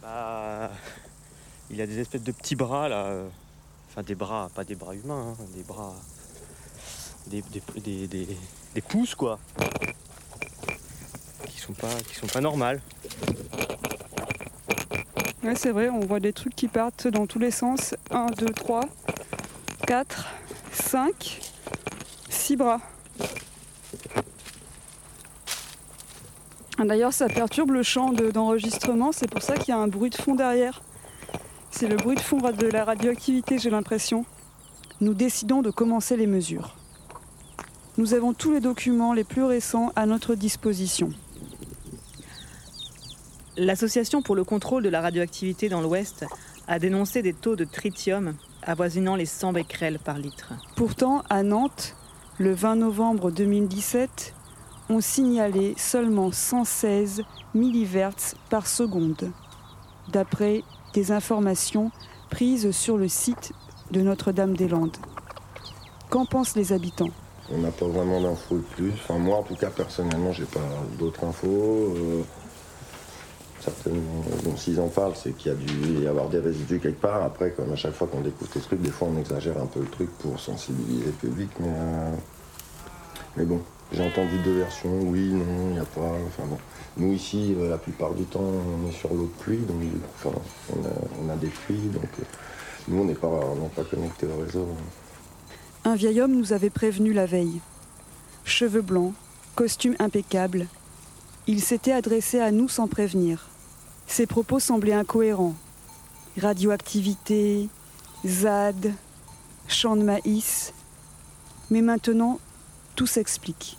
Bah, 0.02 0.70
il 1.70 1.80
a 1.80 1.86
des 1.86 1.98
espèces 2.00 2.22
de 2.22 2.32
petits 2.32 2.56
bras 2.56 2.88
là. 2.88 3.06
Enfin, 3.88 4.02
des 4.02 4.14
bras, 4.16 4.50
pas 4.54 4.64
des 4.64 4.74
bras 4.74 4.94
humains, 4.94 5.34
hein, 5.38 5.44
des 5.56 5.62
bras. 5.62 5.94
Des, 7.28 7.42
des, 7.42 7.62
des, 7.80 8.06
des- 8.08 8.36
des 8.74 8.80
pouces 8.80 9.14
quoi. 9.14 9.38
Qui 11.60 11.66
sont 11.66 11.72
pas, 11.74 11.88
qui 12.08 12.14
sont 12.14 12.26
pas 12.26 12.40
normales. 12.40 12.80
Ouais, 15.44 15.54
c'est 15.54 15.72
vrai, 15.72 15.90
on 15.90 16.00
voit 16.00 16.18
des 16.18 16.32
trucs 16.32 16.56
qui 16.56 16.68
partent 16.68 17.06
dans 17.06 17.26
tous 17.26 17.38
les 17.38 17.50
sens. 17.50 17.94
1, 18.10 18.28
2, 18.38 18.46
3, 18.46 18.80
4, 19.86 20.26
5, 20.72 21.38
6 22.30 22.56
bras. 22.56 22.80
Ah, 26.78 26.84
D'ailleurs, 26.86 27.12
ça 27.12 27.28
perturbe 27.28 27.72
le 27.72 27.82
champ 27.82 28.10
de- 28.14 28.30
d'enregistrement, 28.30 29.12
c'est 29.12 29.30
pour 29.30 29.42
ça 29.42 29.54
qu'il 29.58 29.68
y 29.68 29.72
a 29.72 29.78
un 29.78 29.88
bruit 29.88 30.08
de 30.08 30.16
fond 30.16 30.34
derrière. 30.34 30.80
C'est 31.70 31.88
le 31.88 31.96
bruit 31.96 32.16
de 32.16 32.20
fond 32.22 32.38
de 32.38 32.66
la 32.68 32.86
radioactivité, 32.86 33.58
j'ai 33.58 33.68
l'impression. 33.68 34.24
Nous 35.02 35.12
décidons 35.12 35.60
de 35.60 35.70
commencer 35.70 36.16
les 36.16 36.26
mesures. 36.26 36.74
Nous 37.98 38.14
avons 38.14 38.32
tous 38.32 38.50
les 38.50 38.60
documents 38.60 39.12
les 39.12 39.24
plus 39.24 39.44
récents 39.44 39.92
à 39.94 40.06
notre 40.06 40.34
disposition. 40.34 41.12
L'Association 43.56 44.22
pour 44.22 44.36
le 44.36 44.44
contrôle 44.44 44.82
de 44.82 44.88
la 44.88 45.00
radioactivité 45.00 45.68
dans 45.68 45.80
l'Ouest 45.80 46.24
a 46.68 46.78
dénoncé 46.78 47.20
des 47.20 47.32
taux 47.32 47.56
de 47.56 47.64
tritium 47.64 48.34
avoisinant 48.62 49.16
les 49.16 49.26
100 49.26 49.52
becquerels 49.52 49.98
par 49.98 50.18
litre. 50.18 50.52
Pourtant, 50.76 51.22
à 51.28 51.42
Nantes, 51.42 51.96
le 52.38 52.52
20 52.52 52.76
novembre 52.76 53.30
2017, 53.30 54.34
on 54.88 55.00
signalait 55.00 55.74
seulement 55.76 56.30
116 56.30 57.22
milliverts 57.54 58.16
par 58.50 58.66
seconde, 58.66 59.32
d'après 60.08 60.62
des 60.94 61.10
informations 61.10 61.90
prises 62.30 62.70
sur 62.70 62.96
le 62.96 63.08
site 63.08 63.52
de 63.90 64.00
Notre-Dame-des-Landes. 64.00 64.96
Qu'en 66.08 66.24
pensent 66.24 66.56
les 66.56 66.72
habitants? 66.72 67.10
On 67.52 67.58
n'a 67.58 67.72
pas 67.72 67.86
vraiment 67.86 68.20
d'infos 68.20 68.58
de 68.58 68.62
plus. 68.62 68.92
Enfin, 68.92 69.18
moi, 69.18 69.38
en 69.38 69.42
tout 69.42 69.56
cas, 69.56 69.70
personnellement, 69.70 70.32
j'ai 70.32 70.44
pas 70.44 70.60
d'autres 70.98 71.24
infos. 71.24 71.94
Euh, 71.96 72.22
certainement. 73.60 74.24
S'ils 74.56 74.80
en 74.80 74.88
parlent, 74.88 75.14
c'est 75.14 75.32
qu'il 75.32 75.52
y 75.52 75.54
a 75.54 75.56
dû 75.56 76.02
y 76.02 76.06
avoir 76.06 76.28
des 76.28 76.38
résidus 76.38 76.78
quelque 76.80 77.00
part. 77.00 77.22
Après, 77.22 77.52
comme 77.52 77.72
à 77.72 77.76
chaque 77.76 77.94
fois 77.94 78.06
qu'on 78.06 78.20
découvre 78.20 78.50
des 78.52 78.60
trucs, 78.60 78.80
des 78.80 78.90
fois 78.90 79.08
on 79.14 79.18
exagère 79.18 79.58
un 79.58 79.66
peu 79.66 79.80
le 79.80 79.86
truc 79.86 80.10
pour 80.18 80.38
sensibiliser 80.38 81.06
le 81.06 81.12
public. 81.12 81.50
Mais, 81.60 81.68
euh, 83.38 83.44
bon, 83.44 83.60
j'ai 83.92 84.04
entendu 84.04 84.38
deux 84.44 84.58
versions, 84.58 85.00
oui, 85.02 85.32
non, 85.32 85.68
il 85.68 85.72
n'y 85.74 85.78
a 85.78 85.84
pas. 85.84 86.12
Enfin 86.26 86.44
bon. 86.48 86.58
Nous 86.96 87.12
ici, 87.12 87.54
euh, 87.58 87.70
la 87.70 87.78
plupart 87.78 88.14
du 88.14 88.24
temps, 88.24 88.40
on 88.42 88.88
est 88.88 88.92
sur 88.92 89.12
l'eau 89.14 89.30
de 89.36 89.42
pluie, 89.42 89.58
donc 89.58 89.76
enfin, 90.16 90.36
on, 90.70 91.30
a, 91.30 91.36
des 91.36 91.48
pluies, 91.48 91.88
donc 91.88 92.04
euh, 92.18 92.22
nous 92.88 93.02
on 93.02 93.04
n'est 93.04 93.14
pas, 93.14 93.28
on 93.28 93.68
pas 93.68 93.84
connecté 93.84 94.26
au 94.26 94.42
réseau. 94.44 94.66
Un 95.84 95.94
vieil 95.94 96.20
homme 96.20 96.36
nous 96.36 96.52
avait 96.52 96.70
prévenu 96.70 97.12
la 97.12 97.26
veille. 97.26 97.60
Cheveux 98.44 98.82
blancs, 98.82 99.14
costume 99.54 99.94
impeccable. 99.98 100.66
Il 101.46 101.60
s'était 101.60 101.92
adressé 101.92 102.40
à 102.40 102.50
nous 102.50 102.68
sans 102.68 102.86
prévenir. 102.86 103.49
Ses 104.10 104.26
propos 104.26 104.58
semblaient 104.58 104.92
incohérents. 104.92 105.54
Radioactivité, 106.36 107.68
ZAD, 108.26 108.92
champ 109.68 109.94
de 109.94 110.02
maïs. 110.02 110.74
Mais 111.70 111.80
maintenant, 111.80 112.40
tout 112.96 113.06
s'explique. 113.06 113.78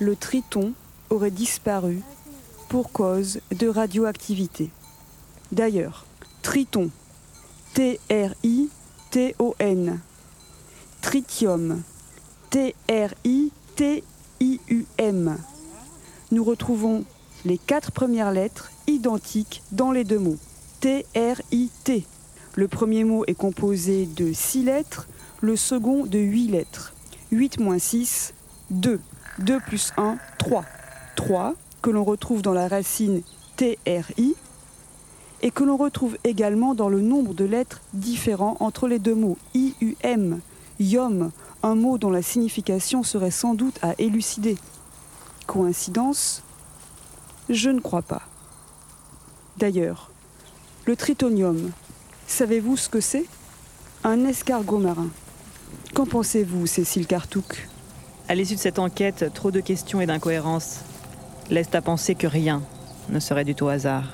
Le 0.00 0.16
triton 0.16 0.72
aurait 1.10 1.30
disparu 1.30 2.00
pour 2.70 2.90
cause 2.90 3.40
de 3.54 3.68
radioactivité. 3.68 4.70
D'ailleurs, 5.52 6.06
triton, 6.40 6.88
T-R-I-T-O-N, 7.74 8.30
tritium, 11.02 11.82
T-R-I-T-I-U-M. 12.48 12.88
Nous 16.30 16.44
retrouvons 16.44 17.04
les 17.44 17.58
quatre 17.58 17.92
premières 17.92 18.32
lettres 18.32 18.70
identiques 18.86 19.62
dans 19.72 19.92
les 19.92 20.04
deux 20.04 20.18
mots. 20.18 20.38
T-R-I-T. 20.80 22.06
Le 22.54 22.68
premier 22.68 23.04
mot 23.04 23.24
est 23.26 23.34
composé 23.34 24.06
de 24.06 24.32
six 24.32 24.62
lettres, 24.62 25.08
le 25.40 25.56
second 25.56 26.06
de 26.06 26.18
huit 26.18 26.48
lettres. 26.48 26.92
8 27.32 27.58
moins 27.58 27.78
6, 27.78 28.32
2. 28.70 29.00
2 29.40 29.60
plus 29.60 29.92
1, 29.96 30.18
3. 30.38 30.64
3 31.16 31.54
que 31.82 31.90
l'on 31.90 32.04
retrouve 32.04 32.42
dans 32.42 32.52
la 32.52 32.68
racine 32.68 33.22
TRI 33.56 34.36
et 35.42 35.50
que 35.50 35.64
l'on 35.64 35.76
retrouve 35.76 36.16
également 36.24 36.74
dans 36.74 36.88
le 36.88 37.00
nombre 37.00 37.34
de 37.34 37.44
lettres 37.44 37.82
différents 37.92 38.56
entre 38.60 38.88
les 38.88 38.98
deux 38.98 39.14
mots 39.14 39.36
IUM, 39.54 40.40
yom, 40.80 41.30
un 41.62 41.74
mot 41.74 41.98
dont 41.98 42.10
la 42.10 42.22
signification 42.22 43.02
serait 43.02 43.30
sans 43.30 43.54
doute 43.54 43.78
à 43.82 43.94
élucider. 43.98 44.56
Coïncidence 45.46 46.43
Je 47.50 47.70
ne 47.70 47.80
crois 47.80 48.02
pas. 48.02 48.22
D'ailleurs, 49.58 50.10
le 50.86 50.96
tritonium, 50.96 51.70
savez-vous 52.26 52.76
ce 52.76 52.88
que 52.88 53.00
c'est? 53.00 53.26
Un 54.02 54.24
escargot 54.24 54.78
marin. 54.78 55.08
Qu'en 55.94 56.06
pensez-vous, 56.06 56.66
Cécile 56.66 57.06
Cartouc? 57.06 57.68
À 58.28 58.34
l'issue 58.34 58.54
de 58.54 58.60
cette 58.60 58.78
enquête, 58.78 59.30
trop 59.34 59.50
de 59.50 59.60
questions 59.60 60.00
et 60.00 60.06
d'incohérences 60.06 60.80
laissent 61.50 61.74
à 61.74 61.82
penser 61.82 62.14
que 62.14 62.26
rien 62.26 62.62
ne 63.10 63.20
serait 63.20 63.44
du 63.44 63.54
tout 63.54 63.68
hasard. 63.68 64.04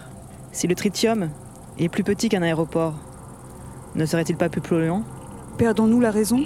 Si 0.53 0.67
le 0.67 0.75
tritium 0.75 1.31
est 1.79 1.89
plus 1.89 2.03
petit 2.03 2.29
qu'un 2.29 2.43
aéroport, 2.43 2.95
ne 3.95 4.05
serait-il 4.07 4.37
pas 4.37 4.49
plus 4.49 4.61
polluant? 4.61 5.05
Perdons-nous 5.57 6.01
la 6.01 6.11
raison? 6.11 6.45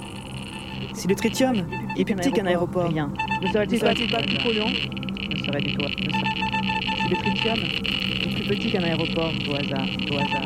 Si 0.93 1.07
le 1.07 1.15
tritium 1.15 1.65
est 1.97 2.05
plus 2.05 2.15
petit 2.15 2.31
qu'un 2.31 2.45
aéroport, 2.45 2.89
rien. 2.89 3.11
ne 3.41 3.47
serait-il 3.47 3.79
pas, 3.79 3.93
plus 3.93 4.37
polluant? 4.43 4.69
Ne 4.69 5.43
serait 5.43 5.61
du 5.61 5.75
tout 5.75 5.85
est 7.15 8.35
plus 8.35 8.47
petit 8.47 8.71
qu'un 8.71 8.83
aéroport, 8.83 9.31
au 9.49 9.55
hasard, 9.55 9.87
au 10.11 10.17
hasard. 10.17 10.45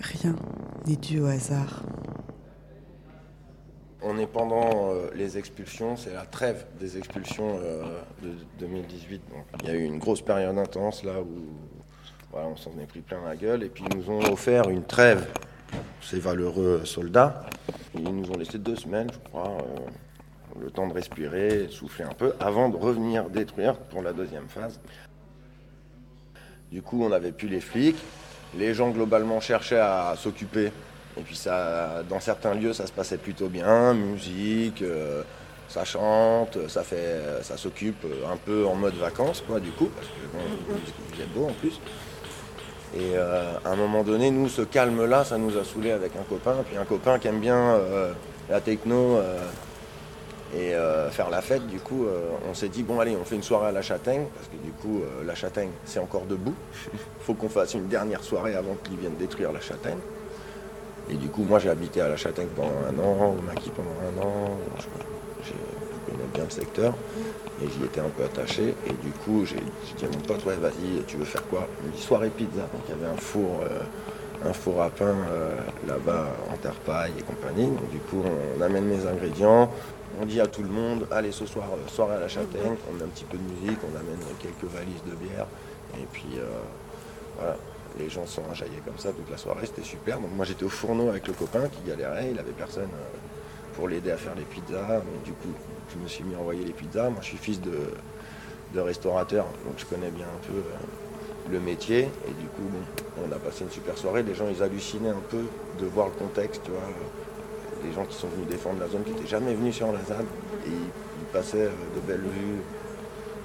Rien 0.00 0.36
n'est 0.86 0.96
dû 0.96 1.20
au 1.20 1.26
hasard. 1.26 1.82
On 4.02 4.18
est 4.18 4.26
pendant 4.26 4.90
euh, 4.90 5.10
les 5.14 5.38
expulsions, 5.38 5.96
c'est 5.96 6.12
la 6.12 6.26
trêve 6.26 6.66
des 6.78 6.98
expulsions 6.98 7.58
euh, 7.58 8.02
de 8.22 8.34
2018. 8.58 9.22
Donc, 9.30 9.44
il 9.62 9.68
y 9.68 9.72
a 9.72 9.74
eu 9.74 9.84
une 9.84 9.98
grosse 9.98 10.20
période 10.20 10.58
intense 10.58 11.04
là 11.04 11.22
où 11.22 11.73
on 12.42 12.56
s'en 12.56 12.70
est 12.80 12.86
pris 12.86 13.00
plein 13.00 13.18
la 13.24 13.36
gueule 13.36 13.62
et 13.62 13.68
puis 13.68 13.84
ils 13.88 13.96
nous 13.96 14.10
ont 14.10 14.32
offert 14.32 14.68
une 14.68 14.84
trêve, 14.84 15.26
ces 16.00 16.18
valeureux 16.18 16.82
soldats. 16.84 17.46
Ils 17.94 18.02
nous 18.02 18.30
ont 18.30 18.36
laissé 18.36 18.58
deux 18.58 18.76
semaines, 18.76 19.08
je 19.12 19.28
crois, 19.28 19.56
euh, 19.60 20.60
le 20.60 20.70
temps 20.70 20.86
de 20.88 20.94
respirer, 20.94 21.68
souffler 21.70 22.04
un 22.04 22.12
peu, 22.12 22.34
avant 22.40 22.68
de 22.68 22.76
revenir 22.76 23.28
détruire 23.30 23.76
pour 23.76 24.02
la 24.02 24.12
deuxième 24.12 24.48
phase. 24.48 24.80
Du 26.70 26.82
coup, 26.82 27.04
on 27.04 27.08
n'avait 27.08 27.32
plus 27.32 27.48
les 27.48 27.60
flics. 27.60 28.02
Les 28.56 28.74
gens 28.74 28.90
globalement 28.90 29.40
cherchaient 29.40 29.80
à 29.80 30.14
s'occuper. 30.16 30.72
Et 31.16 31.22
puis 31.22 31.36
ça, 31.36 32.02
dans 32.08 32.20
certains 32.20 32.54
lieux, 32.54 32.72
ça 32.72 32.86
se 32.86 32.92
passait 32.92 33.18
plutôt 33.18 33.48
bien, 33.48 33.94
musique, 33.94 34.82
euh, 34.82 35.22
ça 35.68 35.84
chante, 35.84 36.68
ça 36.68 36.82
ça 37.42 37.56
s'occupe 37.56 38.04
un 38.28 38.36
peu 38.36 38.66
en 38.66 38.74
mode 38.74 38.94
vacances, 38.94 39.40
quoi, 39.40 39.60
du 39.60 39.70
coup, 39.70 39.88
parce 39.94 40.08
que 40.08 40.26
bon, 40.32 40.76
il 40.76 41.14
faisait 41.14 41.28
beau 41.32 41.46
en 41.46 41.52
plus. 41.52 41.80
Et 42.96 43.12
euh, 43.16 43.52
à 43.64 43.70
un 43.70 43.76
moment 43.76 44.02
donné, 44.04 44.30
nous, 44.30 44.48
ce 44.48 44.62
calme-là, 44.62 45.24
ça 45.24 45.36
nous 45.36 45.56
a 45.58 45.64
saoulé 45.64 45.90
avec 45.90 46.12
un 46.16 46.22
copain, 46.22 46.56
puis 46.66 46.76
un 46.76 46.84
copain 46.84 47.18
qui 47.18 47.26
aime 47.28 47.40
bien 47.40 47.56
euh, 47.56 48.12
la 48.48 48.60
techno 48.60 49.16
euh, 49.16 49.38
et 50.56 50.72
faire 51.10 51.30
la 51.30 51.42
fête. 51.42 51.66
Du 51.66 51.80
coup, 51.80 52.06
on 52.48 52.54
s'est 52.54 52.68
dit, 52.68 52.84
bon, 52.84 53.00
allez, 53.00 53.16
on 53.20 53.24
fait 53.24 53.34
une 53.34 53.42
soirée 53.42 53.66
à 53.68 53.72
la 53.72 53.82
Châtaigne, 53.82 54.26
parce 54.36 54.46
que 54.46 54.56
du 54.64 54.70
coup, 54.70 55.02
la 55.26 55.34
Châtaigne, 55.34 55.70
c'est 55.84 55.98
encore 55.98 56.26
debout. 56.26 56.54
faut 57.22 57.34
qu'on 57.34 57.48
fasse 57.48 57.74
une 57.74 57.88
dernière 57.88 58.22
soirée 58.22 58.54
avant 58.54 58.76
qu'ils 58.84 58.96
viennent 58.96 59.16
détruire 59.16 59.50
la 59.50 59.60
Châtaigne. 59.60 59.98
Et 61.10 61.14
du 61.14 61.28
coup, 61.28 61.42
moi, 61.42 61.58
j'ai 61.58 61.70
habité 61.70 62.00
à 62.02 62.08
la 62.08 62.16
Châtaigne 62.16 62.46
pendant 62.54 62.68
un 62.88 63.04
an, 63.04 63.34
Maki 63.44 63.70
pendant 63.70 63.90
un 63.90 64.24
an 64.26 64.56
je- 64.78 65.48
je 65.48 65.52
connais 66.12 66.28
bien 66.32 66.33
secteur 66.50 66.94
et 67.62 67.68
j'y 67.68 67.84
étais 67.84 68.00
un 68.00 68.08
peu 68.08 68.24
attaché. 68.24 68.74
Et 68.86 68.92
du 68.92 69.10
coup, 69.24 69.44
j'ai 69.44 69.56
dit 69.96 70.04
à 70.04 70.08
mon 70.08 70.22
pote, 70.22 70.44
ouais, 70.44 70.56
vas-y, 70.56 71.02
tu 71.06 71.16
veux 71.16 71.24
faire 71.24 71.46
quoi? 71.48 71.68
Il 71.82 71.90
me 71.90 71.92
dit 71.96 72.02
soirée 72.02 72.30
pizza. 72.30 72.62
Donc, 72.62 72.82
il 72.88 72.90
y 72.90 72.94
avait 72.94 73.12
un 73.12 73.16
four, 73.16 73.60
euh, 73.62 74.48
un 74.48 74.52
four 74.52 74.82
à 74.82 74.90
pain 74.90 75.14
euh, 75.30 75.54
là-bas 75.86 76.28
en 76.52 76.56
terre 76.56 76.74
paille 76.74 77.12
et 77.18 77.22
compagnie. 77.22 77.66
Donc, 77.66 77.90
du 77.90 77.98
coup, 77.98 78.22
on 78.58 78.60
amène 78.60 78.90
les 78.90 79.06
ingrédients. 79.06 79.70
On 80.20 80.26
dit 80.26 80.40
à 80.40 80.46
tout 80.46 80.62
le 80.62 80.68
monde, 80.68 81.06
allez, 81.10 81.32
ce 81.32 81.46
soir, 81.46 81.66
euh, 81.72 81.88
soirée 81.88 82.16
à 82.16 82.20
la 82.20 82.28
Châtaigne. 82.28 82.76
On 82.90 82.94
met 82.94 83.04
un 83.04 83.08
petit 83.08 83.24
peu 83.24 83.36
de 83.36 83.42
musique, 83.42 83.78
on 83.82 83.96
amène 83.96 84.20
quelques 84.40 84.72
valises 84.72 85.02
de 85.06 85.14
bière. 85.14 85.46
Et 86.00 86.06
puis, 86.12 86.38
voilà. 87.38 87.56
Les 87.96 88.10
gens 88.10 88.26
sont 88.26 88.42
enjaillés 88.50 88.82
comme 88.84 88.98
ça 88.98 89.10
toute 89.12 89.30
la 89.30 89.36
soirée, 89.36 89.66
c'était 89.66 89.82
super. 89.82 90.18
Donc 90.18 90.30
moi 90.34 90.44
j'étais 90.44 90.64
au 90.64 90.68
fourneau 90.68 91.08
avec 91.08 91.28
le 91.28 91.32
copain 91.32 91.68
qui 91.68 91.88
galérait, 91.88 92.30
il 92.32 92.38
avait 92.40 92.50
personne 92.50 92.88
pour 93.76 93.88
l'aider 93.88 94.10
à 94.10 94.16
faire 94.16 94.34
les 94.34 94.42
pizzas. 94.42 94.96
Donc 94.96 95.22
du 95.24 95.30
coup, 95.30 95.54
je 95.92 95.98
me 95.98 96.08
suis 96.08 96.24
mis 96.24 96.34
à 96.34 96.38
envoyer 96.38 96.64
les 96.64 96.72
pizzas. 96.72 97.10
Moi 97.10 97.18
je 97.20 97.26
suis 97.26 97.38
fils 97.38 97.60
de, 97.60 97.78
de 98.74 98.80
restaurateur, 98.80 99.46
donc 99.64 99.74
je 99.78 99.84
connais 99.86 100.10
bien 100.10 100.26
un 100.26 100.46
peu 100.46 100.58
euh, 100.58 101.52
le 101.52 101.60
métier. 101.60 102.00
Et 102.00 102.32
du 102.40 102.46
coup, 102.48 102.62
bon, 102.70 103.24
on 103.26 103.32
a 103.32 103.38
passé 103.38 103.64
une 103.64 103.70
super 103.70 103.96
soirée. 103.96 104.22
Les 104.22 104.34
gens 104.34 104.46
ils 104.50 104.62
hallucinaient 104.62 105.10
un 105.10 105.22
peu 105.30 105.44
de 105.78 105.86
voir 105.86 106.08
le 106.08 106.12
contexte, 106.12 106.62
tu 106.64 106.70
vois. 106.70 106.80
Des 107.82 107.92
gens 107.92 108.04
qui 108.04 108.16
sont 108.16 108.28
venus 108.28 108.48
défendre 108.48 108.80
la 108.80 108.88
zone, 108.88 109.02
qui 109.04 109.12
n'étaient 109.12 109.26
jamais 109.26 109.54
venus 109.54 109.76
sur 109.76 109.92
la 109.92 110.02
ZAD. 110.02 110.24
Et 110.66 110.70
ils, 110.70 111.26
passaient 111.32 111.66
euh, 111.66 111.96
de 111.96 112.00
Bellevue 112.06 112.62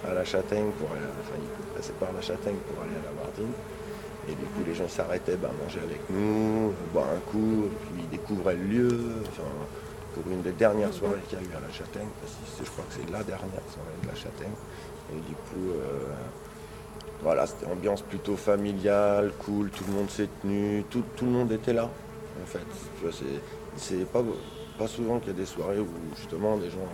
à 0.07 0.13
la 0.13 0.23
Châtaigne 0.23 0.69
pour 0.79 0.91
aller, 0.91 1.01
enfin 1.21 1.35
ils 1.41 1.75
passaient 1.75 1.93
par 1.99 2.11
la 2.13 2.21
Châtaigne 2.21 2.57
pour 2.67 2.83
aller 2.83 2.93
à 2.93 3.09
la 3.09 3.23
Martine. 3.23 3.51
Et 4.27 4.31
du 4.31 4.45
coup, 4.45 4.61
les 4.65 4.75
gens 4.75 4.87
s'arrêtaient 4.87 5.37
bah, 5.37 5.49
manger 5.63 5.79
avec 5.79 6.01
nous, 6.09 6.71
boire 6.93 7.07
un 7.07 7.19
coup, 7.31 7.67
puis 7.81 8.03
ils 8.03 8.09
découvraient 8.09 8.55
le 8.55 8.63
lieu. 8.63 8.99
Pour 10.13 10.31
une 10.31 10.41
des 10.41 10.51
dernières 10.51 10.93
soirées 10.93 11.21
qu'il 11.27 11.39
y 11.39 11.41
a 11.41 11.45
eu 11.45 11.55
à 11.55 11.59
la 11.59 11.71
Châtaigne, 11.71 12.09
parce 12.21 12.33
que 12.57 12.65
je 12.65 12.71
crois 12.71 12.85
que 12.85 12.93
c'est 12.93 13.11
la 13.11 13.23
dernière 13.23 13.63
soirée 13.71 13.97
de 14.01 14.07
la 14.07 14.15
Châtaigne. 14.15 14.55
Et 15.11 15.19
du 15.27 15.35
coup, 15.35 15.71
euh, 15.71 16.13
voilà, 17.23 17.45
c'était 17.47 17.65
ambiance 17.65 18.01
plutôt 18.01 18.35
familiale, 18.35 19.33
cool, 19.45 19.69
tout 19.69 19.83
le 19.87 19.93
monde 19.93 20.09
s'est 20.09 20.29
tenu, 20.41 20.83
tout, 20.89 21.03
tout 21.15 21.25
le 21.25 21.31
monde 21.31 21.51
était 21.51 21.73
là, 21.73 21.89
en 22.41 22.45
fait. 22.45 22.65
C'est 23.77 24.05
pas, 24.11 24.23
pas 24.77 24.87
souvent 24.87 25.19
qu'il 25.19 25.29
y 25.29 25.31
a 25.31 25.37
des 25.37 25.45
soirées 25.45 25.79
où 25.79 25.87
justement 26.15 26.57
des 26.57 26.69
gens 26.69 26.87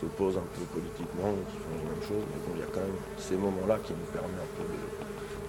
s'opposent 0.00 0.36
un 0.36 0.46
peu 0.54 0.62
politiquement, 0.72 1.32
qui 1.50 1.56
font 1.56 1.74
les 1.78 1.84
mêmes 1.88 2.02
choses, 2.02 2.24
mais 2.30 2.38
bon, 2.46 2.52
il 2.54 2.60
y 2.60 2.64
a 2.64 2.66
quand 2.72 2.80
même 2.80 3.00
ces 3.18 3.36
moments-là 3.36 3.78
qui 3.84 3.92
nous 3.92 4.06
permettent 4.12 4.40
un 4.40 4.52
peu 4.56 4.64
de, 4.68 4.78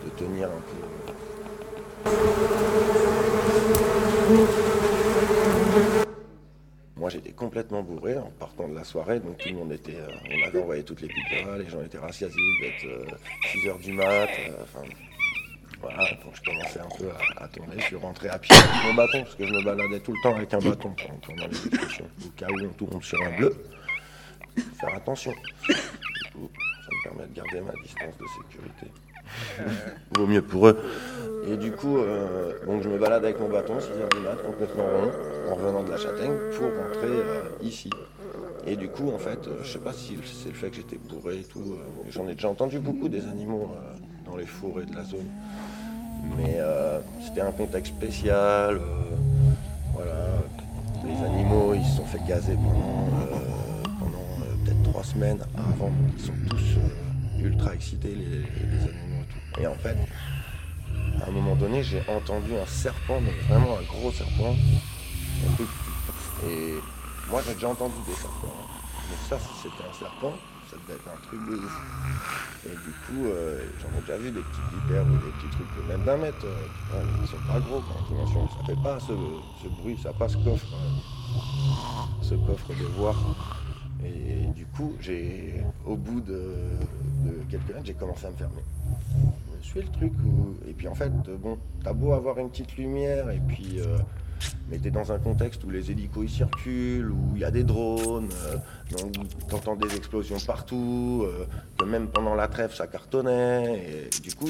de 0.06 0.12
tenir 0.18 0.48
un 0.48 0.62
peu. 4.56 4.67
J'étais 7.10 7.32
complètement 7.32 7.82
bourré 7.84 8.18
en 8.18 8.32
partant 8.40 8.68
de 8.68 8.76
la 8.76 8.84
soirée, 8.84 9.20
donc 9.20 9.38
tout 9.38 9.50
le 9.50 9.56
monde 9.56 9.72
était. 9.72 9.96
euh, 9.96 10.08
on 10.30 10.48
avait 10.48 10.60
envoyé 10.62 10.84
toutes 10.84 11.02
les 11.02 11.08
pizzas, 11.08 11.58
les 11.58 11.70
gens 11.70 11.82
étaient 11.82 11.98
rassasiés 11.98 12.52
d'être 12.62 13.18
6h 13.54 13.80
du 13.82 13.94
mat. 13.94 14.06
euh, 14.50 14.64
enfin, 14.64 14.82
Voilà, 15.82 16.04
donc 16.24 16.34
je 16.34 16.42
commençais 16.42 16.80
un 16.80 16.90
peu 16.98 17.10
à, 17.38 17.48
tourner. 17.48 17.76
Je 17.78 17.84
suis 17.84 17.96
rentré 17.96 18.30
à 18.30 18.40
pied 18.40 18.56
avec 18.56 18.86
mon 18.86 18.94
bâton, 18.96 19.24
parce 19.24 19.36
que 19.36 19.46
je 19.46 19.54
me 19.54 19.64
baladais 19.64 20.00
tout 20.00 20.12
le 20.14 20.22
temps 20.22 20.36
avec 20.36 20.54
un 20.54 20.60
bâton 20.60 20.94
pendant 21.26 21.48
les 21.48 21.68
excursions. 21.68 22.10
Au 22.26 22.30
cas 22.32 22.48
où 22.50 22.60
on 22.66 22.86
tombe 22.86 23.04
sur 23.04 23.22
un 23.22 23.38
bleu, 23.38 23.56
faire 24.80 24.96
attention. 24.96 25.34
Du 25.68 26.32
coup, 26.34 26.50
ça 26.54 26.90
me 26.92 27.04
permet 27.04 27.28
de 27.28 27.34
garder 27.34 27.62
ma 27.62 27.74
distance 27.84 28.18
de 28.18 28.26
sécurité. 28.44 28.88
Vaut 30.16 30.28
mieux 30.28 30.42
pour 30.42 30.68
eux. 30.68 30.78
Et 31.50 31.56
du 31.56 31.72
coup, 31.72 31.98
euh, 31.98 32.54
donc 32.66 32.84
je 32.84 32.90
me 32.90 32.98
balade 32.98 33.24
avec 33.24 33.40
mon 33.40 33.48
bâton, 33.48 33.76
6h 33.78 34.16
du 34.16 34.22
mat, 34.22 34.36
complètement 34.46 34.84
rond, 34.84 35.12
en 35.52 35.56
revenant 35.56 35.84
de 35.84 35.92
la 35.92 35.98
châtaigne, 35.98 36.34
pour 36.58 36.68
rentrer 36.68 37.08
euh, 37.08 37.42
ici. 37.62 37.90
Et 38.66 38.76
du 38.76 38.90
coup, 38.90 39.12
en 39.14 39.18
fait, 39.18 39.48
euh, 39.48 39.60
je 39.64 39.72
sais 39.72 39.80
pas 39.80 39.94
si 39.94 40.18
c'est 40.26 40.50
le 40.50 40.56
fait 40.56 40.70
que 40.70 40.76
j'étais 40.76 40.98
bourré 40.98 41.40
et 41.40 41.44
tout, 41.44 41.62
euh, 41.62 42.10
j'en 42.10 42.28
ai 42.28 42.34
déjà 42.34 42.50
entendu 42.50 42.80
beaucoup 42.80 43.08
des 43.08 43.26
animaux 43.26 43.72
euh, 43.72 44.30
dans 44.30 44.36
les 44.36 44.46
forêts 44.46 44.84
de 44.84 44.94
la 44.94 45.06
zone. 45.06 45.28
Mais 46.36 46.56
euh, 46.58 47.00
c'était 47.26 47.42
un 47.42 47.52
contexte 47.52 47.94
spécial, 47.96 48.76
euh, 48.76 48.80
voilà. 49.94 50.14
Les 51.06 51.26
animaux, 51.26 51.74
ils 51.74 51.86
se 51.86 51.98
sont 51.98 52.06
fait 52.06 52.20
gazer 52.28 52.56
pendant, 52.56 53.08
euh, 53.22 53.36
euh, 54.02 54.66
peut-être 54.66 54.84
trois 54.84 55.04
semaines 55.04 55.40
avant. 55.56 55.92
Ils 56.18 56.26
sont 56.26 56.34
tous 56.50 56.78
euh, 56.78 57.46
ultra 57.46 57.74
excités, 57.74 58.10
les, 58.10 58.26
les 58.26 58.84
animaux 58.84 59.07
et 59.60 59.68
en 59.68 59.76
fait, 59.76 59.98
à 61.22 61.28
un 61.28 61.32
moment 61.32 61.56
donné, 61.56 61.84
j'ai 61.84 62.02
entendu 62.08 62.56
un 62.56 62.66
serpent, 62.66 63.20
mais 63.22 63.32
vraiment 63.50 63.78
un 63.78 63.84
gros 63.84 64.12
serpent. 64.12 64.56
Et 66.48 66.76
moi, 67.30 67.42
j'ai 67.46 67.54
déjà 67.56 67.70
entendu 67.70 67.96
des 68.08 68.14
serpents. 68.14 68.54
hein. 68.54 68.68
Mais 69.10 69.18
ça, 69.30 69.40
si 69.40 69.64
c'était 69.64 69.84
un 69.90 69.94
serpent, 69.94 70.34
ça 70.70 70.78
devait 70.78 70.94
être 71.00 71.08
un 71.08 71.28
truc 71.28 71.40
de 71.50 71.56
ouf. 71.56 71.82
Et 72.66 72.70
du 72.70 72.92
coup, 73.06 73.26
euh, 73.28 73.62
j'en 73.82 73.98
ai 73.98 74.02
déjà 74.02 74.18
vu 74.18 74.32
des 74.32 74.42
petites 74.42 74.74
vipères 74.74 75.04
ou 75.06 75.12
des 75.18 75.32
petits 75.32 75.56
trucs 75.56 75.78
de 75.78 75.92
même 75.92 76.04
d'un 76.04 76.18
mètre. 76.18 76.46
euh, 76.46 77.04
ils 77.22 77.28
sont 77.28 77.38
pas 77.48 77.60
gros 77.60 77.78
en 77.78 78.08
dimension. 78.10 78.48
Ça 78.50 78.66
fait 78.66 78.82
pas 78.84 79.00
ce, 79.00 79.14
ce 79.64 79.68
bruit, 79.82 79.98
ça 80.02 80.12
passe 80.14 80.36
coffre. 80.36 80.66
hein. 80.74 82.08
Ce 82.22 82.36
coffre 82.36 82.70
de 82.70 82.86
voir. 82.98 83.16
Et, 84.04 84.48
du 84.56 84.66
coup, 84.66 84.94
j'ai, 85.00 85.62
au 85.86 85.96
bout 85.96 86.22
de, 86.22 86.54
de 87.26 87.32
quelques 87.50 87.68
mètres, 87.70 87.86
j'ai 87.86 87.94
commencé 87.94 88.26
à 88.26 88.30
me 88.32 88.36
fermer. 88.36 88.64
Le 89.78 89.84
truc 89.84 90.14
où... 90.26 90.56
Et 90.68 90.74
puis 90.74 90.88
en 90.88 90.96
fait, 90.96 91.12
euh, 91.28 91.38
bon, 91.38 91.58
t'as 91.84 91.94
beau 91.94 92.14
avoir 92.14 92.40
une 92.40 92.50
petite 92.50 92.78
lumière 92.78 93.30
et 93.30 93.40
puis... 93.48 93.80
euh, 93.80 93.98
mais 94.70 94.78
t'es 94.78 94.92
dans 94.92 95.12
un 95.12 95.18
contexte 95.18 95.64
où 95.64 95.70
les 95.70 95.90
hélicos 95.92 96.26
ils 96.26 96.30
circulent, 96.30 97.12
où 97.12 97.32
il 97.36 97.42
y 97.42 97.46
a 97.46 97.50
des 97.50 97.64
drones, 97.64 98.30
euh, 98.46 98.58
donc 98.98 99.14
t'entends 99.48 99.76
des 99.76 99.96
explosions 99.96 100.38
partout, 100.46 101.26
que 101.76 101.86
même 101.86 102.08
pendant 102.08 102.36
la 102.36 102.48
trêve 102.48 102.72
ça 102.72 102.86
cartonnait, 102.86 104.08
et 104.14 104.22
du 104.22 104.36
coup, 104.36 104.50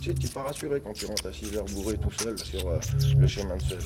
tu 0.00 0.14
t'es 0.14 0.28
pas 0.28 0.44
rassuré 0.44 0.80
quand 0.80 0.94
tu 0.94 1.04
rentres 1.04 1.26
à 1.26 1.32
6 1.32 1.54
heures 1.56 1.66
bourré 1.66 1.98
tout 1.98 2.10
seul 2.12 2.38
sur 2.38 2.70
le 3.18 3.26
chemin 3.26 3.56
de 3.56 3.62
seul. 3.62 3.78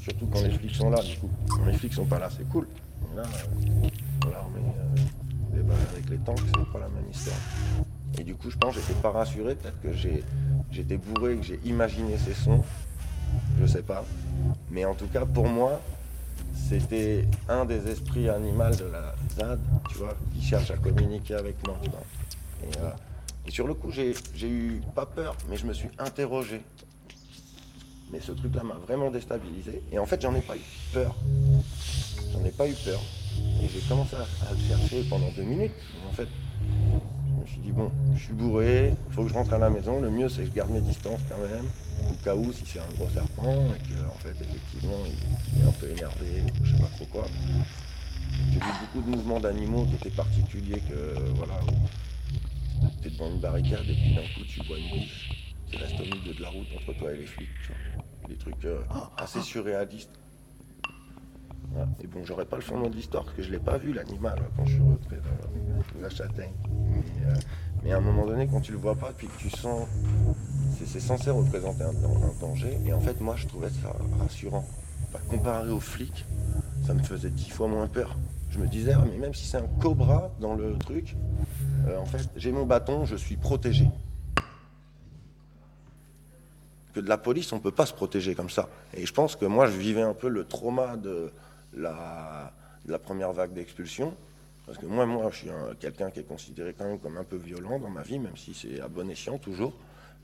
Surtout 0.00 0.26
quand 0.26 0.42
les 0.42 0.50
flics 0.50 0.74
sont 0.74 0.90
là, 0.90 1.02
du 1.02 1.16
coup. 1.18 1.30
Quand 1.48 1.64
les 1.66 1.74
flics 1.74 1.94
sont 1.94 2.06
pas 2.06 2.18
là, 2.18 2.28
c'est 2.34 2.48
cool. 2.48 2.66
Là, 3.14 3.22
l'armée, 4.28 4.60
avec 5.92 6.10
les 6.10 6.18
tanks, 6.18 6.40
c'est 6.46 6.72
pas 6.72 6.80
la 6.80 6.88
même 6.88 7.08
histoire. 7.12 7.36
Et 8.18 8.24
du 8.24 8.34
coup, 8.34 8.50
je 8.50 8.56
pense 8.56 8.74
que 8.74 8.80
j'étais 8.80 9.00
pas 9.00 9.10
rassuré, 9.10 9.54
peut-être 9.54 9.80
que 9.82 9.92
j'étais 9.92 10.96
bourré, 10.96 11.36
que 11.36 11.42
j'ai 11.42 11.60
imaginé 11.64 12.16
ces 12.18 12.34
sons, 12.34 12.64
je 13.60 13.66
sais 13.66 13.82
pas. 13.82 14.04
Mais 14.70 14.84
en 14.84 14.94
tout 14.94 15.08
cas, 15.08 15.26
pour 15.26 15.46
moi, 15.46 15.80
c'était 16.68 17.26
un 17.48 17.64
des 17.64 17.86
esprits 17.88 18.28
animaux 18.28 18.70
de 18.70 18.84
la 18.84 19.14
ZAD, 19.36 19.60
tu 19.90 19.98
vois, 19.98 20.16
qui 20.34 20.42
cherche 20.42 20.70
à 20.70 20.76
communiquer 20.76 21.34
avec 21.34 21.56
moi, 21.66 21.78
euh, 22.80 22.90
et 23.46 23.50
sur 23.50 23.66
le 23.66 23.74
coup, 23.74 23.90
j'ai, 23.90 24.14
eu 24.42 24.82
pas 24.94 25.06
peur, 25.06 25.34
mais 25.48 25.56
je 25.56 25.66
me 25.66 25.72
suis 25.72 25.88
interrogé. 25.98 26.60
Mais 28.12 28.20
ce 28.20 28.32
truc-là 28.32 28.62
m'a 28.62 28.74
vraiment 28.74 29.10
déstabilisé. 29.10 29.82
Et 29.92 29.98
en 29.98 30.06
fait, 30.06 30.20
j'en 30.20 30.34
ai 30.34 30.40
pas 30.40 30.56
eu 30.56 30.60
peur. 30.92 31.14
J'en 32.32 32.44
ai 32.44 32.50
pas 32.50 32.68
eu 32.68 32.74
peur. 32.74 33.00
Et 33.62 33.68
j'ai 33.68 33.80
commencé 33.88 34.16
à, 34.16 34.52
le 34.52 34.58
chercher 34.58 35.02
pendant 35.08 35.30
deux 35.30 35.44
minutes. 35.44 35.72
En 36.10 36.12
fait, 36.12 36.28
suis 37.48 37.60
dit, 37.60 37.72
bon, 37.72 37.90
je 38.14 38.20
suis 38.22 38.32
bourré, 38.32 38.94
il 39.08 39.14
faut 39.14 39.22
que 39.22 39.28
je 39.28 39.34
rentre 39.34 39.52
à 39.52 39.58
la 39.58 39.70
maison. 39.70 40.00
Le 40.00 40.10
mieux, 40.10 40.28
c'est 40.28 40.42
que 40.42 40.48
je 40.48 40.52
garde 40.52 40.70
mes 40.70 40.80
distances 40.80 41.20
quand 41.28 41.38
même. 41.38 41.66
Au 42.10 42.24
cas 42.24 42.34
où, 42.34 42.52
si 42.52 42.64
c'est 42.66 42.78
un 42.78 42.94
gros 42.96 43.08
serpent, 43.10 43.66
et 43.74 43.88
que, 43.88 44.06
en 44.06 44.18
fait, 44.18 44.34
effectivement, 44.40 44.98
il, 45.06 45.62
est 45.62 45.66
un 45.66 45.72
peu 45.72 45.88
énervé, 45.90 46.42
ou 46.42 46.64
je 46.64 46.72
sais 46.72 46.80
pas 46.80 46.88
trop 46.96 47.06
quoi. 47.06 47.26
J'ai 48.52 48.58
vu 48.58 48.66
beaucoup 48.80 49.10
de 49.10 49.16
mouvements 49.16 49.40
d'animaux 49.40 49.84
qui 49.86 49.94
étaient 49.96 50.16
particuliers, 50.16 50.80
que, 50.88 51.18
voilà, 51.34 51.54
où 51.64 52.86
t'es 53.02 53.10
devant 53.10 53.30
une 53.30 53.40
barricade 53.40 53.88
et 53.88 53.94
puis 53.94 54.14
d'un 54.14 54.22
coup, 54.22 54.44
tu 54.48 54.62
vois 54.66 54.78
une 54.78 54.90
biche 54.90 55.30
qui 55.70 55.76
reste 55.76 56.00
au 56.00 56.04
milieu 56.04 56.34
de 56.34 56.42
la 56.42 56.48
route 56.48 56.66
entre 56.76 56.98
toi 56.98 57.12
et 57.12 57.18
les 57.18 57.26
flics. 57.26 57.48
tu 57.66 57.72
vois. 57.72 58.04
Des 58.28 58.36
trucs 58.36 58.64
euh, 58.64 58.80
assez 59.16 59.40
surréalistes. 59.40 60.10
Et 62.02 62.06
bon, 62.06 62.24
j'aurais 62.24 62.44
pas 62.44 62.56
le 62.56 62.62
fondement 62.62 62.88
de 62.88 62.94
l'histoire 62.94 63.24
parce 63.24 63.36
que 63.36 63.42
je 63.42 63.50
l'ai 63.50 63.58
pas 63.58 63.78
vu 63.78 63.92
l'animal 63.92 64.38
quand 64.56 64.64
je 64.64 64.74
suis 64.74 64.82
rentré 64.82 65.16
dans 65.16 66.02
la 66.02 66.08
châtaigne. 66.08 66.52
Mais, 66.64 67.26
euh, 67.26 67.34
mais 67.84 67.92
à 67.92 67.98
un 67.98 68.00
moment 68.00 68.26
donné, 68.26 68.48
quand 68.48 68.60
tu 68.60 68.72
le 68.72 68.78
vois 68.78 68.96
pas, 68.96 69.12
puis 69.16 69.28
que 69.28 69.38
tu 69.38 69.50
sens, 69.50 69.86
c'est- 70.84 71.00
censé 71.00 71.30
représenter 71.30 71.84
un, 71.84 71.92
danger. 72.40 72.78
Et 72.86 72.92
en 72.92 73.00
fait, 73.00 73.20
moi, 73.20 73.36
je 73.36 73.46
trouvais 73.46 73.68
ça 73.70 73.94
rassurant. 74.20 74.66
Comparé 75.28 75.70
aux 75.70 75.80
flics, 75.80 76.26
ça 76.86 76.94
me 76.94 77.02
faisait 77.02 77.30
dix 77.30 77.50
fois 77.50 77.68
moins 77.68 77.86
peur. 77.86 78.16
Je 78.50 78.58
me 78.58 78.66
disais, 78.66 78.92
ah, 78.94 79.04
mais 79.10 79.18
même 79.18 79.34
si 79.34 79.46
c'est 79.46 79.56
un 79.56 79.68
cobra 79.80 80.30
dans 80.40 80.54
le 80.54 80.76
truc, 80.78 81.16
euh, 81.86 81.98
en 81.98 82.06
fait, 82.06 82.28
j'ai 82.36 82.52
mon 82.52 82.66
bâton, 82.66 83.04
je 83.04 83.16
suis 83.16 83.36
protégé. 83.36 83.88
Que 86.94 87.00
de 87.00 87.08
la 87.08 87.18
police, 87.18 87.52
on 87.52 87.60
peut 87.60 87.70
pas 87.70 87.86
se 87.86 87.92
protéger 87.92 88.34
comme 88.34 88.50
ça. 88.50 88.68
Et 88.94 89.06
je 89.06 89.12
pense 89.12 89.36
que 89.36 89.44
moi, 89.44 89.66
je 89.66 89.76
vivais 89.76 90.02
un 90.02 90.14
peu 90.14 90.28
le 90.28 90.44
trauma 90.44 90.96
de 90.96 91.32
la, 91.74 92.52
première 93.02 93.32
vague 93.32 93.52
d'expulsion. 93.52 94.14
Parce 94.66 94.78
que 94.78 94.86
moi, 94.86 95.06
moi, 95.06 95.30
je 95.30 95.36
suis 95.36 95.50
un- 95.50 95.74
quelqu'un 95.74 96.10
qui 96.10 96.20
est 96.20 96.28
considéré 96.28 96.74
quand 96.74 96.84
même 96.84 96.98
comme 96.98 97.16
un 97.16 97.24
peu 97.24 97.36
violent 97.36 97.78
dans 97.78 97.88
ma 97.88 98.02
vie, 98.02 98.18
même 98.18 98.36
si 98.36 98.52
c'est 98.54 98.80
à 98.80 98.88
bon 98.88 99.08
escient 99.10 99.38
toujours. 99.38 99.72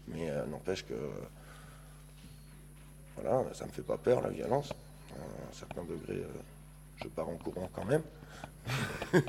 Mais 0.08 0.28
euh, 0.30 0.44
n'empêche 0.46 0.84
que, 0.84 0.94
voilà, 3.16 3.42
ça 3.54 3.64
me 3.66 3.70
fait 3.70 3.82
pas 3.82 3.96
peur 3.96 4.20
la 4.20 4.28
violence. 4.30 4.70
À 5.10 5.14
un 5.50 5.52
certain 5.52 5.84
degré, 5.84 6.16
euh, 6.16 6.28
je 6.96 7.08
pars 7.08 7.28
en 7.28 7.36
courant 7.36 7.70
quand 7.72 7.84
même. 7.84 8.02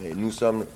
Et 0.00 0.14
nous 0.14 0.30
sommes 0.30 0.66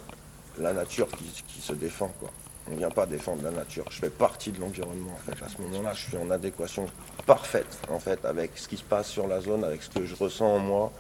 la 0.59 0.73
nature 0.73 1.09
qui, 1.09 1.25
qui 1.47 1.61
se 1.61 1.73
défend, 1.75 2.09
quoi. 2.19 2.31
On 2.69 2.75
ne 2.75 2.79
vient 2.79 2.91
pas 2.91 3.07
défendre 3.07 3.43
la 3.43 3.51
nature. 3.51 3.85
Je 3.91 3.99
fais 3.99 4.11
partie 4.11 4.53
de 4.53 4.61
l'environnement, 4.61 5.13
en 5.13 5.31
fait. 5.31 5.43
À 5.43 5.49
ce 5.49 5.61
moment-là, 5.63 5.93
je 5.95 6.09
suis 6.09 6.17
en 6.17 6.31
adéquation 6.31 6.87
parfaite, 7.27 7.79
en 7.89 7.99
fait, 7.99 8.25
avec 8.25 8.53
ce 8.57 8.69
qui 8.69 8.77
se 8.77 8.83
passe 8.83 9.09
sur 9.09 9.27
la 9.27 9.41
zone, 9.41 9.65
avec 9.65 9.83
ce 9.83 9.91
que 9.91 10.05
je 10.05 10.15
ressens 10.15 10.57
en 10.57 10.59
moi. 10.59 10.93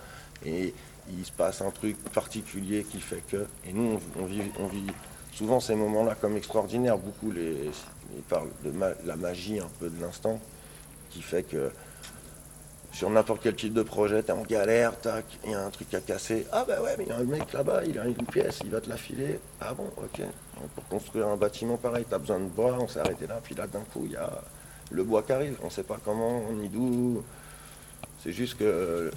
Et 0.44 0.72
il 1.10 1.24
se 1.24 1.32
passe 1.32 1.60
un 1.60 1.70
truc 1.70 1.96
particulier 2.12 2.84
qui 2.84 3.00
fait 3.00 3.22
que. 3.28 3.46
Et 3.66 3.72
nous, 3.72 4.00
on, 4.18 4.24
vit, 4.24 4.42
on 4.58 4.66
vit 4.66 4.86
souvent 5.32 5.60
ces 5.60 5.74
moments-là 5.74 6.14
comme 6.14 6.36
extraordinaires. 6.36 6.98
Beaucoup 6.98 7.32
ils 7.34 8.22
parlent 8.28 8.50
de 8.64 8.72
la 9.04 9.16
magie 9.16 9.60
un 9.60 9.68
peu 9.78 9.90
de 9.90 10.00
l'instant, 10.00 10.40
qui 11.10 11.20
fait 11.20 11.42
que 11.42 11.70
sur 12.92 13.10
n'importe 13.10 13.40
quel 13.42 13.54
type 13.54 13.74
de 13.74 13.82
projet, 13.82 14.22
t'es 14.22 14.32
en 14.32 14.42
galère, 14.42 14.98
tac, 15.00 15.24
il 15.44 15.52
y 15.52 15.54
a 15.54 15.64
un 15.64 15.70
truc 15.70 15.92
à 15.94 16.00
casser. 16.00 16.46
Ah 16.52 16.64
bah 16.66 16.80
ouais, 16.82 16.94
mais 16.98 17.04
il 17.04 17.08
y 17.10 17.12
a 17.12 17.18
un 17.18 17.24
mec 17.24 17.52
là-bas, 17.52 17.84
il 17.84 17.98
a 17.98 18.06
une 18.06 18.14
pièce, 18.14 18.60
il 18.64 18.70
va 18.70 18.80
te 18.80 18.88
la 18.88 18.96
filer. 18.96 19.38
Ah 19.60 19.74
bon, 19.74 19.90
ok. 19.96 20.22
Pour 20.74 20.84
construire 20.88 21.28
un 21.28 21.36
bâtiment 21.36 21.76
pareil, 21.76 22.04
t'as 22.08 22.18
besoin 22.18 22.40
de 22.40 22.48
bois, 22.48 22.76
on 22.80 22.88
s'est 22.88 23.00
arrêté 23.00 23.26
là, 23.26 23.40
puis 23.42 23.54
là 23.54 23.66
d'un 23.66 23.82
coup, 23.92 24.02
il 24.06 24.12
y 24.12 24.16
a 24.16 24.30
le 24.90 25.04
bois 25.04 25.22
qui 25.22 25.32
arrive, 25.32 25.56
on 25.62 25.70
sait 25.70 25.82
pas 25.82 25.98
comment, 26.04 26.42
ni 26.52 26.68
d'où. 26.68 27.22
C'est 28.24 28.32
juste 28.32 28.58
que 28.58 29.12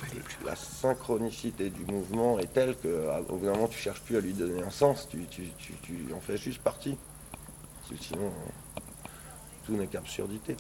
la 0.46 0.56
synchronicité 0.56 1.72
du 1.72 1.86
mouvement 1.86 2.38
est 2.38 2.54
telle 2.54 2.76
qu'au 2.76 3.36
bout 3.36 3.46
d'un 3.46 3.54
moment, 3.54 3.68
tu 3.68 3.80
cherches 3.80 4.02
plus 4.02 4.18
à 4.18 4.22
lui 4.22 4.34
donner 4.34 4.62
un 4.62 4.70
sens, 4.70 5.08
tu, 5.10 5.26
tu, 5.26 5.50
tu, 5.58 5.74
tu 5.82 6.14
en 6.14 6.20
fais 6.20 6.38
juste 6.38 6.62
partie. 6.62 6.98
Sinon, 8.00 8.32
tout 9.66 9.76
n'est 9.76 9.88
qu'absurdité. 9.88 10.56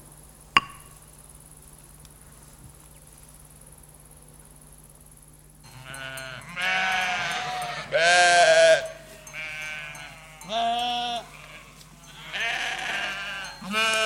Bah. 7.91 7.97
Bah. 10.47 11.23
Bah. 13.69 14.00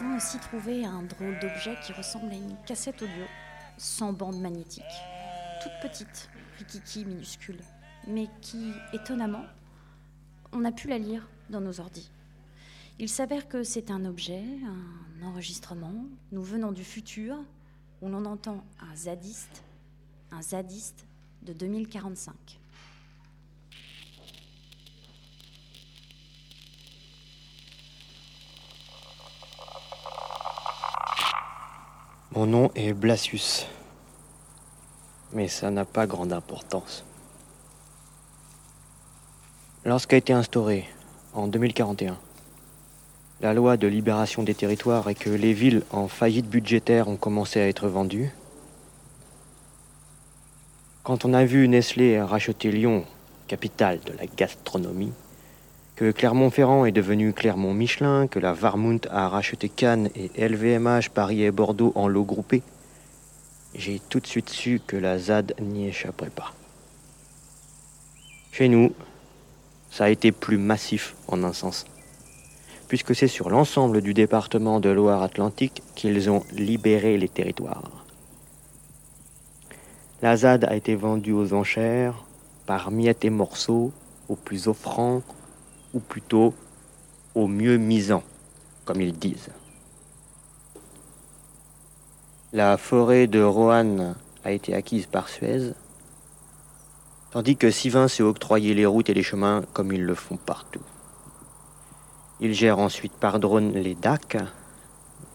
Avons 0.00 0.16
aussi 0.16 0.38
trouvé 0.38 0.84
un 0.84 1.02
drôle 1.02 1.38
d'objet 1.40 1.76
qui 1.84 1.92
ressemble 1.92 2.32
à 2.32 2.36
une 2.36 2.56
cassette 2.66 3.02
audio, 3.02 3.24
sans 3.76 4.12
bande 4.12 4.40
magnétique, 4.40 4.82
toute 5.62 5.72
petite, 5.82 6.30
rikiki 6.58 7.04
minuscule, 7.04 7.60
mais 8.06 8.28
qui, 8.40 8.72
étonnamment, 8.92 9.44
on 10.52 10.64
a 10.64 10.72
pu 10.72 10.88
la 10.88 10.98
lire 10.98 11.28
dans 11.50 11.60
nos 11.60 11.80
ordis. 11.80 12.10
Il 12.98 13.08
s'avère 13.08 13.48
que 13.48 13.62
c'est 13.62 13.90
un 13.90 14.04
objet, 14.04 14.44
un 15.22 15.26
enregistrement, 15.26 15.94
nous 16.32 16.42
venons 16.42 16.72
du 16.72 16.84
futur, 16.84 17.36
où 18.00 18.08
l'on 18.08 18.24
entend 18.24 18.64
un 18.80 18.96
zadiste, 18.96 19.62
un 20.30 20.42
zadiste 20.42 21.06
de 21.42 21.52
2045. 21.52 22.59
Mon 32.40 32.46
nom 32.46 32.70
est 32.74 32.94
Blasius. 32.94 33.66
Mais 35.34 35.46
ça 35.46 35.70
n'a 35.70 35.84
pas 35.84 36.06
grande 36.06 36.32
importance. 36.32 37.04
Lorsqu'a 39.84 40.16
été 40.16 40.32
instaurée, 40.32 40.88
en 41.34 41.48
2041, 41.48 42.16
la 43.42 43.52
loi 43.52 43.76
de 43.76 43.86
libération 43.86 44.42
des 44.42 44.54
territoires 44.54 45.10
et 45.10 45.14
que 45.14 45.28
les 45.28 45.52
villes 45.52 45.82
en 45.90 46.08
faillite 46.08 46.48
budgétaire 46.48 47.08
ont 47.08 47.18
commencé 47.18 47.60
à 47.60 47.68
être 47.68 47.88
vendues, 47.88 48.30
quand 51.02 51.26
on 51.26 51.34
a 51.34 51.44
vu 51.44 51.68
Nestlé 51.68 52.22
racheter 52.22 52.72
Lyon, 52.72 53.04
capitale 53.48 54.00
de 54.06 54.14
la 54.14 54.24
gastronomie, 54.24 55.12
que 56.00 56.12
Clermont-Ferrand 56.12 56.86
est 56.86 56.92
devenu 56.92 57.34
Clermont-Michelin, 57.34 58.26
que 58.26 58.38
la 58.38 58.54
Varmount 58.54 59.00
a 59.10 59.28
racheté 59.28 59.68
Cannes 59.68 60.08
et 60.16 60.30
LVMH, 60.48 61.10
Paris 61.12 61.42
et 61.42 61.50
Bordeaux 61.50 61.92
en 61.94 62.08
lot 62.08 62.24
groupé, 62.24 62.62
j'ai 63.74 64.00
tout 64.08 64.18
de 64.18 64.26
suite 64.26 64.48
su 64.48 64.80
que 64.86 64.96
la 64.96 65.18
ZAD 65.18 65.52
n'y 65.60 65.88
échapperait 65.88 66.30
pas. 66.30 66.54
Chez 68.50 68.68
nous, 68.68 68.94
ça 69.90 70.04
a 70.04 70.08
été 70.08 70.32
plus 70.32 70.56
massif 70.56 71.16
en 71.28 71.44
un 71.44 71.52
sens, 71.52 71.84
puisque 72.88 73.14
c'est 73.14 73.28
sur 73.28 73.50
l'ensemble 73.50 74.00
du 74.00 74.14
département 74.14 74.80
de 74.80 74.88
Loire-Atlantique 74.88 75.82
qu'ils 75.96 76.30
ont 76.30 76.44
libéré 76.52 77.18
les 77.18 77.28
territoires. 77.28 78.06
La 80.22 80.34
ZAD 80.34 80.64
a 80.64 80.74
été 80.74 80.94
vendue 80.94 81.34
aux 81.34 81.52
enchères, 81.52 82.24
par 82.64 82.90
miettes 82.90 83.26
et 83.26 83.30
morceaux, 83.30 83.92
aux 84.30 84.36
plus 84.36 84.66
offrants, 84.66 85.20
ou 85.94 86.00
plutôt 86.00 86.54
au 87.34 87.46
mieux 87.46 87.76
misant, 87.76 88.22
comme 88.84 89.00
ils 89.00 89.16
disent. 89.16 89.50
La 92.52 92.76
forêt 92.76 93.26
de 93.26 93.42
Roanne 93.42 94.16
a 94.44 94.50
été 94.50 94.74
acquise 94.74 95.06
par 95.06 95.28
Suez, 95.28 95.72
tandis 97.30 97.56
que 97.56 97.70
Sivin 97.70 98.08
s'est 98.08 98.22
octroyé 98.22 98.74
les 98.74 98.86
routes 98.86 99.08
et 99.08 99.14
les 99.14 99.22
chemins 99.22 99.62
comme 99.72 99.92
ils 99.92 100.04
le 100.04 100.14
font 100.14 100.36
partout. 100.36 100.82
Ils 102.40 102.54
gèrent 102.54 102.78
ensuite 102.78 103.12
par 103.12 103.38
drone 103.38 103.72
les 103.72 103.94
DAC, 103.94 104.38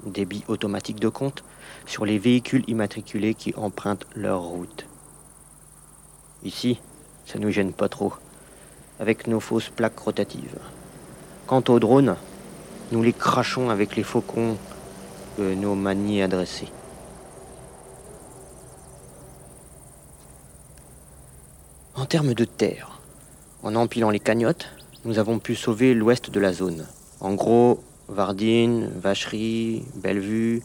débit 0.05 0.43
automatique 0.47 0.99
de 0.99 1.07
compte, 1.07 1.43
sur 1.85 2.05
les 2.05 2.17
véhicules 2.17 2.63
immatriculés 2.67 3.35
qui 3.35 3.53
empruntent 3.55 4.07
leur 4.15 4.41
route. 4.41 4.85
Ici, 6.43 6.79
ça 7.25 7.39
nous 7.39 7.51
gêne 7.51 7.73
pas 7.73 7.89
trop 7.89 8.13
avec 8.99 9.27
nos 9.27 9.39
fausses 9.39 9.69
plaques 9.69 9.99
rotatives. 9.99 10.59
Quant 11.47 11.63
aux 11.69 11.79
drones, 11.79 12.15
nous 12.91 13.01
les 13.01 13.13
crachons 13.13 13.69
avec 13.69 13.95
les 13.95 14.03
faucons 14.03 14.57
que 15.37 15.53
nos 15.53 15.75
manies 15.75 16.21
adressés. 16.21 16.69
En 21.95 22.05
termes 22.05 22.33
de 22.33 22.45
terre, 22.45 22.99
en 23.63 23.75
empilant 23.75 24.09
les 24.09 24.19
cagnottes, 24.19 24.69
nous 25.05 25.17
avons 25.17 25.39
pu 25.39 25.55
sauver 25.55 25.93
l'ouest 25.93 26.29
de 26.29 26.39
la 26.39 26.53
zone. 26.53 26.85
En 27.19 27.33
gros, 27.33 27.83
Vardine, 28.09 28.91
Vacherie, 28.95 29.83
Bellevue, 29.95 30.61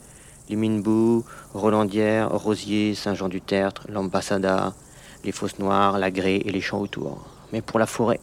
Liminebou, 0.49 1.25
Rolandière, 1.55 2.31
Rosier, 2.31 2.95
Saint-Jean-du-Tertre, 2.95 3.87
l'Ambassada, 3.89 4.75
les 5.25 5.33
Fosses 5.33 5.59
Noires, 5.59 5.99
la 5.99 6.11
Grée 6.11 6.43
et 6.45 6.51
les 6.51 6.61
champs 6.61 6.81
autour 6.81 7.30
mais 7.53 7.63
pour 7.63 7.79
la 7.79 7.87
forêt. 7.87 8.21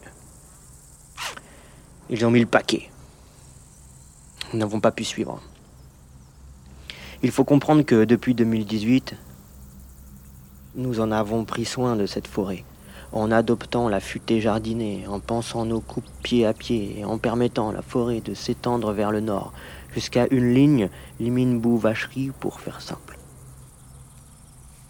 Ils 2.10 2.24
ont 2.24 2.30
mis 2.30 2.40
le 2.40 2.46
paquet. 2.46 2.90
Nous 4.52 4.58
n'avons 4.58 4.80
pas 4.80 4.92
pu 4.92 5.04
suivre. 5.04 5.40
Il 7.22 7.30
faut 7.30 7.44
comprendre 7.44 7.82
que 7.82 8.04
depuis 8.04 8.34
2018, 8.34 9.14
nous 10.76 11.00
en 11.00 11.10
avons 11.10 11.44
pris 11.44 11.64
soin 11.64 11.96
de 11.96 12.06
cette 12.06 12.28
forêt, 12.28 12.64
en 13.12 13.32
adoptant 13.32 13.88
la 13.88 14.00
futée 14.00 14.40
jardinée, 14.40 15.06
en 15.08 15.18
pensant 15.18 15.64
nos 15.64 15.80
coupes 15.80 16.08
pied 16.22 16.46
à 16.46 16.52
pied 16.52 17.00
et 17.00 17.04
en 17.04 17.18
permettant 17.18 17.70
à 17.70 17.72
la 17.72 17.82
forêt 17.82 18.20
de 18.20 18.34
s'étendre 18.34 18.92
vers 18.92 19.10
le 19.10 19.20
nord, 19.20 19.52
jusqu'à 19.92 20.26
une 20.30 20.54
ligne 20.54 20.88
Liminebou-Vacherie 21.18 22.30
pour 22.38 22.60
faire 22.60 22.80
simple. 22.80 23.18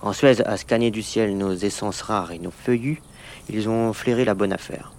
En 0.01 0.13
Suez 0.13 0.47
a 0.47 0.57
scanné 0.57 0.91
du 0.91 1.03
ciel 1.03 1.37
nos 1.37 1.55
essences 1.55 2.03
rares 2.03 2.33
et 2.33 2.39
nos 2.39 2.51
feuillus, 2.51 3.01
ils 3.49 3.69
ont 3.69 3.93
flairé 3.93 4.25
la 4.25 4.35
bonne 4.35 4.53
affaire. 4.53 4.93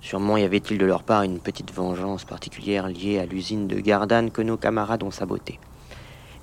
Sûrement 0.00 0.36
y 0.36 0.44
avait-il 0.44 0.78
de 0.78 0.86
leur 0.86 1.02
part 1.02 1.22
une 1.22 1.40
petite 1.40 1.72
vengeance 1.72 2.24
particulière 2.24 2.88
liée 2.88 3.18
à 3.18 3.26
l'usine 3.26 3.68
de 3.68 3.78
Gardanne 3.80 4.30
que 4.30 4.42
nos 4.42 4.56
camarades 4.56 5.02
ont 5.02 5.10
sabotée. 5.10 5.60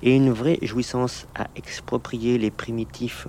Et 0.02 0.14
une 0.14 0.30
vraie 0.30 0.58
jouissance 0.62 1.26
à 1.34 1.48
exproprier 1.56 2.38
les 2.38 2.52
primitifs 2.52 3.26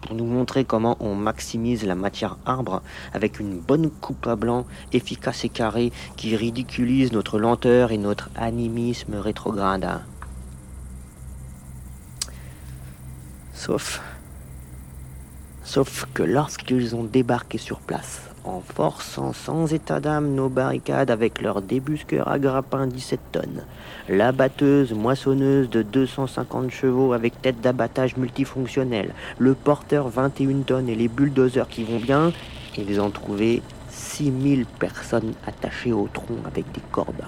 pour 0.00 0.14
nous 0.14 0.24
montrer 0.24 0.64
comment 0.64 0.96
on 1.00 1.14
maximise 1.14 1.84
la 1.84 1.94
matière 1.94 2.38
arbre 2.44 2.82
avec 3.12 3.40
une 3.40 3.58
bonne 3.58 3.90
coupe 3.90 4.26
à 4.26 4.36
blanc, 4.36 4.66
efficace 4.92 5.44
et 5.44 5.48
carrée, 5.48 5.92
qui 6.16 6.36
ridiculise 6.36 7.12
notre 7.12 7.38
lenteur 7.38 7.92
et 7.92 7.98
notre 7.98 8.30
animisme 8.36 9.14
rétrograde. 9.14 10.00
Sauf 13.52 14.00
Sauf 15.68 16.06
que 16.14 16.22
lorsqu'ils 16.22 16.96
ont 16.96 17.04
débarqué 17.04 17.58
sur 17.58 17.80
place, 17.80 18.22
en 18.44 18.60
forçant 18.60 19.34
sans 19.34 19.74
état 19.74 20.00
d'âme 20.00 20.34
nos 20.34 20.48
barricades 20.48 21.10
avec 21.10 21.42
leur 21.42 21.60
débusqueur 21.60 22.26
à 22.26 22.38
grappin 22.38 22.86
17 22.86 23.20
tonnes, 23.32 23.64
la 24.08 24.32
batteuse 24.32 24.94
moissonneuse 24.94 25.68
de 25.68 25.82
250 25.82 26.70
chevaux 26.70 27.12
avec 27.12 27.42
tête 27.42 27.60
d'abattage 27.60 28.16
multifonctionnelle, 28.16 29.12
le 29.38 29.52
porteur 29.52 30.08
21 30.08 30.62
tonnes 30.62 30.88
et 30.88 30.94
les 30.94 31.08
bulldozers 31.08 31.68
qui 31.68 31.84
vont 31.84 32.00
bien, 32.00 32.32
ils 32.78 32.98
ont 32.98 33.10
trouvé 33.10 33.60
6000 33.90 34.64
personnes 34.64 35.34
attachées 35.46 35.92
au 35.92 36.08
tronc 36.10 36.38
avec 36.46 36.64
des 36.72 36.82
cordes. 36.90 37.26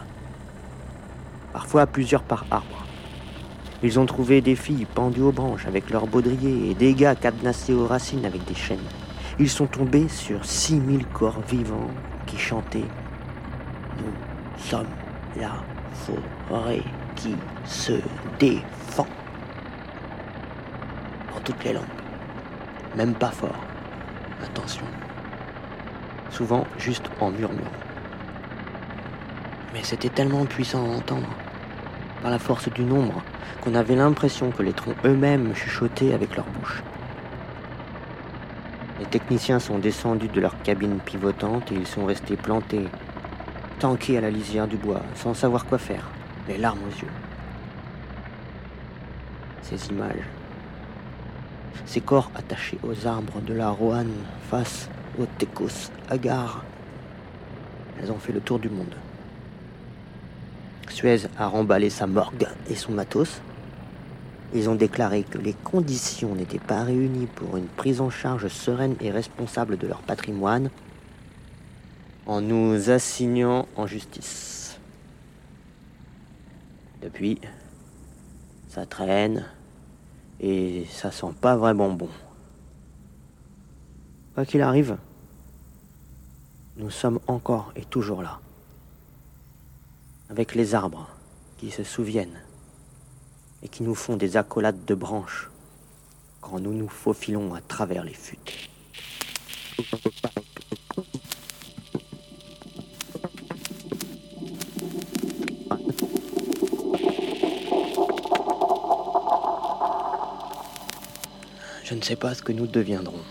Parfois 1.52 1.84
plusieurs 1.84 2.22
par 2.22 2.46
arbre. 2.50 2.86
Ils 3.82 3.98
ont 3.98 4.04
trouvé 4.04 4.42
des 4.42 4.56
filles 4.56 4.86
pendues 4.94 5.22
aux 5.22 5.32
branches 5.32 5.66
avec 5.66 5.88
leurs 5.88 6.06
baudriers 6.06 6.70
et 6.70 6.74
des 6.74 6.92
gars 6.92 7.14
cadenassés 7.14 7.72
aux 7.72 7.86
racines 7.86 8.26
avec 8.26 8.44
des 8.44 8.54
chaînes. 8.54 8.78
Ils 9.38 9.48
sont 9.48 9.66
tombés 9.66 10.08
sur 10.08 10.44
6000 10.44 11.06
corps 11.06 11.40
vivants 11.48 11.90
qui 12.26 12.36
chantaient 12.36 12.84
Nous 13.96 14.62
sommes 14.62 14.86
la 15.38 15.52
forêt 16.48 16.82
qui 17.16 17.34
se 17.64 17.92
défend. 18.38 19.06
En 21.34 21.40
toutes 21.40 21.64
les 21.64 21.72
langues. 21.72 21.84
Même 22.96 23.14
pas 23.14 23.30
fort. 23.30 23.64
Attention. 24.44 24.84
Souvent 26.30 26.66
juste 26.76 27.10
en 27.20 27.30
murmurant. 27.30 27.70
Mais 29.72 29.82
c'était 29.82 30.10
tellement 30.10 30.44
puissant 30.44 30.84
à 30.84 30.96
entendre 30.96 31.28
par 32.22 32.30
la 32.30 32.38
force 32.38 32.68
du 32.70 32.82
nombre, 32.82 33.22
qu'on 33.62 33.74
avait 33.74 33.96
l'impression 33.96 34.50
que 34.50 34.62
les 34.62 34.72
troncs 34.72 34.96
eux-mêmes 35.04 35.54
chuchotaient 35.54 36.14
avec 36.14 36.36
leur 36.36 36.46
bouche. 36.46 36.82
Les 38.98 39.06
techniciens 39.06 39.58
sont 39.58 39.78
descendus 39.78 40.28
de 40.28 40.40
leur 40.40 40.60
cabine 40.62 40.98
pivotante 40.98 41.72
et 41.72 41.74
ils 41.74 41.86
sont 41.86 42.04
restés 42.04 42.36
plantés, 42.36 42.86
tanqués 43.78 44.18
à 44.18 44.20
la 44.20 44.30
lisière 44.30 44.68
du 44.68 44.76
bois, 44.76 45.00
sans 45.14 45.34
savoir 45.34 45.64
quoi 45.64 45.78
faire, 45.78 46.08
les 46.48 46.58
larmes 46.58 46.80
aux 46.86 47.00
yeux. 47.00 47.12
Ces 49.62 49.88
images, 49.88 50.28
ces 51.86 52.00
corps 52.00 52.30
attachés 52.34 52.78
aux 52.82 53.06
arbres 53.06 53.40
de 53.40 53.54
la 53.54 53.70
Roanne 53.70 54.12
face 54.50 54.88
aux 55.18 55.26
Tecos 55.38 55.90
hagards, 56.10 56.62
elles 58.00 58.12
ont 58.12 58.18
fait 58.18 58.32
le 58.32 58.40
tour 58.40 58.58
du 58.58 58.68
monde. 58.68 58.94
Suez 60.90 61.22
a 61.38 61.46
remballé 61.46 61.88
sa 61.88 62.06
morgue 62.06 62.48
et 62.68 62.74
son 62.74 62.92
matos. 62.92 63.40
Ils 64.52 64.68
ont 64.68 64.74
déclaré 64.74 65.22
que 65.22 65.38
les 65.38 65.54
conditions 65.54 66.34
n'étaient 66.34 66.58
pas 66.58 66.82
réunies 66.82 67.26
pour 67.26 67.56
une 67.56 67.68
prise 67.68 68.00
en 68.00 68.10
charge 68.10 68.48
sereine 68.48 68.96
et 69.00 69.10
responsable 69.10 69.78
de 69.78 69.86
leur 69.86 70.02
patrimoine 70.02 70.70
en 72.26 72.40
nous 72.40 72.90
assignant 72.90 73.66
en 73.76 73.86
justice. 73.86 74.78
Depuis, 77.02 77.40
ça 78.68 78.84
traîne 78.84 79.46
et 80.40 80.86
ça 80.90 81.10
sent 81.10 81.34
pas 81.40 81.56
vraiment 81.56 81.90
bon. 81.90 82.08
Quoi 84.34 84.44
qu'il 84.44 84.62
arrive, 84.62 84.96
nous 86.76 86.90
sommes 86.90 87.20
encore 87.26 87.72
et 87.76 87.84
toujours 87.84 88.22
là, 88.22 88.40
avec 90.30 90.54
les 90.54 90.76
arbres 90.76 91.08
qui 91.58 91.70
se 91.72 91.82
souviennent 91.82 92.40
et 93.62 93.68
qui 93.68 93.82
nous 93.82 93.96
font 93.96 94.16
des 94.16 94.36
accolades 94.36 94.84
de 94.84 94.94
branches 94.94 95.50
quand 96.40 96.60
nous 96.60 96.72
nous 96.72 96.88
faufilons 96.88 97.52
à 97.52 97.60
travers 97.60 98.04
les 98.04 98.14
futtes. 98.14 98.52
Je 111.84 111.94
ne 111.94 112.02
sais 112.02 112.16
pas 112.16 112.34
ce 112.34 112.42
que 112.42 112.52
nous 112.52 112.68
deviendrons. 112.68 113.24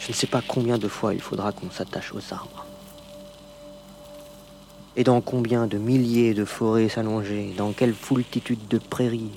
Je 0.00 0.08
ne 0.08 0.14
sais 0.14 0.26
pas 0.26 0.40
combien 0.40 0.78
de 0.78 0.88
fois 0.88 1.12
il 1.12 1.20
faudra 1.20 1.52
qu'on 1.52 1.70
s'attache 1.70 2.14
aux 2.14 2.32
arbres. 2.32 2.67
Et 4.98 5.04
dans 5.04 5.20
combien 5.20 5.68
de 5.68 5.78
milliers 5.78 6.34
de 6.34 6.44
forêts 6.44 6.88
s'allonger, 6.88 7.54
dans 7.56 7.70
quelle 7.70 7.94
foultitude 7.94 8.66
de 8.66 8.78
prairies, 8.78 9.30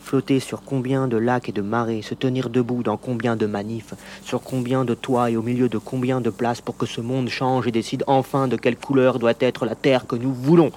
flotter 0.00 0.38
sur 0.38 0.62
combien 0.62 1.08
de 1.08 1.16
lacs 1.16 1.48
et 1.48 1.52
de 1.52 1.60
marais, 1.60 2.02
se 2.02 2.14
tenir 2.14 2.50
debout 2.50 2.84
dans 2.84 2.96
combien 2.96 3.34
de 3.34 3.46
manifs, 3.46 3.94
sur 4.22 4.40
combien 4.40 4.84
de 4.84 4.94
toits 4.94 5.28
et 5.32 5.36
au 5.36 5.42
milieu 5.42 5.68
de 5.68 5.76
combien 5.76 6.20
de 6.20 6.30
places 6.30 6.60
pour 6.60 6.76
que 6.76 6.86
ce 6.86 7.00
monde 7.00 7.28
change 7.30 7.66
et 7.66 7.72
décide 7.72 8.04
enfin 8.06 8.46
de 8.46 8.54
quelle 8.54 8.76
couleur 8.76 9.18
doit 9.18 9.34
être 9.40 9.66
la 9.66 9.74
terre 9.74 10.06
que 10.06 10.14
nous 10.14 10.32
voulons. 10.32 10.70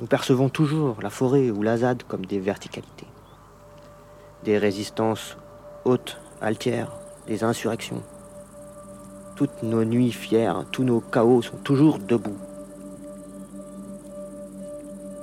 Nous 0.00 0.06
percevons 0.08 0.48
toujours 0.48 0.96
la 1.00 1.10
forêt 1.10 1.52
ou 1.52 1.62
l'azade 1.62 2.02
comme 2.08 2.26
des 2.26 2.40
verticalités, 2.40 3.06
des 4.42 4.58
résistances 4.58 5.36
hautes, 5.84 6.18
altières, 6.40 6.90
des 7.28 7.44
insurrections. 7.44 8.02
Toutes 9.34 9.62
nos 9.62 9.84
nuits 9.84 10.12
fières, 10.12 10.64
tous 10.70 10.84
nos 10.84 11.00
chaos 11.00 11.42
sont 11.42 11.56
toujours 11.56 11.98
debout. 11.98 12.36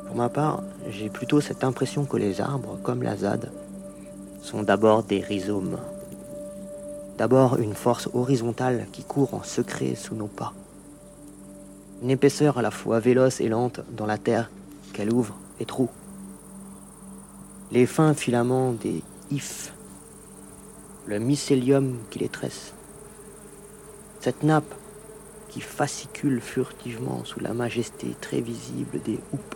Pour 0.08 0.16
ma 0.16 0.30
part, 0.30 0.64
j'ai 0.90 1.10
plutôt 1.10 1.40
cette 1.40 1.64
impression 1.64 2.06
que 2.06 2.18
les 2.18 2.42
arbres, 2.42 2.80
comme 2.82 3.04
l'azade, 3.04 3.52
sont 4.42 4.64
d'abord 4.64 5.04
des 5.04 5.22
rhizomes. 5.22 5.78
D'abord 7.20 7.60
une 7.60 7.76
force 7.76 8.10
horizontale 8.14 8.88
qui 8.92 9.04
court 9.04 9.36
en 9.36 9.44
secret 9.44 9.94
sous 9.94 10.16
nos 10.16 10.28
pas. 10.28 10.54
Une 12.02 12.10
épaisseur 12.10 12.58
à 12.58 12.64
la 12.64 12.72
fois 12.72 13.00
véloce 13.00 13.42
et 13.42 13.50
lente 13.50 13.82
dans 13.92 14.08
la 14.08 14.18
terre 14.18 14.50
qu'elle 14.94 15.14
ouvre 15.14 15.36
et 15.60 15.66
trous. 15.66 15.90
Les 17.72 17.86
fins 17.86 18.16
filaments 18.16 18.72
des 18.72 19.04
ifs, 19.30 19.74
le 21.06 21.20
mycélium 21.20 21.98
qui 22.10 22.18
les 22.18 22.30
tresse. 22.30 22.74
Cette 24.22 24.44
nappe 24.44 24.74
qui 25.50 25.62
fascicule 25.62 26.42
furtivement 26.42 27.24
sous 27.26 27.40
la 27.40 27.54
majesté 27.54 28.16
très 28.20 28.42
visible 28.42 29.02
des 29.02 29.20
houppes. 29.34 29.56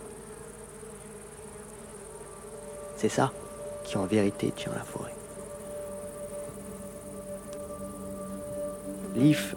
C'est 2.96 3.08
ça 3.08 3.32
qui 3.84 3.98
en 3.98 4.06
vérité 4.06 4.52
tient 4.56 4.72
la 4.72 4.82
forêt. 4.82 5.14
L'if 9.14 9.54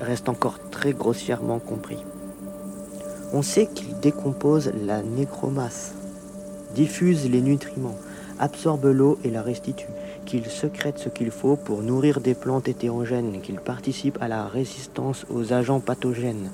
reste 0.00 0.28
encore 0.28 0.58
très 0.70 0.92
grossièrement 0.92 1.60
compris. 1.60 1.98
On 3.32 3.42
sait 3.42 3.66
qu'il 3.66 3.98
décompose 4.00 4.72
la 4.84 5.02
nécromasse, 5.02 5.94
diffuse 6.74 7.30
les 7.30 7.40
nutriments, 7.40 7.98
absorbe 8.38 8.86
l'eau 8.86 9.18
et 9.24 9.30
la 9.30 9.42
restitue, 9.42 9.86
qu'il 10.28 10.44
secrète 10.44 10.98
ce 10.98 11.08
qu'il 11.08 11.30
faut 11.30 11.56
pour 11.56 11.82
nourrir 11.82 12.20
des 12.20 12.34
plantes 12.34 12.68
hétérogènes, 12.68 13.40
qu'il 13.40 13.58
participe 13.58 14.18
à 14.20 14.28
la 14.28 14.46
résistance 14.46 15.24
aux 15.30 15.54
agents 15.54 15.80
pathogènes, 15.80 16.50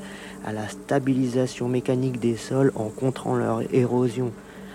à 0.47 0.53
la 0.53 0.68
stabilisation 0.68 1.68
mécanique 1.68 2.20
des 2.20 2.37
sols 2.37 2.70
en 2.77 2.89
contrant 2.89 3.35
leur 3.35 3.62
érosion, 3.75 4.31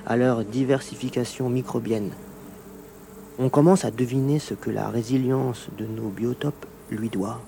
à 0.05 0.17
leur 0.17 0.43
diversification 0.43 1.49
microbienne. 1.49 2.11
On 3.39 3.47
commence 3.47 3.85
à 3.85 3.91
deviner 3.91 4.37
ce 4.37 4.53
que 4.53 4.69
la 4.69 4.89
résilience 4.89 5.69
de 5.77 5.85
nos 5.85 6.09
biotopes 6.09 6.65
lui 6.91 7.07
doit. 7.07 7.39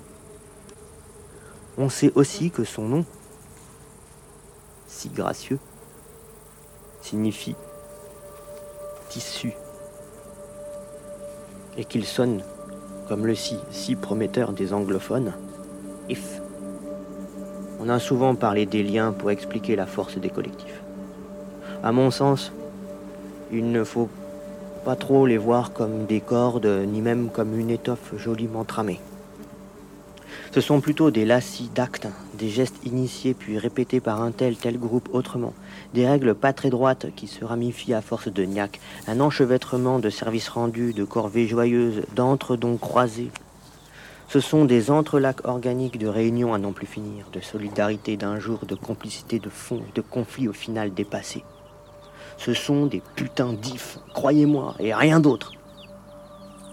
On 1.77 1.89
sait 1.89 2.13
aussi 2.15 2.49
que 2.49 2.63
son 2.63 2.83
nom, 2.83 3.05
si 4.87 5.09
gracieux, 5.09 5.59
signifie 7.01 7.55
tissu, 9.09 9.51
et 11.77 11.85
qu'il 11.85 12.05
sonne 12.05 12.41
comme 13.07 13.25
le 13.25 13.35
si 13.35 13.57
si 13.71 13.95
prometteur 13.95 14.53
des 14.53 14.73
anglophones, 14.73 15.33
if. 16.09 16.41
On 17.79 17.89
a 17.89 17.99
souvent 17.99 18.35
parlé 18.35 18.65
des 18.65 18.83
liens 18.83 19.11
pour 19.11 19.31
expliquer 19.31 19.75
la 19.75 19.85
force 19.85 20.17
des 20.17 20.29
collectifs. 20.29 20.81
À 21.83 21.91
mon 21.91 22.11
sens, 22.11 22.51
il 23.51 23.71
ne 23.71 23.83
faut 23.83 24.09
pas 24.85 24.95
trop 24.95 25.25
les 25.25 25.37
voir 25.37 25.73
comme 25.73 26.05
des 26.05 26.21
cordes, 26.21 26.67
ni 26.87 27.01
même 27.01 27.29
comme 27.29 27.59
une 27.59 27.69
étoffe 27.69 28.15
joliment 28.17 28.63
tramée. 28.63 28.99
Ce 30.53 30.59
sont 30.59 30.81
plutôt 30.81 31.11
des 31.11 31.23
lacis 31.23 31.69
d'actes, 31.73 32.09
des 32.37 32.49
gestes 32.49 32.75
initiés 32.85 33.33
puis 33.33 33.57
répétés 33.57 34.01
par 34.01 34.21
un 34.21 34.31
tel 34.31 34.57
tel 34.57 34.77
groupe 34.77 35.07
autrement, 35.13 35.53
des 35.93 36.05
règles 36.05 36.35
pas 36.35 36.51
très 36.51 36.69
droites 36.69 37.05
qui 37.15 37.27
se 37.27 37.45
ramifient 37.45 37.93
à 37.93 38.01
force 38.01 38.27
de 38.27 38.43
niaque, 38.43 38.81
un 39.07 39.21
enchevêtrement 39.21 39.99
de 39.99 40.09
services 40.09 40.49
rendus, 40.49 40.91
de 40.91 41.05
corvées 41.05 41.47
joyeuses, 41.47 42.01
d'entre-dons 42.15 42.75
croisés. 42.75 43.31
Ce 44.27 44.41
sont 44.41 44.65
des 44.65 44.91
entrelacs 44.91 45.45
organiques 45.47 45.97
de 45.97 46.07
réunions 46.07 46.53
à 46.53 46.57
n'en 46.57 46.73
plus 46.73 46.87
finir, 46.87 47.27
de 47.31 47.39
solidarité 47.39 48.17
d'un 48.17 48.37
jour, 48.37 48.65
de 48.65 48.75
complicité 48.75 49.39
de 49.39 49.49
fond, 49.49 49.81
de 49.95 50.01
conflits 50.01 50.49
au 50.49 50.53
final 50.53 50.93
dépassés. 50.93 51.45
Ce 52.35 52.53
sont 52.53 52.87
des 52.87 53.01
putains 53.15 53.53
d'ifs, 53.53 53.99
croyez-moi, 54.13 54.75
et 54.79 54.93
rien 54.93 55.21
d'autre. 55.21 55.53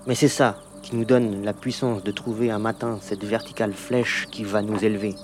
Mais 0.08 0.16
c'est 0.16 0.26
ça, 0.26 0.56
qui 0.88 0.96
nous 0.96 1.04
donne 1.04 1.44
la 1.44 1.52
puissance 1.52 2.02
de 2.02 2.10
trouver 2.10 2.50
un 2.50 2.58
matin 2.58 2.98
cette 3.02 3.22
verticale 3.22 3.74
flèche 3.74 4.26
qui 4.30 4.42
va 4.42 4.62
nous 4.62 4.82
élever. 4.82 5.14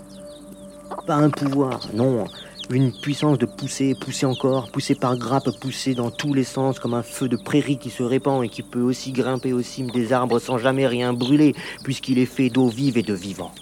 Pas 1.06 1.14
un 1.14 1.30
pouvoir, 1.30 1.80
non, 1.94 2.26
une 2.68 2.92
puissance 2.92 3.38
de 3.38 3.46
pousser, 3.46 3.94
pousser 3.94 4.26
encore, 4.26 4.70
pousser 4.70 4.94
par 4.94 5.16
grappes, 5.16 5.58
pousser 5.60 5.94
dans 5.94 6.10
tous 6.10 6.34
les 6.34 6.44
sens 6.44 6.78
comme 6.78 6.92
un 6.92 7.02
feu 7.02 7.28
de 7.28 7.36
prairie 7.36 7.78
qui 7.78 7.88
se 7.88 8.02
répand 8.02 8.44
et 8.44 8.50
qui 8.50 8.62
peut 8.62 8.82
aussi 8.82 9.12
grimper 9.12 9.54
aux 9.54 9.62
cimes 9.62 9.90
des 9.90 10.12
arbres 10.12 10.38
sans 10.38 10.58
jamais 10.58 10.86
rien 10.86 11.14
brûler, 11.14 11.54
puisqu'il 11.82 12.18
est 12.18 12.26
fait 12.26 12.50
d'eau 12.50 12.68
vive 12.68 12.98
et 12.98 13.02
de 13.02 13.14
vivant. 13.14 13.52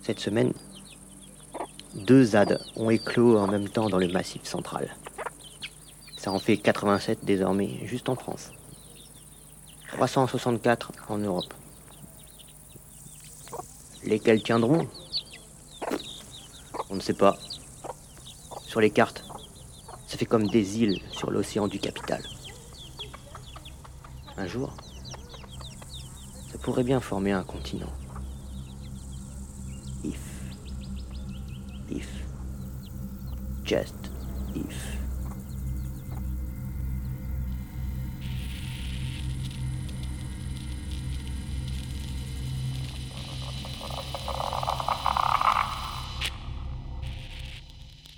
Cette 0.00 0.20
semaine, 0.20 0.54
deux 1.94 2.24
ZAD 2.24 2.60
ont 2.76 2.88
éclos 2.88 3.36
en 3.36 3.46
même 3.46 3.68
temps 3.68 3.90
dans 3.90 3.98
le 3.98 4.08
massif 4.08 4.44
central. 4.44 4.88
Ça 6.22 6.30
en 6.30 6.38
fait 6.38 6.56
87 6.56 7.24
désormais, 7.24 7.80
juste 7.84 8.08
en 8.08 8.14
France. 8.14 8.52
364 9.88 10.92
en 11.08 11.18
Europe. 11.18 11.52
Lesquels 14.04 14.40
tiendront? 14.40 14.86
On 16.90 16.94
ne 16.94 17.00
sait 17.00 17.12
pas. 17.12 17.36
Sur 18.64 18.80
les 18.80 18.90
cartes, 18.90 19.24
ça 20.06 20.16
fait 20.16 20.24
comme 20.24 20.46
des 20.46 20.78
îles 20.78 21.02
sur 21.10 21.32
l'océan 21.32 21.66
du 21.66 21.80
capital. 21.80 22.22
Un 24.36 24.46
jour, 24.46 24.76
ça 26.52 26.58
pourrait 26.58 26.84
bien 26.84 27.00
former 27.00 27.32
un 27.32 27.42
continent. 27.42 27.92
If. 30.04 30.20
If. 31.90 32.08
Just 33.64 33.96
if. 34.54 35.01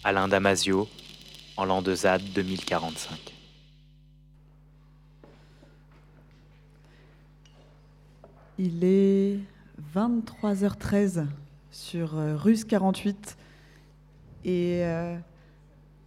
Alain 0.07 0.29
Damasio, 0.29 0.87
en 1.57 1.65
l'an 1.65 1.81
de 1.81 1.95
ZAD 1.95 2.23
2045. 2.35 3.33
Il 8.59 8.85
est 8.85 9.39
23h13 9.95 11.27
sur 11.71 12.19
euh, 12.19 12.37
Russe 12.37 12.65
48 12.65 13.39
et 14.45 14.85
euh, 14.85 15.17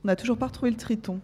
on 0.04 0.08
n'a 0.08 0.16
toujours 0.16 0.38
pas 0.38 0.46
retrouvé 0.46 0.70
le 0.70 0.78
triton. 0.78 1.20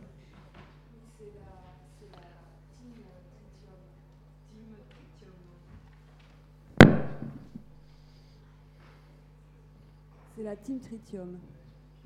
C'est 10.36 10.44
la 10.44 10.56
team 10.56 10.80
Tritium. 10.80 11.38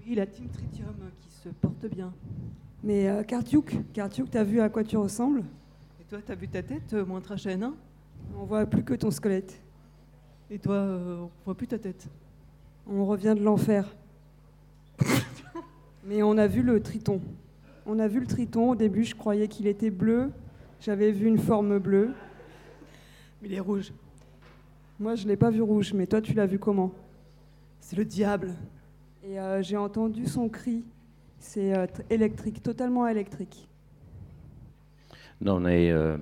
Oui, 0.07 0.15
la 0.15 0.25
team 0.25 0.47
Tritium 0.47 0.95
qui 1.19 1.29
se 1.29 1.49
porte 1.49 1.85
bien. 1.87 2.13
Mais 2.81 3.09
euh, 3.09 3.23
Kartiouk, 3.23 3.75
Kartiouk, 3.91 4.29
t'as 4.29 4.45
vu 4.45 4.61
à 4.61 4.69
quoi 4.69 4.85
tu 4.85 4.95
ressembles? 4.95 5.43
Et 5.99 6.05
toi, 6.05 6.19
t'as 6.25 6.35
vu 6.35 6.47
ta 6.47 6.63
tête, 6.63 6.93
euh, 6.93 7.05
moins 7.05 7.19
trachène, 7.19 7.61
hein? 7.61 7.75
On 8.37 8.45
voit 8.45 8.65
plus 8.65 8.83
que 8.83 8.93
ton 8.93 9.11
squelette. 9.11 9.61
Et 10.49 10.59
toi, 10.59 10.75
euh, 10.75 11.23
on 11.23 11.29
voit 11.43 11.55
plus 11.55 11.67
ta 11.67 11.77
tête. 11.77 12.07
On 12.89 13.05
revient 13.05 13.35
de 13.37 13.43
l'enfer. 13.43 13.93
Mais 16.05 16.23
on 16.23 16.37
a 16.37 16.47
vu 16.47 16.61
le 16.61 16.81
triton. 16.81 17.19
On 17.85 17.99
a 17.99 18.07
vu 18.07 18.21
le 18.21 18.27
triton. 18.27 18.69
Au 18.69 18.75
début, 18.75 19.03
je 19.03 19.13
croyais 19.13 19.49
qu'il 19.49 19.67
était 19.67 19.89
bleu. 19.89 20.31
J'avais 20.79 21.11
vu 21.11 21.27
une 21.27 21.37
forme 21.37 21.79
bleue. 21.79 22.13
Mais 23.41 23.49
il 23.49 23.53
est 23.55 23.59
rouge. 23.59 23.91
Moi, 25.01 25.15
je 25.15 25.27
l'ai 25.27 25.35
pas 25.35 25.49
vu 25.49 25.61
rouge, 25.61 25.91
mais 25.91 26.07
toi, 26.07 26.21
tu 26.21 26.33
l'as 26.33 26.45
vu 26.45 26.59
comment? 26.59 26.93
C'est 27.81 27.97
le 27.97 28.05
diable. 28.05 28.53
Et 29.29 29.39
euh, 29.39 29.61
j'ai 29.61 29.75
entendu 29.75 30.25
son 30.25 30.47
cri. 30.47 30.85
C'est 31.39 31.75
euh, 31.77 31.85
électrique, 32.09 32.63
totalement 32.63 33.07
électrique. 33.07 33.67
Non, 35.41 35.63
euh, 35.65 36.17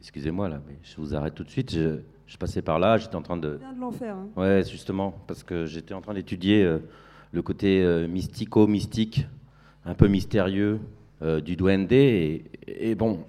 Excusez-moi 0.00 0.48
là, 0.48 0.60
mais 0.68 0.76
je 0.82 0.96
vous 0.96 1.14
arrête 1.14 1.34
tout 1.34 1.44
de 1.44 1.50
suite. 1.50 1.72
Je, 1.72 2.00
je 2.26 2.36
passais 2.36 2.60
par 2.60 2.78
là, 2.78 2.98
j'étais 2.98 3.16
en 3.16 3.22
train 3.22 3.38
de. 3.38 3.54
Vient 3.54 3.72
de 3.72 3.80
l'enfer. 3.80 4.14
Hein. 4.14 4.28
Ouais, 4.36 4.62
justement, 4.62 5.14
parce 5.26 5.42
que 5.42 5.64
j'étais 5.64 5.94
en 5.94 6.02
train 6.02 6.12
d'étudier 6.14 6.62
euh, 6.64 6.78
le 7.32 7.42
côté 7.42 7.82
euh, 7.82 8.06
mystico-mystique, 8.06 9.26
un 9.84 9.94
peu 9.94 10.08
mystérieux 10.08 10.80
du 11.42 11.56
duende. 11.56 11.90
Et, 11.92 12.44
et 12.66 12.94
bon, 12.94 13.20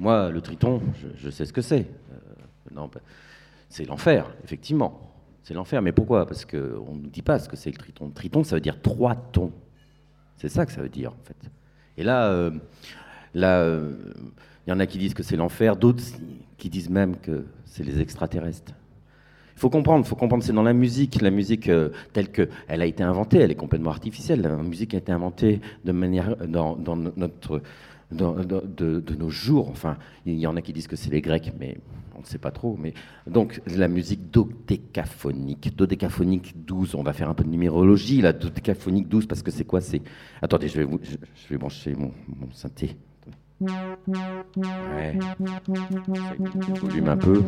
moi, 0.00 0.30
le 0.30 0.40
triton, 0.40 0.82
je, 1.00 1.06
je 1.16 1.30
sais 1.30 1.44
ce 1.44 1.52
que 1.52 1.62
c'est. 1.62 1.86
Non, 2.74 2.90
bah, 2.92 3.00
c'est 3.68 3.84
l'enfer, 3.84 4.28
effectivement. 4.42 5.13
C'est 5.44 5.54
l'enfer. 5.54 5.80
Mais 5.82 5.92
pourquoi? 5.92 6.26
Parce 6.26 6.44
qu'on 6.44 6.56
ne 6.56 7.02
nous 7.02 7.10
dit 7.10 7.22
pas 7.22 7.38
ce 7.38 7.48
que 7.48 7.54
c'est 7.56 7.70
le 7.70 7.76
triton. 7.76 8.10
Triton, 8.10 8.42
ça 8.42 8.56
veut 8.56 8.60
dire 8.60 8.80
trois 8.82 9.14
tons. 9.14 9.52
C'est 10.36 10.48
ça 10.48 10.66
que 10.66 10.72
ça 10.72 10.82
veut 10.82 10.88
dire, 10.88 11.12
en 11.12 11.24
fait. 11.24 11.36
Et 11.96 12.02
là, 12.02 12.26
euh, 12.26 12.50
là, 13.34 13.60
euh, 13.60 13.92
il 14.66 14.70
y 14.70 14.72
en 14.72 14.80
a 14.80 14.86
qui 14.86 14.98
disent 14.98 15.14
que 15.14 15.22
c'est 15.22 15.36
l'enfer, 15.36 15.76
d'autres 15.76 16.02
qui 16.58 16.68
disent 16.70 16.90
même 16.90 17.16
que 17.18 17.44
c'est 17.66 17.84
les 17.84 18.00
extraterrestres. 18.00 18.72
Il 19.56 19.60
faut 19.60 19.70
comprendre, 19.70 20.04
faut 20.04 20.16
comprendre, 20.16 20.42
c'est 20.42 20.52
dans 20.52 20.64
la 20.64 20.72
musique, 20.72 21.20
la 21.20 21.30
musique 21.30 21.68
euh, 21.68 21.90
telle 22.12 22.32
que 22.32 22.48
elle 22.66 22.82
a 22.82 22.86
été 22.86 23.04
inventée, 23.04 23.38
elle 23.38 23.52
est 23.52 23.54
complètement 23.54 23.90
artificielle. 23.90 24.40
La 24.40 24.56
musique 24.56 24.94
a 24.94 24.96
été 24.96 25.12
inventée 25.12 25.60
de 25.84 25.92
manière 25.92 26.36
dans, 26.48 26.74
dans 26.74 26.96
no- 26.96 27.12
notre 27.16 27.62
de, 28.14 29.14
nos 29.16 29.30
jours. 29.30 29.68
Enfin, 29.68 29.96
il 30.26 30.38
y 30.38 30.46
en 30.46 30.56
a 30.56 30.62
qui 30.62 30.72
disent 30.72 30.86
que 30.86 30.96
c'est 30.96 31.10
les 31.10 31.20
Grecs, 31.20 31.52
mais 31.58 31.78
on 32.16 32.20
ne 32.20 32.24
sait 32.24 32.38
pas 32.38 32.50
trop. 32.50 32.76
Mais 32.80 32.94
donc 33.26 33.60
la 33.66 33.88
musique 33.88 34.30
dodécaphonique, 34.30 35.76
dodécaphonique 35.76 36.64
12. 36.64 36.94
On 36.94 37.02
va 37.02 37.12
faire 37.12 37.28
un 37.28 37.34
peu 37.34 37.44
de 37.44 37.50
numérologie, 37.50 38.20
la 38.20 38.32
dodécaphonique 38.32 39.08
12, 39.08 39.26
parce 39.26 39.42
que 39.42 39.50
c'est 39.50 39.64
quoi? 39.64 39.80
C'est 39.80 40.02
attendez, 40.40 40.68
je 40.68 40.80
vais 40.80 41.56
brancher 41.56 41.94
mon, 41.94 42.12
synthé. 42.52 42.96
Ouais. 43.60 45.18
Volume 46.80 47.08
un 47.08 47.16
peu. 47.16 47.42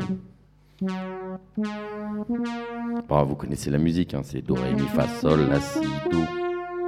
Bon, 3.08 3.24
vous 3.24 3.34
connaissez 3.34 3.70
la 3.70 3.78
musique, 3.78 4.14
hein, 4.14 4.20
c'est 4.22 4.42
Do, 4.42 4.54
Ré, 4.54 4.74
Mi, 4.74 4.80
Fa, 4.80 5.08
Sol, 5.08 5.48
La, 5.48 5.60
Si, 5.60 5.80
Do, 5.80 6.18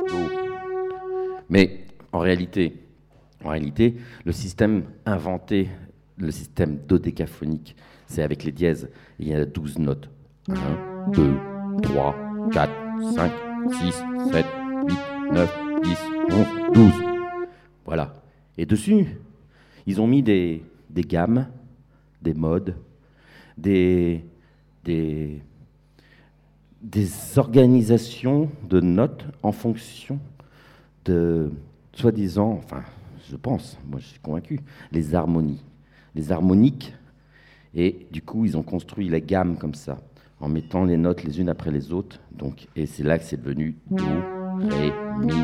Do. 0.09 0.15
Mais 1.49 1.87
en 2.13 2.19
réalité, 2.19 2.75
en 3.45 3.51
réalité, 3.51 3.97
le 4.25 4.33
système 4.33 4.85
inventé, 5.07 5.69
le 6.17 6.31
système 6.31 6.79
dodécaphonique, 6.89 7.77
c'est 8.07 8.23
avec 8.23 8.45
les 8.45 8.53
dièses. 8.53 8.89
Il 9.19 9.29
y 9.29 9.35
a 9.35 9.45
12 9.45 9.79
notes. 9.79 10.09
1, 10.49 11.11
2, 11.13 11.37
3, 11.83 12.17
4, 12.53 12.73
5, 13.15 13.33
6, 13.71 14.05
7, 14.33 14.47
8, 14.89 14.99
9, 15.33 15.59
10, 15.83 15.97
11, 16.31 16.47
12. 16.75 16.93
Voilà. 17.85 18.15
Et 18.57 18.67
dessus, 18.67 19.07
ils 19.87 20.01
ont 20.01 20.07
mis 20.07 20.23
des, 20.23 20.63
gammes, 20.91 21.47
des 22.23 22.35
modes, 22.35 22.75
des, 23.57 24.25
des, 24.85 25.41
des 26.83 27.39
organisations 27.39 28.51
de 28.69 28.81
notes 28.81 29.25
en 29.43 29.53
fonction 29.53 30.19
de, 31.05 31.51
soi-disant, 31.93 32.61
enfin, 32.65 32.83
je 33.31 33.37
pense, 33.37 33.79
moi 33.87 34.01
je 34.01 34.07
suis 34.07 34.21
convaincu, 34.21 34.61
les 34.93 35.15
harmonies, 35.15 35.63
les 36.15 36.33
harmoniques. 36.33 36.95
Et 37.75 38.07
du 38.11 38.23
coup, 38.23 38.45
ils 38.47 38.57
ont 38.57 38.63
construit 38.63 39.09
la 39.09 39.21
gamme 39.21 39.59
comme 39.59 39.75
ça, 39.75 39.99
en 40.41 40.49
mettant 40.49 40.85
les 40.85 40.97
notes 40.97 41.23
les 41.23 41.41
unes 41.41 41.49
après 41.49 41.71
les 41.71 41.93
autres. 41.93 42.19
Donc, 42.33 42.67
et 42.75 42.87
c'est 42.87 43.03
là 43.03 43.19
que 43.19 43.25
c'est 43.25 43.37
devenu 43.37 43.77
Do, 43.91 44.05
Ré, 44.71 44.93
Mi, 45.21 45.35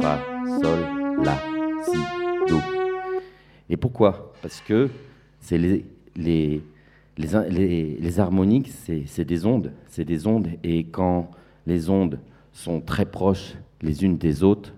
Fa, 0.00 0.20
Sol, 0.62 0.78
La, 1.24 1.36
Si, 1.84 1.98
Do. 2.48 2.58
Et 3.68 3.76
pourquoi? 3.76 4.32
Parce 4.42 4.60
que 4.60 4.90
c'est 5.40 5.58
les, 5.58 6.62
harmoniques, 8.18 8.70
c'est 9.06 9.24
des 9.24 9.44
ondes. 9.44 9.72
C'est 9.88 10.04
des 10.04 10.26
ondes. 10.26 10.48
Et 10.62 10.84
quand 10.84 11.30
les 11.66 11.90
ondes 11.90 12.20
sont 12.52 12.80
très 12.80 13.06
proches 13.06 13.54
les 13.80 14.04
unes 14.04 14.18
des 14.18 14.44
autres, 14.44 14.72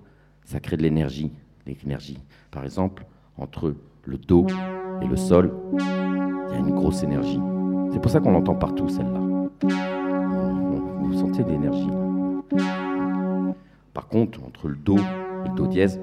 ça 0.44 0.60
crée 0.60 0.76
de 0.76 0.82
l'énergie. 0.82 1.30
L'énergie. 1.66 2.18
Par 2.50 2.64
exemple, 2.64 3.06
entre 3.38 3.74
le 4.04 4.18
Do 4.18 4.46
et 5.02 5.06
le 5.06 5.16
Sol, 5.16 5.52
il 5.72 6.52
y 6.52 6.56
a 6.56 6.58
une 6.58 6.74
grosse 6.74 7.02
énergie. 7.02 7.40
C'est 7.90 8.00
pour 8.00 8.10
ça 8.10 8.20
qu'on 8.20 8.32
l'entend 8.32 8.54
partout, 8.54 8.88
celle-là. 8.88 9.20
Vous 11.02 11.14
sentez 11.14 11.42
l'énergie. 11.44 11.90
Par 13.92 14.08
contre, 14.08 14.40
entre 14.44 14.68
le 14.68 14.76
Do 14.76 14.96
et 14.96 15.48
le 15.48 15.54
Do 15.54 15.66
dièse, 15.66 16.00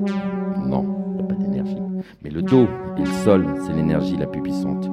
non, 0.65 0.85
il 1.09 1.17
n'y 1.17 1.21
a 1.21 1.25
pas 1.25 1.35
d'énergie. 1.35 1.81
Mais 2.23 2.29
le 2.29 2.41
Do 2.41 2.67
et 2.97 3.01
le 3.01 3.05
Sol, 3.05 3.45
c'est 3.65 3.73
l'énergie 3.73 4.17
la 4.17 4.27
plus 4.27 4.41
puissante. 4.41 4.89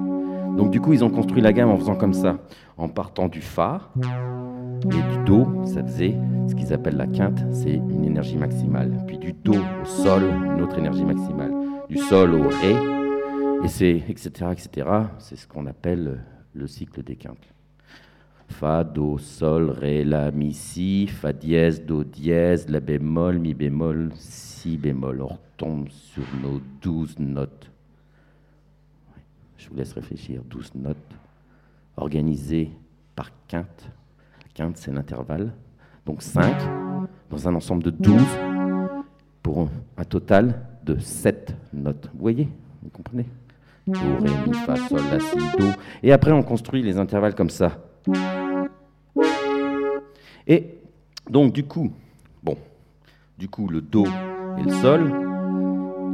Donc 0.56 0.70
du 0.70 0.80
coup, 0.80 0.92
ils 0.92 1.04
ont 1.04 1.10
construit 1.10 1.40
la 1.40 1.52
gamme 1.52 1.70
en 1.70 1.76
faisant 1.76 1.94
comme 1.94 2.14
ça, 2.14 2.38
en 2.76 2.88
partant 2.88 3.28
du 3.28 3.40
Fa 3.40 3.90
et 4.84 4.86
du 4.86 5.24
Do, 5.24 5.46
ça 5.64 5.82
faisait 5.82 6.16
ce 6.48 6.54
qu'ils 6.54 6.72
appellent 6.72 6.96
la 6.96 7.06
quinte, 7.06 7.44
c'est 7.52 7.74
une 7.74 8.04
énergie 8.04 8.36
maximale. 8.36 9.04
Puis 9.06 9.18
du 9.18 9.32
Do 9.32 9.54
au 9.54 9.84
Sol, 9.84 10.22
une 10.22 10.62
autre 10.62 10.78
énergie 10.78 11.04
maximale. 11.04 11.52
Du 11.88 11.98
Sol 11.98 12.34
au 12.34 12.48
Ré, 12.48 12.74
et 13.64 13.68
c'est 13.68 14.02
etc. 14.08 14.30
etc. 14.52 14.88
C'est 15.18 15.36
ce 15.36 15.46
qu'on 15.46 15.66
appelle 15.66 16.24
le 16.54 16.66
cycle 16.66 17.02
des 17.02 17.16
quintes. 17.16 17.52
Fa, 18.48 18.82
Do, 18.82 19.18
Sol, 19.18 19.70
Ré, 19.70 20.04
La, 20.04 20.30
Mi, 20.30 20.54
Si, 20.54 21.06
Fa 21.06 21.32
dièse, 21.32 21.84
Do 21.84 22.02
dièse, 22.02 22.68
La 22.68 22.80
bémol, 22.80 23.38
Mi 23.38 23.52
bémol, 23.52 24.10
Si 24.14 24.76
bémol. 24.78 25.22
On 25.22 25.26
retombe 25.26 25.88
sur 25.90 26.24
nos 26.42 26.60
douze 26.80 27.18
notes. 27.18 27.70
Je 29.58 29.68
vous 29.68 29.76
laisse 29.76 29.92
réfléchir. 29.92 30.42
Douze 30.48 30.72
notes 30.74 30.96
organisées 31.96 32.70
par 33.14 33.30
quinte. 33.48 33.90
Quinte, 34.54 34.76
c'est 34.78 34.92
l'intervalle. 34.92 35.52
Donc 36.08 36.22
5 36.22 36.56
dans 37.30 37.48
un 37.48 37.54
ensemble 37.54 37.82
de 37.82 37.90
12 37.90 38.14
pour 39.42 39.68
un 39.98 40.04
total 40.04 40.62
de 40.82 40.98
7 40.98 41.54
notes. 41.74 42.08
Vous 42.14 42.20
voyez 42.22 42.48
Vous 42.82 42.88
comprenez? 42.88 43.26
Do, 43.86 43.98
Ré, 44.18 44.30
Mi, 44.46 44.54
Fa, 44.54 44.76
Sol, 44.76 45.00
La, 45.12 45.20
Si, 45.20 45.36
Do. 45.58 45.66
Et 46.02 46.10
après, 46.10 46.32
on 46.32 46.42
construit 46.42 46.82
les 46.82 46.96
intervalles 46.96 47.34
comme 47.34 47.50
ça. 47.50 47.72
Et 50.46 50.78
donc, 51.28 51.52
du 51.52 51.64
coup, 51.64 51.92
bon, 52.42 52.56
du 53.38 53.50
coup, 53.50 53.68
le 53.68 53.82
Do 53.82 54.06
et 54.56 54.62
le 54.62 54.70
Sol, 54.70 55.12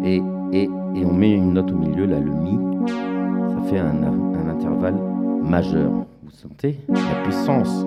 et, 0.03 0.17
et, 0.53 0.65
et 0.65 1.05
on 1.05 1.13
met 1.13 1.35
une 1.35 1.53
note 1.53 1.71
au 1.71 1.77
milieu, 1.77 2.07
là, 2.07 2.19
le 2.19 2.33
Mi, 2.33 2.59
ça 2.89 3.63
fait 3.71 3.79
un, 3.79 4.03
un 4.03 4.49
intervalle 4.49 4.97
majeur. 5.41 5.93
Vous 6.25 6.31
sentez 6.33 6.81
la 6.89 7.23
puissance 7.23 7.87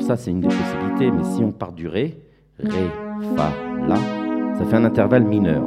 Ça, 0.00 0.16
c'est 0.16 0.30
une 0.30 0.40
des 0.40 0.48
possibilités, 0.48 1.10
mais 1.10 1.24
si 1.24 1.42
on 1.42 1.50
part 1.50 1.72
du 1.72 1.88
Ré, 1.88 2.20
Ré, 2.60 2.90
Fa, 3.34 3.50
La, 3.88 3.96
ça 4.56 4.64
fait 4.64 4.76
un 4.76 4.84
intervalle 4.84 5.24
mineur. 5.24 5.62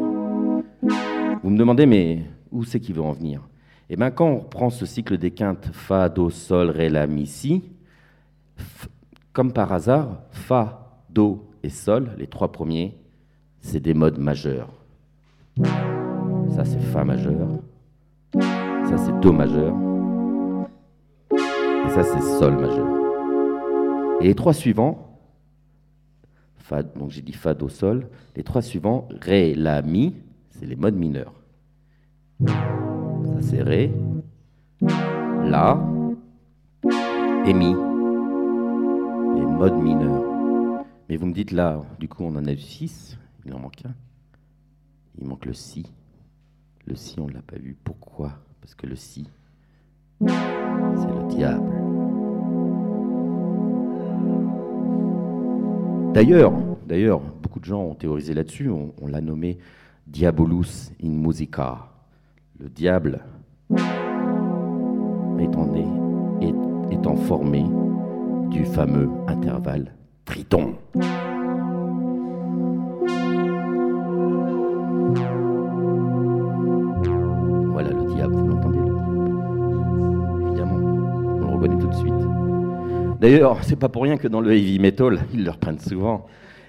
Vous 1.44 1.50
me 1.50 1.58
demandez, 1.58 1.86
mais 1.86 2.24
où 2.52 2.64
c'est 2.64 2.80
qu'il 2.80 2.96
veut 2.96 3.02
en 3.02 3.12
venir? 3.12 3.42
Eh 3.90 3.96
bien, 3.98 4.12
quand 4.12 4.28
on 4.28 4.38
reprend 4.40 4.70
ce 4.70 4.86
cycle 4.86 5.18
des 5.18 5.32
quintes 5.32 5.70
Fa, 5.74 6.08
Do, 6.08 6.30
Sol, 6.30 6.70
Ré, 6.70 6.90
La, 6.90 7.06
Mi, 7.06 7.26
Si, 7.26 7.64
comme 9.34 9.52
par 9.52 9.74
hasard, 9.74 10.22
Fa, 10.32 11.02
Do 11.10 11.50
et 11.64 11.70
Sol, 11.70 12.12
les 12.18 12.28
trois 12.28 12.52
premiers, 12.52 12.96
c'est 13.60 13.82
des 13.82 13.94
modes 13.94 14.20
majeurs. 14.20 14.70
Ça, 16.56 16.64
c'est 16.64 16.80
Fa 16.80 17.04
majeur. 17.04 17.50
Ça, 18.34 18.98
c'est 18.98 19.20
Do 19.20 19.34
majeur. 19.34 19.76
Et 21.34 21.90
ça, 21.90 22.04
c'est 22.04 22.22
Sol 22.22 22.56
majeur. 22.56 22.99
Et 24.22 24.26
les 24.26 24.36
trois 24.36 24.54
suivants, 24.54 25.10
donc 26.96 27.12
j'ai 27.12 27.22
dit 27.22 27.34
Fa, 27.34 27.54
Do, 27.54 27.70
Sol, 27.70 28.10
les 28.36 28.44
trois 28.44 28.62
suivants, 28.62 29.08
Ré, 29.22 29.56
La, 29.56 29.82
Mi, 29.82 30.16
c'est 30.50 30.66
les 30.66 30.76
modes 30.76 30.96
mineurs. 30.96 31.34
Ça, 32.46 33.42
c'est 33.42 33.62
Ré, 33.62 33.92
La 34.82 35.82
et 37.46 37.54
Mi. 37.54 37.74
Les 39.36 39.46
mode 39.46 39.82
mineur. 39.82 40.86
Mais 41.08 41.18
vous 41.18 41.26
me 41.26 41.34
dites 41.34 41.52
là, 41.52 41.82
du 42.00 42.08
coup, 42.08 42.24
on 42.24 42.36
en 42.36 42.46
a 42.46 42.52
eu 42.52 42.58
6, 42.58 43.18
il 43.46 43.54
en 43.54 43.60
manque 43.60 43.86
un. 43.86 43.94
Il 45.18 45.28
manque 45.28 45.46
le 45.46 45.54
si. 45.54 45.86
Le 46.86 46.96
si, 46.96 47.20
on 47.20 47.28
ne 47.28 47.34
l'a 47.34 47.42
pas 47.42 47.58
vu. 47.58 47.78
Pourquoi? 47.84 48.34
Parce 48.62 48.76
que 48.76 48.86
le 48.88 48.96
si, 48.96 49.28
c'est 50.22 50.28
le 50.28 51.28
diable. 51.30 51.79
D'ailleurs, 56.14 56.52
beaucoup 57.42 57.60
de 57.60 57.66
gens 57.66 57.82
ont 57.82 57.96
théorisé 57.96 58.34
là-dessus. 58.34 58.70
On, 58.70 59.08
l'a 59.08 59.22
nommé 59.22 59.58
Diabolus 60.08 60.92
in 61.04 61.10
musica. 61.10 61.90
Le 62.60 62.68
diable 62.70 63.24
est- 66.42 66.94
étant 66.96 67.16
formé 67.16 67.64
du 68.50 68.66
fameux 68.66 69.10
intervalle 69.28 69.94
triton. 70.26 70.74
D'ailleurs, 83.20 83.64
c'est 83.66 83.76
pas 83.76 83.90
pour 83.90 84.04
rien 84.04 84.18
que 84.18 84.30
dans 84.30 84.40
le 84.40 84.54
heavy 84.54 84.80
metal, 84.80 85.20
ils 85.34 85.44
le 85.44 85.52
reprennent 85.52 85.80
souvent. 85.80 86.26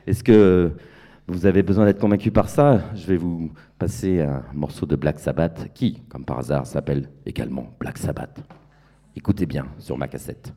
Est-ce 0.06 0.24
que 0.24 0.72
vous 1.28 1.46
avez 1.46 1.62
besoin 1.62 1.84
d'être 1.84 2.00
convaincu 2.00 2.32
par 2.32 2.48
ça? 2.48 2.80
Je 2.96 3.06
vais 3.06 3.16
vous 3.16 3.52
passer 3.78 4.20
un 4.20 4.42
morceau 4.52 4.84
de 4.84 4.96
Black 4.96 5.20
Sabbath 5.20 5.72
qui, 5.74 6.02
comme 6.08 6.24
par 6.24 6.40
hasard, 6.40 6.66
s'appelle 6.66 7.08
également 7.24 7.68
Black 7.78 7.98
Sabbath. 7.98 8.40
Écoutez 9.14 9.46
bien 9.46 9.66
sur 9.78 9.96
ma 9.96 10.08
cassette. 10.08 10.52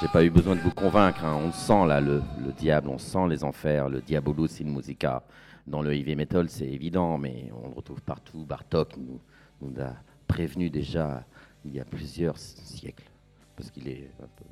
J'ai 0.00 0.08
pas 0.08 0.24
eu 0.24 0.30
besoin 0.30 0.54
de 0.54 0.60
vous 0.60 0.70
convaincre. 0.70 1.24
hein. 1.24 1.40
On 1.44 1.52
sent 1.52 1.86
là 1.86 2.00
le, 2.00 2.22
le 2.44 2.52
diable, 2.52 2.88
on 2.88 2.98
sent 2.98 3.26
les 3.28 3.42
enfers, 3.42 3.88
le 3.88 4.00
diabolus 4.00 4.60
in 4.60 4.66
musica. 4.66 5.22
Dans 5.66 5.82
le 5.82 5.92
heavy 5.94 6.14
metal, 6.14 6.48
c'est 6.48 6.68
évident, 6.68 7.18
mais 7.18 7.50
on 7.62 7.68
le 7.68 7.74
retrouve 7.74 8.00
partout. 8.02 8.44
Bartok 8.44 8.96
nous, 8.96 9.20
nous 9.60 9.80
a 9.80 9.92
prévenu 10.26 10.70
déjà 10.70 11.24
il 11.64 11.74
y 11.74 11.80
a 11.80 11.84
plusieurs 11.84 12.38
siècles, 12.38 13.10
parce 13.56 13.70
qu'il 13.70 13.88
est 13.88 14.10
un 14.22 14.26
peu, 14.26 14.44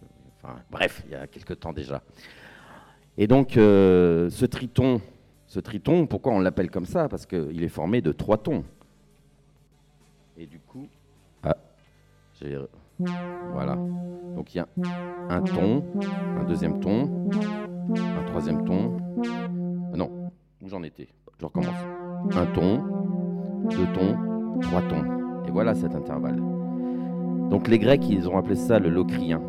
enfin, 0.43 0.57
bref, 0.71 1.03
il 1.07 1.13
y 1.13 1.15
a 1.15 1.27
quelque 1.27 1.55
temps 1.55 1.73
déjà. 1.73 2.03
Et 3.17 3.27
donc, 3.27 3.57
euh, 3.57 4.29
ce 4.29 4.45
triton, 4.45 5.01
ce 5.47 5.61
triton, 5.61 6.07
pourquoi 6.07 6.33
on 6.33 6.41
l'appelle 6.41 6.71
comme 6.71 6.85
ça? 6.87 7.09
Parce 7.09 7.25
qu'il 7.25 7.63
est 7.63 7.69
formé 7.69 8.03
de 8.03 8.13
trois 8.13 8.37
tons. 8.37 8.65
Et 10.37 10.47
du 10.47 10.59
coup, 10.59 10.87
ah, 11.43 11.57
j'ai 12.35 12.59
voilà. 13.53 13.77
Donc 14.35 14.55
il 14.55 14.59
y 14.59 14.61
a 14.61 14.67
un 15.31 15.41
ton, 15.43 15.83
un 16.39 16.45
deuxième 16.45 16.81
ton, 16.81 17.29
un 17.97 18.23
troisième 18.27 18.65
ton. 18.65 18.97
Ah 19.93 19.97
non, 19.97 20.11
où 20.63 20.69
j'en 20.69 20.83
étais? 20.83 21.09
Je 21.39 21.45
recommence. 21.45 21.75
Un 22.35 22.47
ton, 22.47 22.83
deux 23.71 23.87
tons, 23.95 24.17
trois 24.61 24.83
tons. 24.83 25.05
Et 25.47 25.51
voilà 25.51 25.75
cet 25.75 25.95
intervalle. 25.95 26.43
Donc 27.51 27.69
les 27.69 27.79
Grecs, 27.79 28.09
ils 28.09 28.29
ont 28.29 28.37
appelé 28.37 28.57
ça 28.57 28.79
le 28.79 28.89
locrien. 28.89 29.41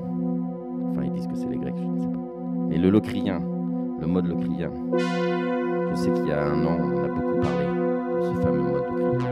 Enfin, 0.89 1.03
ils 1.03 1.11
disent 1.11 1.27
que 1.27 1.35
c'est 1.35 1.49
les 1.49 1.57
Grecs, 1.57 1.75
je 1.77 1.83
ne 1.83 1.99
sais 1.99 2.07
pas. 2.07 2.19
Mais 2.69 2.77
le 2.77 2.89
locrien, 2.89 3.41
le 3.99 4.07
mode 4.07 4.27
locrien. 4.27 4.71
Je 5.89 5.95
sais 5.95 6.11
qu'il 6.11 6.27
y 6.27 6.31
a 6.31 6.43
un 6.45 6.65
an, 6.65 6.77
on 6.79 7.03
a 7.03 7.07
beaucoup 7.07 7.41
parlé 7.41 7.65
de 7.65 8.21
ce 8.21 8.33
fameux 8.41 8.61
mode 8.61 8.85
locrien. 8.85 9.29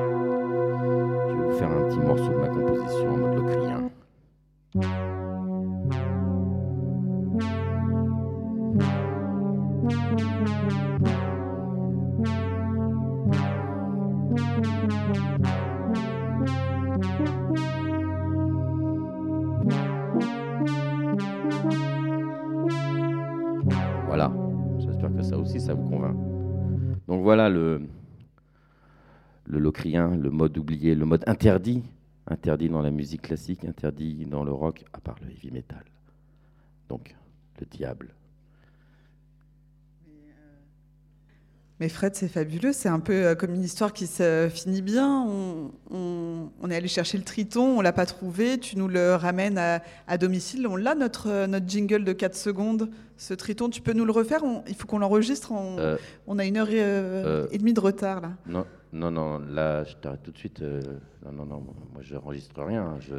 Je 1.30 1.34
vais 1.36 1.48
vous 1.48 1.54
faire 1.54 1.70
un 1.70 1.84
petit 1.88 2.00
morceau 2.00 2.30
de 2.30 2.38
ma 2.38 2.48
composition 2.48 3.14
en 3.14 3.18
mode 3.18 3.36
locrien. 3.36 3.85
Voilà, 4.76 4.84
j'espère 24.80 25.14
que 25.16 25.22
ça 25.22 25.38
aussi, 25.38 25.62
ça 25.62 25.74
vous 25.74 25.90
convainc. 25.90 26.18
Donc 27.08 27.22
voilà 27.24 27.50
le, 27.50 27.88
le 29.46 29.60
locrien, 29.60 30.18
le 30.18 30.30
mode 30.30 30.58
oublié, 30.58 30.96
le 30.96 31.06
mode 31.06 31.24
interdit, 31.28 31.82
interdit 32.28 32.70
dans 32.70 32.82
la 32.82 32.92
musique 32.92 33.24
classique, 33.24 33.64
interdit 33.66 34.26
dans 34.26 34.44
le 34.44 34.52
rock, 34.52 34.84
à 34.94 35.00
part 35.00 35.16
le 35.22 35.30
heavy 35.32 35.52
metal. 35.52 35.84
Donc, 36.90 37.16
le 37.60 37.66
diable. 37.66 38.14
Mais 41.82 41.90
Fred, 41.90 42.16
c'est 42.16 42.30
fabuleux. 42.30 42.72
C'est 42.72 42.88
un 42.88 43.02
peu 43.02 43.12
euh, 43.14 43.36
comme 43.36 43.54
une 43.54 43.64
histoire 43.64 43.92
qui 43.92 44.08
se 44.08 44.48
finit 44.50 44.82
bien. 44.82 45.24
On, 45.28 45.72
on- 45.92 46.50
on 46.62 46.72
est 46.72 46.76
allé 46.76 46.88
chercher 46.88 47.18
le 47.18 47.26
triton, 47.26 47.78
on 47.80 47.82
l'a 47.82 47.92
pas 47.92 48.06
trouvé. 48.06 48.58
Tu 48.60 48.78
nous 48.78 48.88
le 48.88 49.16
ramènes 49.16 49.58
à, 49.58 49.82
à 50.08 50.18
domicile. 50.18 50.68
On 50.68 50.78
l'a, 50.78 50.96
notre, 50.96 51.28
euh, 51.30 51.48
notre 51.48 51.68
jingle 51.68 52.06
de 52.06 52.14
4 52.14 52.34
secondes. 52.36 52.90
Ce 53.18 53.34
triton, 53.34 53.70
tu 53.70 53.82
peux 53.82 53.92
nous 53.92 54.06
le 54.06 54.14
refaire? 54.14 54.44
On- 54.46 54.64
Il 54.70 54.76
faut 54.76 54.88
qu'on 54.88 55.00
l'enregistre. 55.00 55.52
On, 55.52 55.78
Euh, 55.78 55.98
on 56.28 56.40
a 56.40 56.46
une 56.46 56.56
heure 56.56 56.70
et, 56.70 56.82
euh, 56.82 57.44
euh, 57.44 57.48
et 57.52 57.58
demie 57.58 57.74
de 57.74 57.82
retard, 57.82 58.22
là. 58.22 58.32
Non, 58.48 58.66
non, 58.96 59.12
non, 59.12 59.40
là, 59.40 59.84
je 59.84 59.96
t'arrête 59.96 60.24
tout 60.24 60.32
de 60.32 60.38
suite. 60.38 60.62
euh, 60.62 60.82
non, 61.26 61.32
non, 61.32 61.46
non, 61.46 61.64
moi, 61.94 62.02
je 62.02 62.16
n'enregistre 62.16 62.64
rien. 62.64 62.96
Je 63.00 63.16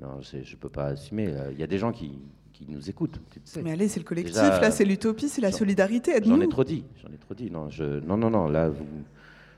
non, 0.00 0.20
je 0.20 0.56
peux 0.56 0.68
pas 0.68 0.86
assumer. 0.86 1.28
euh, 1.28 1.50
Il 1.52 1.60
y 1.60 1.62
a 1.62 1.66
des 1.66 1.78
gens 1.78 1.92
qui, 1.92 2.18
qui 2.52 2.66
nous 2.68 2.88
écoutent, 2.90 3.20
tu 3.30 3.38
le 3.38 3.46
sais. 3.46 3.62
Mais 3.62 3.72
allez, 3.72 3.88
c'est 3.88 4.00
le 4.00 4.04
collectif, 4.04 4.34
Déjà, 4.34 4.60
là, 4.60 4.70
c'est 4.70 4.84
l'utopie, 4.84 5.28
c'est 5.28 5.40
la 5.42 5.52
solidarité. 5.52 6.12
J'en 6.24 6.40
ai 6.40 6.48
trop 6.48 6.64
dit, 6.64 6.84
j'en 7.02 7.12
ai 7.12 7.18
trop 7.18 7.34
dit. 7.34 7.50
Non, 7.50 7.68
je, 7.70 8.00
non, 8.00 8.16
non, 8.16 8.30
non, 8.30 8.48
là, 8.48 8.68
vous, 8.70 8.84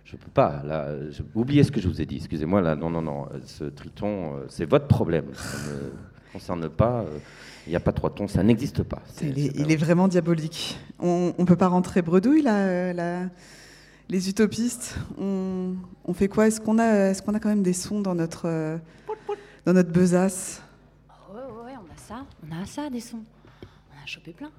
je 0.05 0.17
peux 0.17 0.31
pas. 0.31 0.63
Là, 0.65 0.95
je- 1.11 1.23
oubliez 1.35 1.63
ce 1.65 1.71
que 1.73 1.81
je 1.81 1.89
vous 1.89 2.01
ai 2.01 2.07
dit. 2.07 2.17
Excusez-moi, 2.17 2.61
là, 2.61 2.75
non, 2.77 2.91
non, 2.91 3.03
non. 3.03 3.27
euh, 3.33 3.39
Ce 3.47 3.65
triton, 3.65 4.41
c'est 4.49 4.67
votre 4.69 4.87
problème. 4.89 5.27
Ça 5.35 5.59
ne 5.73 5.91
concerne 6.33 6.69
pas. 6.69 7.03
euh, 7.03 7.19
Il 7.67 7.71
n'y 7.71 7.77
a 7.77 7.81
pas 7.81 7.93
trois 7.93 8.11
tons, 8.11 8.29
ça 8.29 8.43
n'existe 8.43 8.83
pas. 8.83 9.01
Il 9.23 9.39
est, 9.39 9.53
il 9.57 9.73
est 9.73 9.77
vraiment 9.77 10.07
diabolique. 10.09 10.79
On 10.99 11.33
ne 11.39 11.45
peut 11.47 11.57
pas 11.57 11.69
rentrer 11.69 12.03
bredouille, 12.03 12.43
là, 12.43 12.93
là? 12.93 13.31
Les 14.09 14.29
utopistes, 14.29 14.97
on, 15.19 15.75
on 16.05 16.13
fait 16.15 16.29
quoi? 16.29 16.47
Est-ce 16.47 16.61
qu'on 16.61 16.79
a, 16.79 17.11
est 17.11 17.25
qu'on 17.25 17.35
a 17.35 17.41
quand 17.41 17.49
même 17.49 17.63
des 17.63 17.73
sons 17.73 18.01
dans 18.01 18.15
notre, 18.15 18.47
euh, 18.47 18.77
dans 19.65 19.73
notre 19.73 19.91
besace? 19.91 20.63
Ouais, 21.33 21.41
ouais, 21.41 21.65
ouais, 21.65 21.73
on 21.79 21.91
a 21.93 21.97
ça. 21.97 22.25
On 22.47 22.63
a 22.63 22.67
ça, 22.67 22.91
des 22.91 23.01
sons. 23.01 23.23
On 23.63 24.03
a 24.03 24.07
chopé 24.07 24.33
plein. 24.33 24.51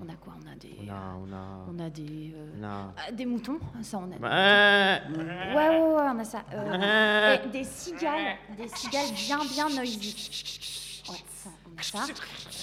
On 0.00 0.08
a 0.08 0.14
quoi? 0.14 0.32
On 0.42 0.50
a 0.50 0.54
des. 0.54 0.74
On 0.86 0.90
a, 0.90 1.16
on 1.20 1.32
a, 1.32 1.66
On 1.82 1.86
a 1.86 1.90
des. 1.90 2.32
euh, 2.34 2.50
on 2.60 2.64
a- 2.64 2.94
ah, 2.96 3.12
des 3.12 3.26
moutons, 3.26 3.58
ça 3.82 3.98
on 3.98 4.04
a. 4.04 4.16
Ouais. 4.16 5.02
Ouais, 5.16 5.54
ouais, 5.54 5.94
ouais, 5.94 6.10
on 6.14 6.18
a 6.20 6.24
ça. 6.24 6.44
Euh, 6.54 7.36
et 7.44 7.48
des 7.48 7.64
cigales, 7.64 8.36
des 8.56 8.68
cigales 8.68 9.10
bien, 9.14 9.38
bien 9.44 9.68
noisy. 9.68 11.02
Ouais, 11.10 11.16
ça, 11.34 11.50
on 11.66 11.78
a 11.78 11.82
ça. 11.82 12.12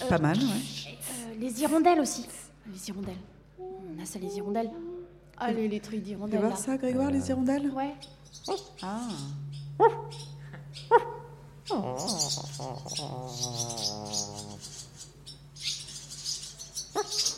Euh, 0.05 0.09
Pas 0.09 0.17
mal, 0.17 0.37
ouais. 0.37 0.43
euh, 0.43 1.33
les 1.39 1.61
hirondelles 1.61 1.99
aussi. 1.99 2.27
Les 2.71 2.89
hirondelles. 2.89 3.13
On 3.59 4.01
a 4.01 4.05
ça, 4.05 4.17
les 4.17 4.37
hirondelles. 4.37 4.71
Allez, 5.37 5.67
les 5.67 5.79
trucs 5.79 5.95
Tu 5.95 5.99
veux 5.99 6.05
d'hirondelles. 6.05 6.39
voir 6.39 6.51
là. 6.51 6.57
ça, 6.57 6.77
Grégoire, 6.77 7.11
les 7.11 7.29
hirondelles 7.29 7.69
Ouais. 7.71 7.93
Ah. 8.81 9.07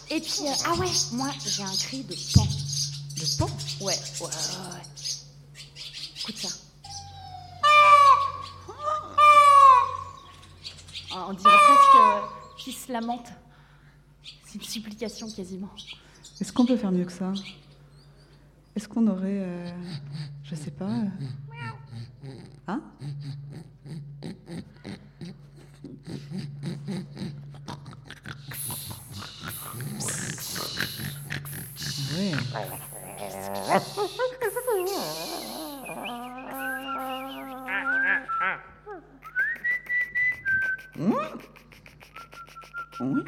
Et 0.10 0.22
puis, 0.22 0.48
euh, 0.48 0.52
ah 0.66 0.74
ouais, 0.76 0.88
moi 1.14 1.30
j'ai 1.46 1.64
un 1.64 1.76
cri 1.76 2.04
de 2.04 2.16
pan. 2.34 2.46
De 2.46 3.38
pan 3.38 3.48
Ouais, 3.82 3.94
ouais, 4.22 4.26
ouais. 4.26 4.28
ouais. 4.28 4.84
Écoute 6.22 6.38
ça. 6.38 6.48
Ah, 11.14 11.26
on 11.30 11.34
dirait 11.34 11.50
presque 11.50 11.96
euh, 11.96 12.22
qu'il 12.58 12.74
se 12.74 12.92
lamente. 12.92 13.28
C'est 14.46 14.56
une 14.56 14.64
supplication 14.64 15.30
quasiment. 15.30 15.70
Est-ce 16.40 16.54
qu'on 16.54 16.66
peut 16.66 16.78
faire 16.78 16.92
mieux 16.92 17.06
que 17.06 17.12
ça? 17.12 17.34
Est-ce 18.78 18.88
qu'on 18.88 19.08
aurait, 19.08 19.42
euh, 19.42 19.68
je 20.44 20.54
sais 20.54 20.70
pas, 20.70 20.86
euh, 20.86 21.08
hein? 22.68 22.80
Oui. 43.00 43.28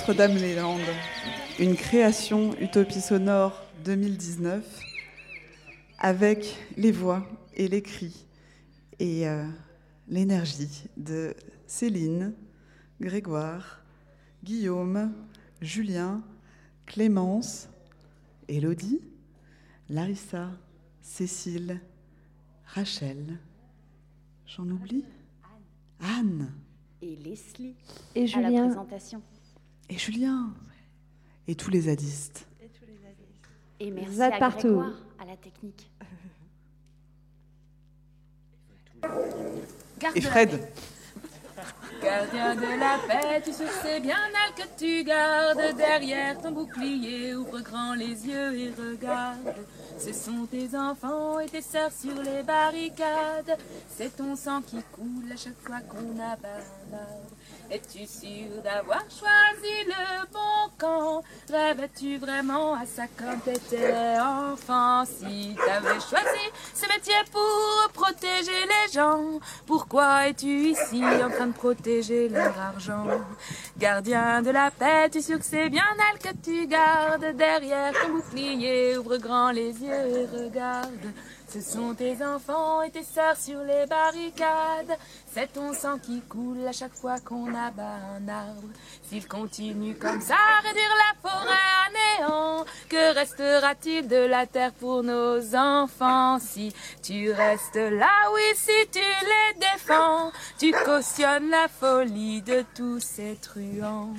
Notre-Dame-les-Landes, 0.00 0.80
une 1.58 1.76
création 1.76 2.58
Utopie 2.58 3.02
sonore 3.02 3.62
2019 3.84 4.64
avec 5.98 6.56
les 6.78 6.90
voix 6.90 7.26
et 7.54 7.68
les 7.68 7.82
cris 7.82 8.24
et 8.98 9.28
euh, 9.28 9.44
l'énergie 10.08 10.84
de 10.96 11.34
Céline, 11.66 12.32
Grégoire, 12.98 13.82
Guillaume, 14.42 15.12
Julien, 15.60 16.22
Clémence, 16.86 17.68
Élodie, 18.48 19.02
Larissa, 19.90 20.48
Cécile, 21.02 21.78
Rachel. 22.64 23.38
J'en 24.46 24.66
oublie 24.66 25.04
Anne. 26.00 26.50
Et 27.02 27.16
Leslie. 27.16 27.74
Et 28.14 28.22
À 28.22 28.26
Julien. 28.26 28.50
la 28.50 28.66
présentation. 28.66 29.20
Et 29.90 29.98
Julien. 29.98 30.54
Et 31.48 31.56
tous 31.56 31.70
les 31.70 31.82
zadistes. 31.82 32.46
Et 33.80 33.90
merci 33.90 34.14
Zad 34.14 34.34
à 34.34 34.38
partout. 34.38 34.68
Grégoire, 34.68 35.02
à 35.18 35.24
la 35.24 35.36
technique. 35.36 35.90
Garde 39.98 40.16
Et 40.16 40.20
la 40.20 40.30
Fred. 40.30 40.72
Gardien 42.02 42.54
de 42.54 42.78
la 42.78 42.98
paix, 43.06 43.42
tu 43.44 43.52
sais 43.52 44.00
bien 44.00 44.16
elle 44.28 44.54
que 44.54 44.68
tu 44.78 45.04
gardes 45.04 45.76
derrière 45.76 46.40
ton 46.40 46.52
bouclier. 46.52 47.34
Ouvre 47.34 47.60
grand 47.60 47.94
les 47.94 48.26
yeux 48.26 48.58
et 48.58 48.72
regarde. 48.76 49.56
Ce 49.98 50.12
sont 50.12 50.46
tes 50.50 50.74
enfants 50.76 51.40
et 51.40 51.46
tes 51.46 51.60
sœurs 51.60 51.92
sur 51.92 52.14
les 52.22 52.42
barricades. 52.42 53.58
C'est 53.94 54.16
ton 54.16 54.34
sang 54.34 54.62
qui 54.62 54.78
coule 54.92 55.30
à 55.32 55.36
chaque 55.36 55.60
fois 55.60 55.80
qu'on 55.88 56.18
abandonne. 56.18 57.28
Es-tu 57.70 58.06
sûr 58.06 58.62
d'avoir 58.64 59.02
choisi 59.10 59.84
le 59.86 60.26
bon 60.32 60.72
camp? 60.78 61.22
Rêvais-tu 61.52 62.16
vraiment 62.16 62.74
à 62.74 62.86
ça 62.86 63.04
quand 63.16 63.38
t'étais 63.44 64.18
enfant? 64.18 65.04
Si 65.04 65.54
t'avais 65.66 66.00
choisi 66.00 66.46
ce 66.74 66.88
métier 66.88 67.14
pour 67.30 67.92
protéger 67.92 68.66
les 68.66 68.92
gens, 68.92 69.38
pourquoi 69.66 70.28
es-tu 70.28 70.70
ici 70.70 71.04
en 71.04 71.30
train 71.30 71.46
de 71.48 71.52
protéger 71.52 71.79
leur 71.86 72.58
argent 72.58 73.06
Gardien 73.78 74.42
de 74.42 74.50
la 74.50 74.70
paix, 74.70 75.08
tu 75.10 75.22
sûr 75.22 75.38
que 75.38 75.44
c'est 75.44 75.68
bien 75.68 75.84
elle 76.12 76.18
que 76.18 76.36
tu 76.42 76.66
gardes 76.66 77.36
derrière 77.36 77.92
ton 77.92 78.14
bouclier 78.14 78.96
Ouvre 78.98 79.16
grand 79.16 79.50
les 79.50 79.72
yeux 79.72 79.88
et 79.90 80.26
regarde. 80.26 81.06
Ce 81.52 81.60
sont 81.60 81.94
tes 81.94 82.24
enfants 82.24 82.80
et 82.82 82.92
tes 82.92 83.02
sœurs 83.02 83.36
sur 83.36 83.60
les 83.64 83.84
barricades. 83.86 84.96
C'est 85.34 85.52
ton 85.52 85.74
sang 85.74 85.98
qui 85.98 86.20
coule 86.20 86.64
à 86.68 86.70
chaque 86.70 86.94
fois 86.94 87.18
qu'on 87.18 87.52
abat 87.52 87.96
un 88.16 88.28
arbre. 88.28 88.68
S'il 89.08 89.26
continue 89.26 89.96
comme 89.96 90.20
ça 90.20 90.36
réduire 90.62 90.94
la 90.96 91.28
forêt 91.28 91.56
à 91.86 92.20
néant, 92.20 92.64
que 92.88 93.14
restera-t-il 93.14 94.06
de 94.06 94.26
la 94.26 94.46
terre 94.46 94.72
pour 94.74 95.02
nos 95.02 95.56
enfants 95.56 96.38
si 96.38 96.72
tu 97.02 97.32
restes 97.32 97.74
là, 97.74 98.30
oui, 98.32 98.42
si 98.54 98.86
tu 98.92 99.00
les 99.00 99.58
défends, 99.58 100.30
tu 100.56 100.70
cautionnes 100.70 101.50
la 101.50 101.66
folie 101.66 102.42
de 102.42 102.64
tous 102.76 103.00
ces 103.00 103.36
truands. 103.42 104.14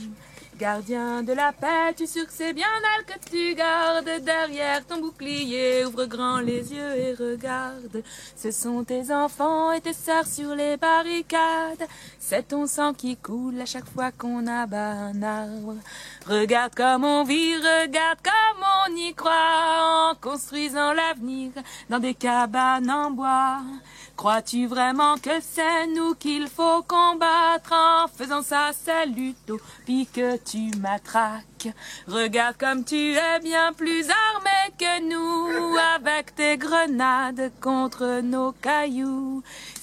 Gardien 0.62 1.24
de 1.24 1.34
la 1.34 1.54
paix, 1.54 1.92
tu 1.98 2.06
sûr 2.06 2.24
que 2.28 2.32
c'est 2.32 2.54
bien 2.54 2.68
elle 2.96 3.06
que 3.06 3.20
tu 3.28 3.56
gardes 3.56 4.24
derrière 4.24 4.86
ton 4.86 5.02
bouclier. 5.02 5.84
Ouvre 5.86 6.06
grand 6.06 6.40
les 6.40 6.72
yeux 6.72 6.96
et 6.98 7.16
regarde. 7.16 8.04
Ce 8.36 8.52
sont 8.52 8.84
tes 8.84 9.12
enfants 9.12 9.72
et 9.72 9.82
tes 9.82 9.92
sœurs 9.92 10.28
sur 10.28 10.54
les 10.54 10.78
barricades. 10.78 11.88
C'est 12.20 12.50
ton 12.50 12.68
sang 12.68 12.94
qui 12.94 13.18
coule 13.18 13.60
à 13.60 13.66
chaque 13.66 13.90
fois 13.90 14.12
qu'on 14.12 14.46
abat 14.46 14.92
un 14.92 15.24
arbre. 15.24 15.78
Regarde 16.28 16.76
comme 16.76 17.06
on 17.06 17.24
vit, 17.24 17.56
regarde 17.56 18.20
comme 18.24 18.64
on 18.86 18.96
y 18.96 19.16
croit 19.16 20.12
en 20.12 20.14
construisant 20.22 20.94
l'avenir 20.94 21.54
dans 21.90 21.98
des 21.98 22.14
cabanes 22.14 22.92
en 22.92 23.10
bois. 23.10 23.62
Crois-tu 24.22 24.68
vraiment 24.68 25.18
que 25.18 25.42
c'est 25.42 25.88
nous 25.88 26.14
qu'il 26.14 26.48
faut 26.48 26.84
combattre 26.84 27.74
en 27.74 28.08
faisant 28.08 28.44
ça, 28.44 28.70
c'est 28.72 29.08
l'utopie 29.08 30.08
que 30.14 30.38
tu 30.38 30.78
matraques. 30.78 31.70
Regarde 32.08 32.56
comme 32.56 32.86
tu 32.86 33.14
es 33.16 33.40
bien 33.40 33.74
plus 33.74 34.06
armé 34.12 34.76
que 34.78 35.10
nous 35.10 35.76
avec 35.96 36.36
tes 36.36 36.56
grenades 36.56 37.52
contre 37.62 38.22
nos 38.22 38.52
cailloux. 38.52 39.42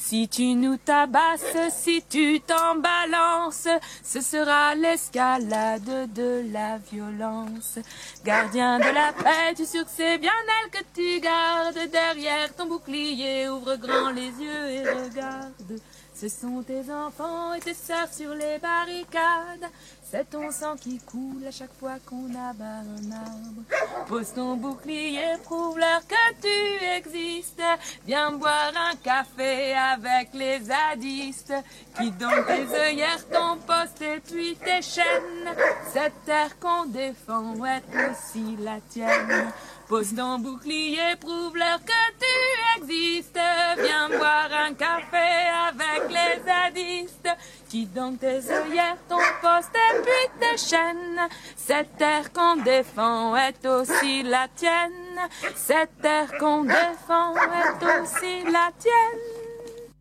Si 0.09 0.27
tu 0.27 0.55
nous 0.55 0.79
tabasses, 0.79 1.55
si 1.69 2.03
tu 2.09 2.41
t'en 2.41 2.77
balances, 2.77 3.69
ce 4.03 4.23
sera 4.23 4.75
l'escalade 4.75 6.11
de 6.15 6.51
la 6.51 6.79
violence. 6.79 7.79
Gardien 8.25 8.79
de 8.79 8.85
la 8.85 9.13
paix, 9.13 9.53
tu 9.55 9.67
c'est 9.67 10.17
bien 10.17 10.33
elle 10.63 10.71
que 10.71 10.83
tu 10.95 11.21
gardes 11.21 11.91
derrière 11.93 12.55
ton 12.55 12.65
bouclier. 12.65 13.51
Ouvre 13.51 13.77
grand 13.77 14.09
les 14.09 14.31
yeux 14.31 14.71
et 14.71 14.83
regarde. 14.89 15.79
Ce 16.15 16.29
sont 16.31 16.63
tes 16.63 16.91
enfants 16.91 17.53
et 17.53 17.61
tes 17.61 17.75
sœurs 17.75 18.11
sur 18.11 18.33
les 18.35 18.59
barricades. 18.59 19.71
C'est 20.11 20.31
ton 20.31 20.51
sang 20.51 20.75
qui 20.77 20.99
coule 21.01 21.47
à 21.47 21.51
chaque 21.51 21.75
fois 21.79 21.97
qu'on 22.07 22.31
abat 22.31 22.81
un 22.81 23.13
arbre. 23.13 24.07
Pose 24.07 24.33
ton 24.33 24.57
bouclier, 24.57 25.37
prouve-leur 25.45 26.01
que 26.07 26.33
tu 26.41 26.85
existes. 26.97 27.63
Viens 28.07 28.33
boire 28.33 28.73
un 28.75 28.97
café 28.97 29.75
avec 29.75 30.31
les 30.33 30.61
zadistes 30.61 31.53
qui 31.99 32.11
donnent 32.13 32.47
tes 32.47 32.75
œillères, 32.75 33.29
ton 33.31 33.59
poste 33.59 34.01
et 34.01 34.21
puis 34.21 34.57
tes 34.57 34.81
chaînes. 34.81 35.55
Cette 35.93 36.25
terre 36.25 36.59
qu'on 36.59 36.87
défend 36.87 37.55
est 37.67 38.11
aussi 38.11 38.57
la 38.61 38.81
tienne. 38.89 39.53
Pose 39.89 40.15
ton 40.15 40.39
bouclier, 40.39 41.17
prouve-leur 41.19 41.83
que 41.83 41.93
tu 42.19 42.83
existes. 42.83 43.41
Viens 43.79 44.09
boire 44.19 44.51
un 44.53 44.75
café 44.75 45.49
avec 45.67 46.11
les 46.11 46.43
zadistes 46.45 47.31
qui 47.71 47.87
donnent 47.87 48.19
tes 48.19 48.51
œillères, 48.51 48.99
ton 49.09 49.17
poste 49.41 49.75
et 49.75 50.03
puis 50.03 50.39
tes 50.39 50.59
chaînes. 50.59 51.27
Cette 51.57 51.97
terre 51.97 52.31
qu'on 52.35 52.57
défend 52.57 53.35
est 53.35 53.65
aussi 53.67 54.23
la 54.25 54.49
tienne. 54.55 55.27
Cette 55.55 55.97
terre 56.03 56.37
qu'on 56.39 56.65
défend 56.65 57.35
est 57.37 58.03
aussi 58.03 58.45
la 58.45 58.71
tienne. 58.79 59.95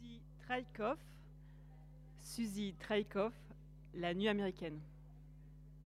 Suzy 0.00 0.20
Traikoff, 0.46 0.98
Suzy 2.22 2.74
Traikoff, 2.80 3.34
La 3.92 4.14
Nuit 4.14 4.28
américaine. 4.28 4.80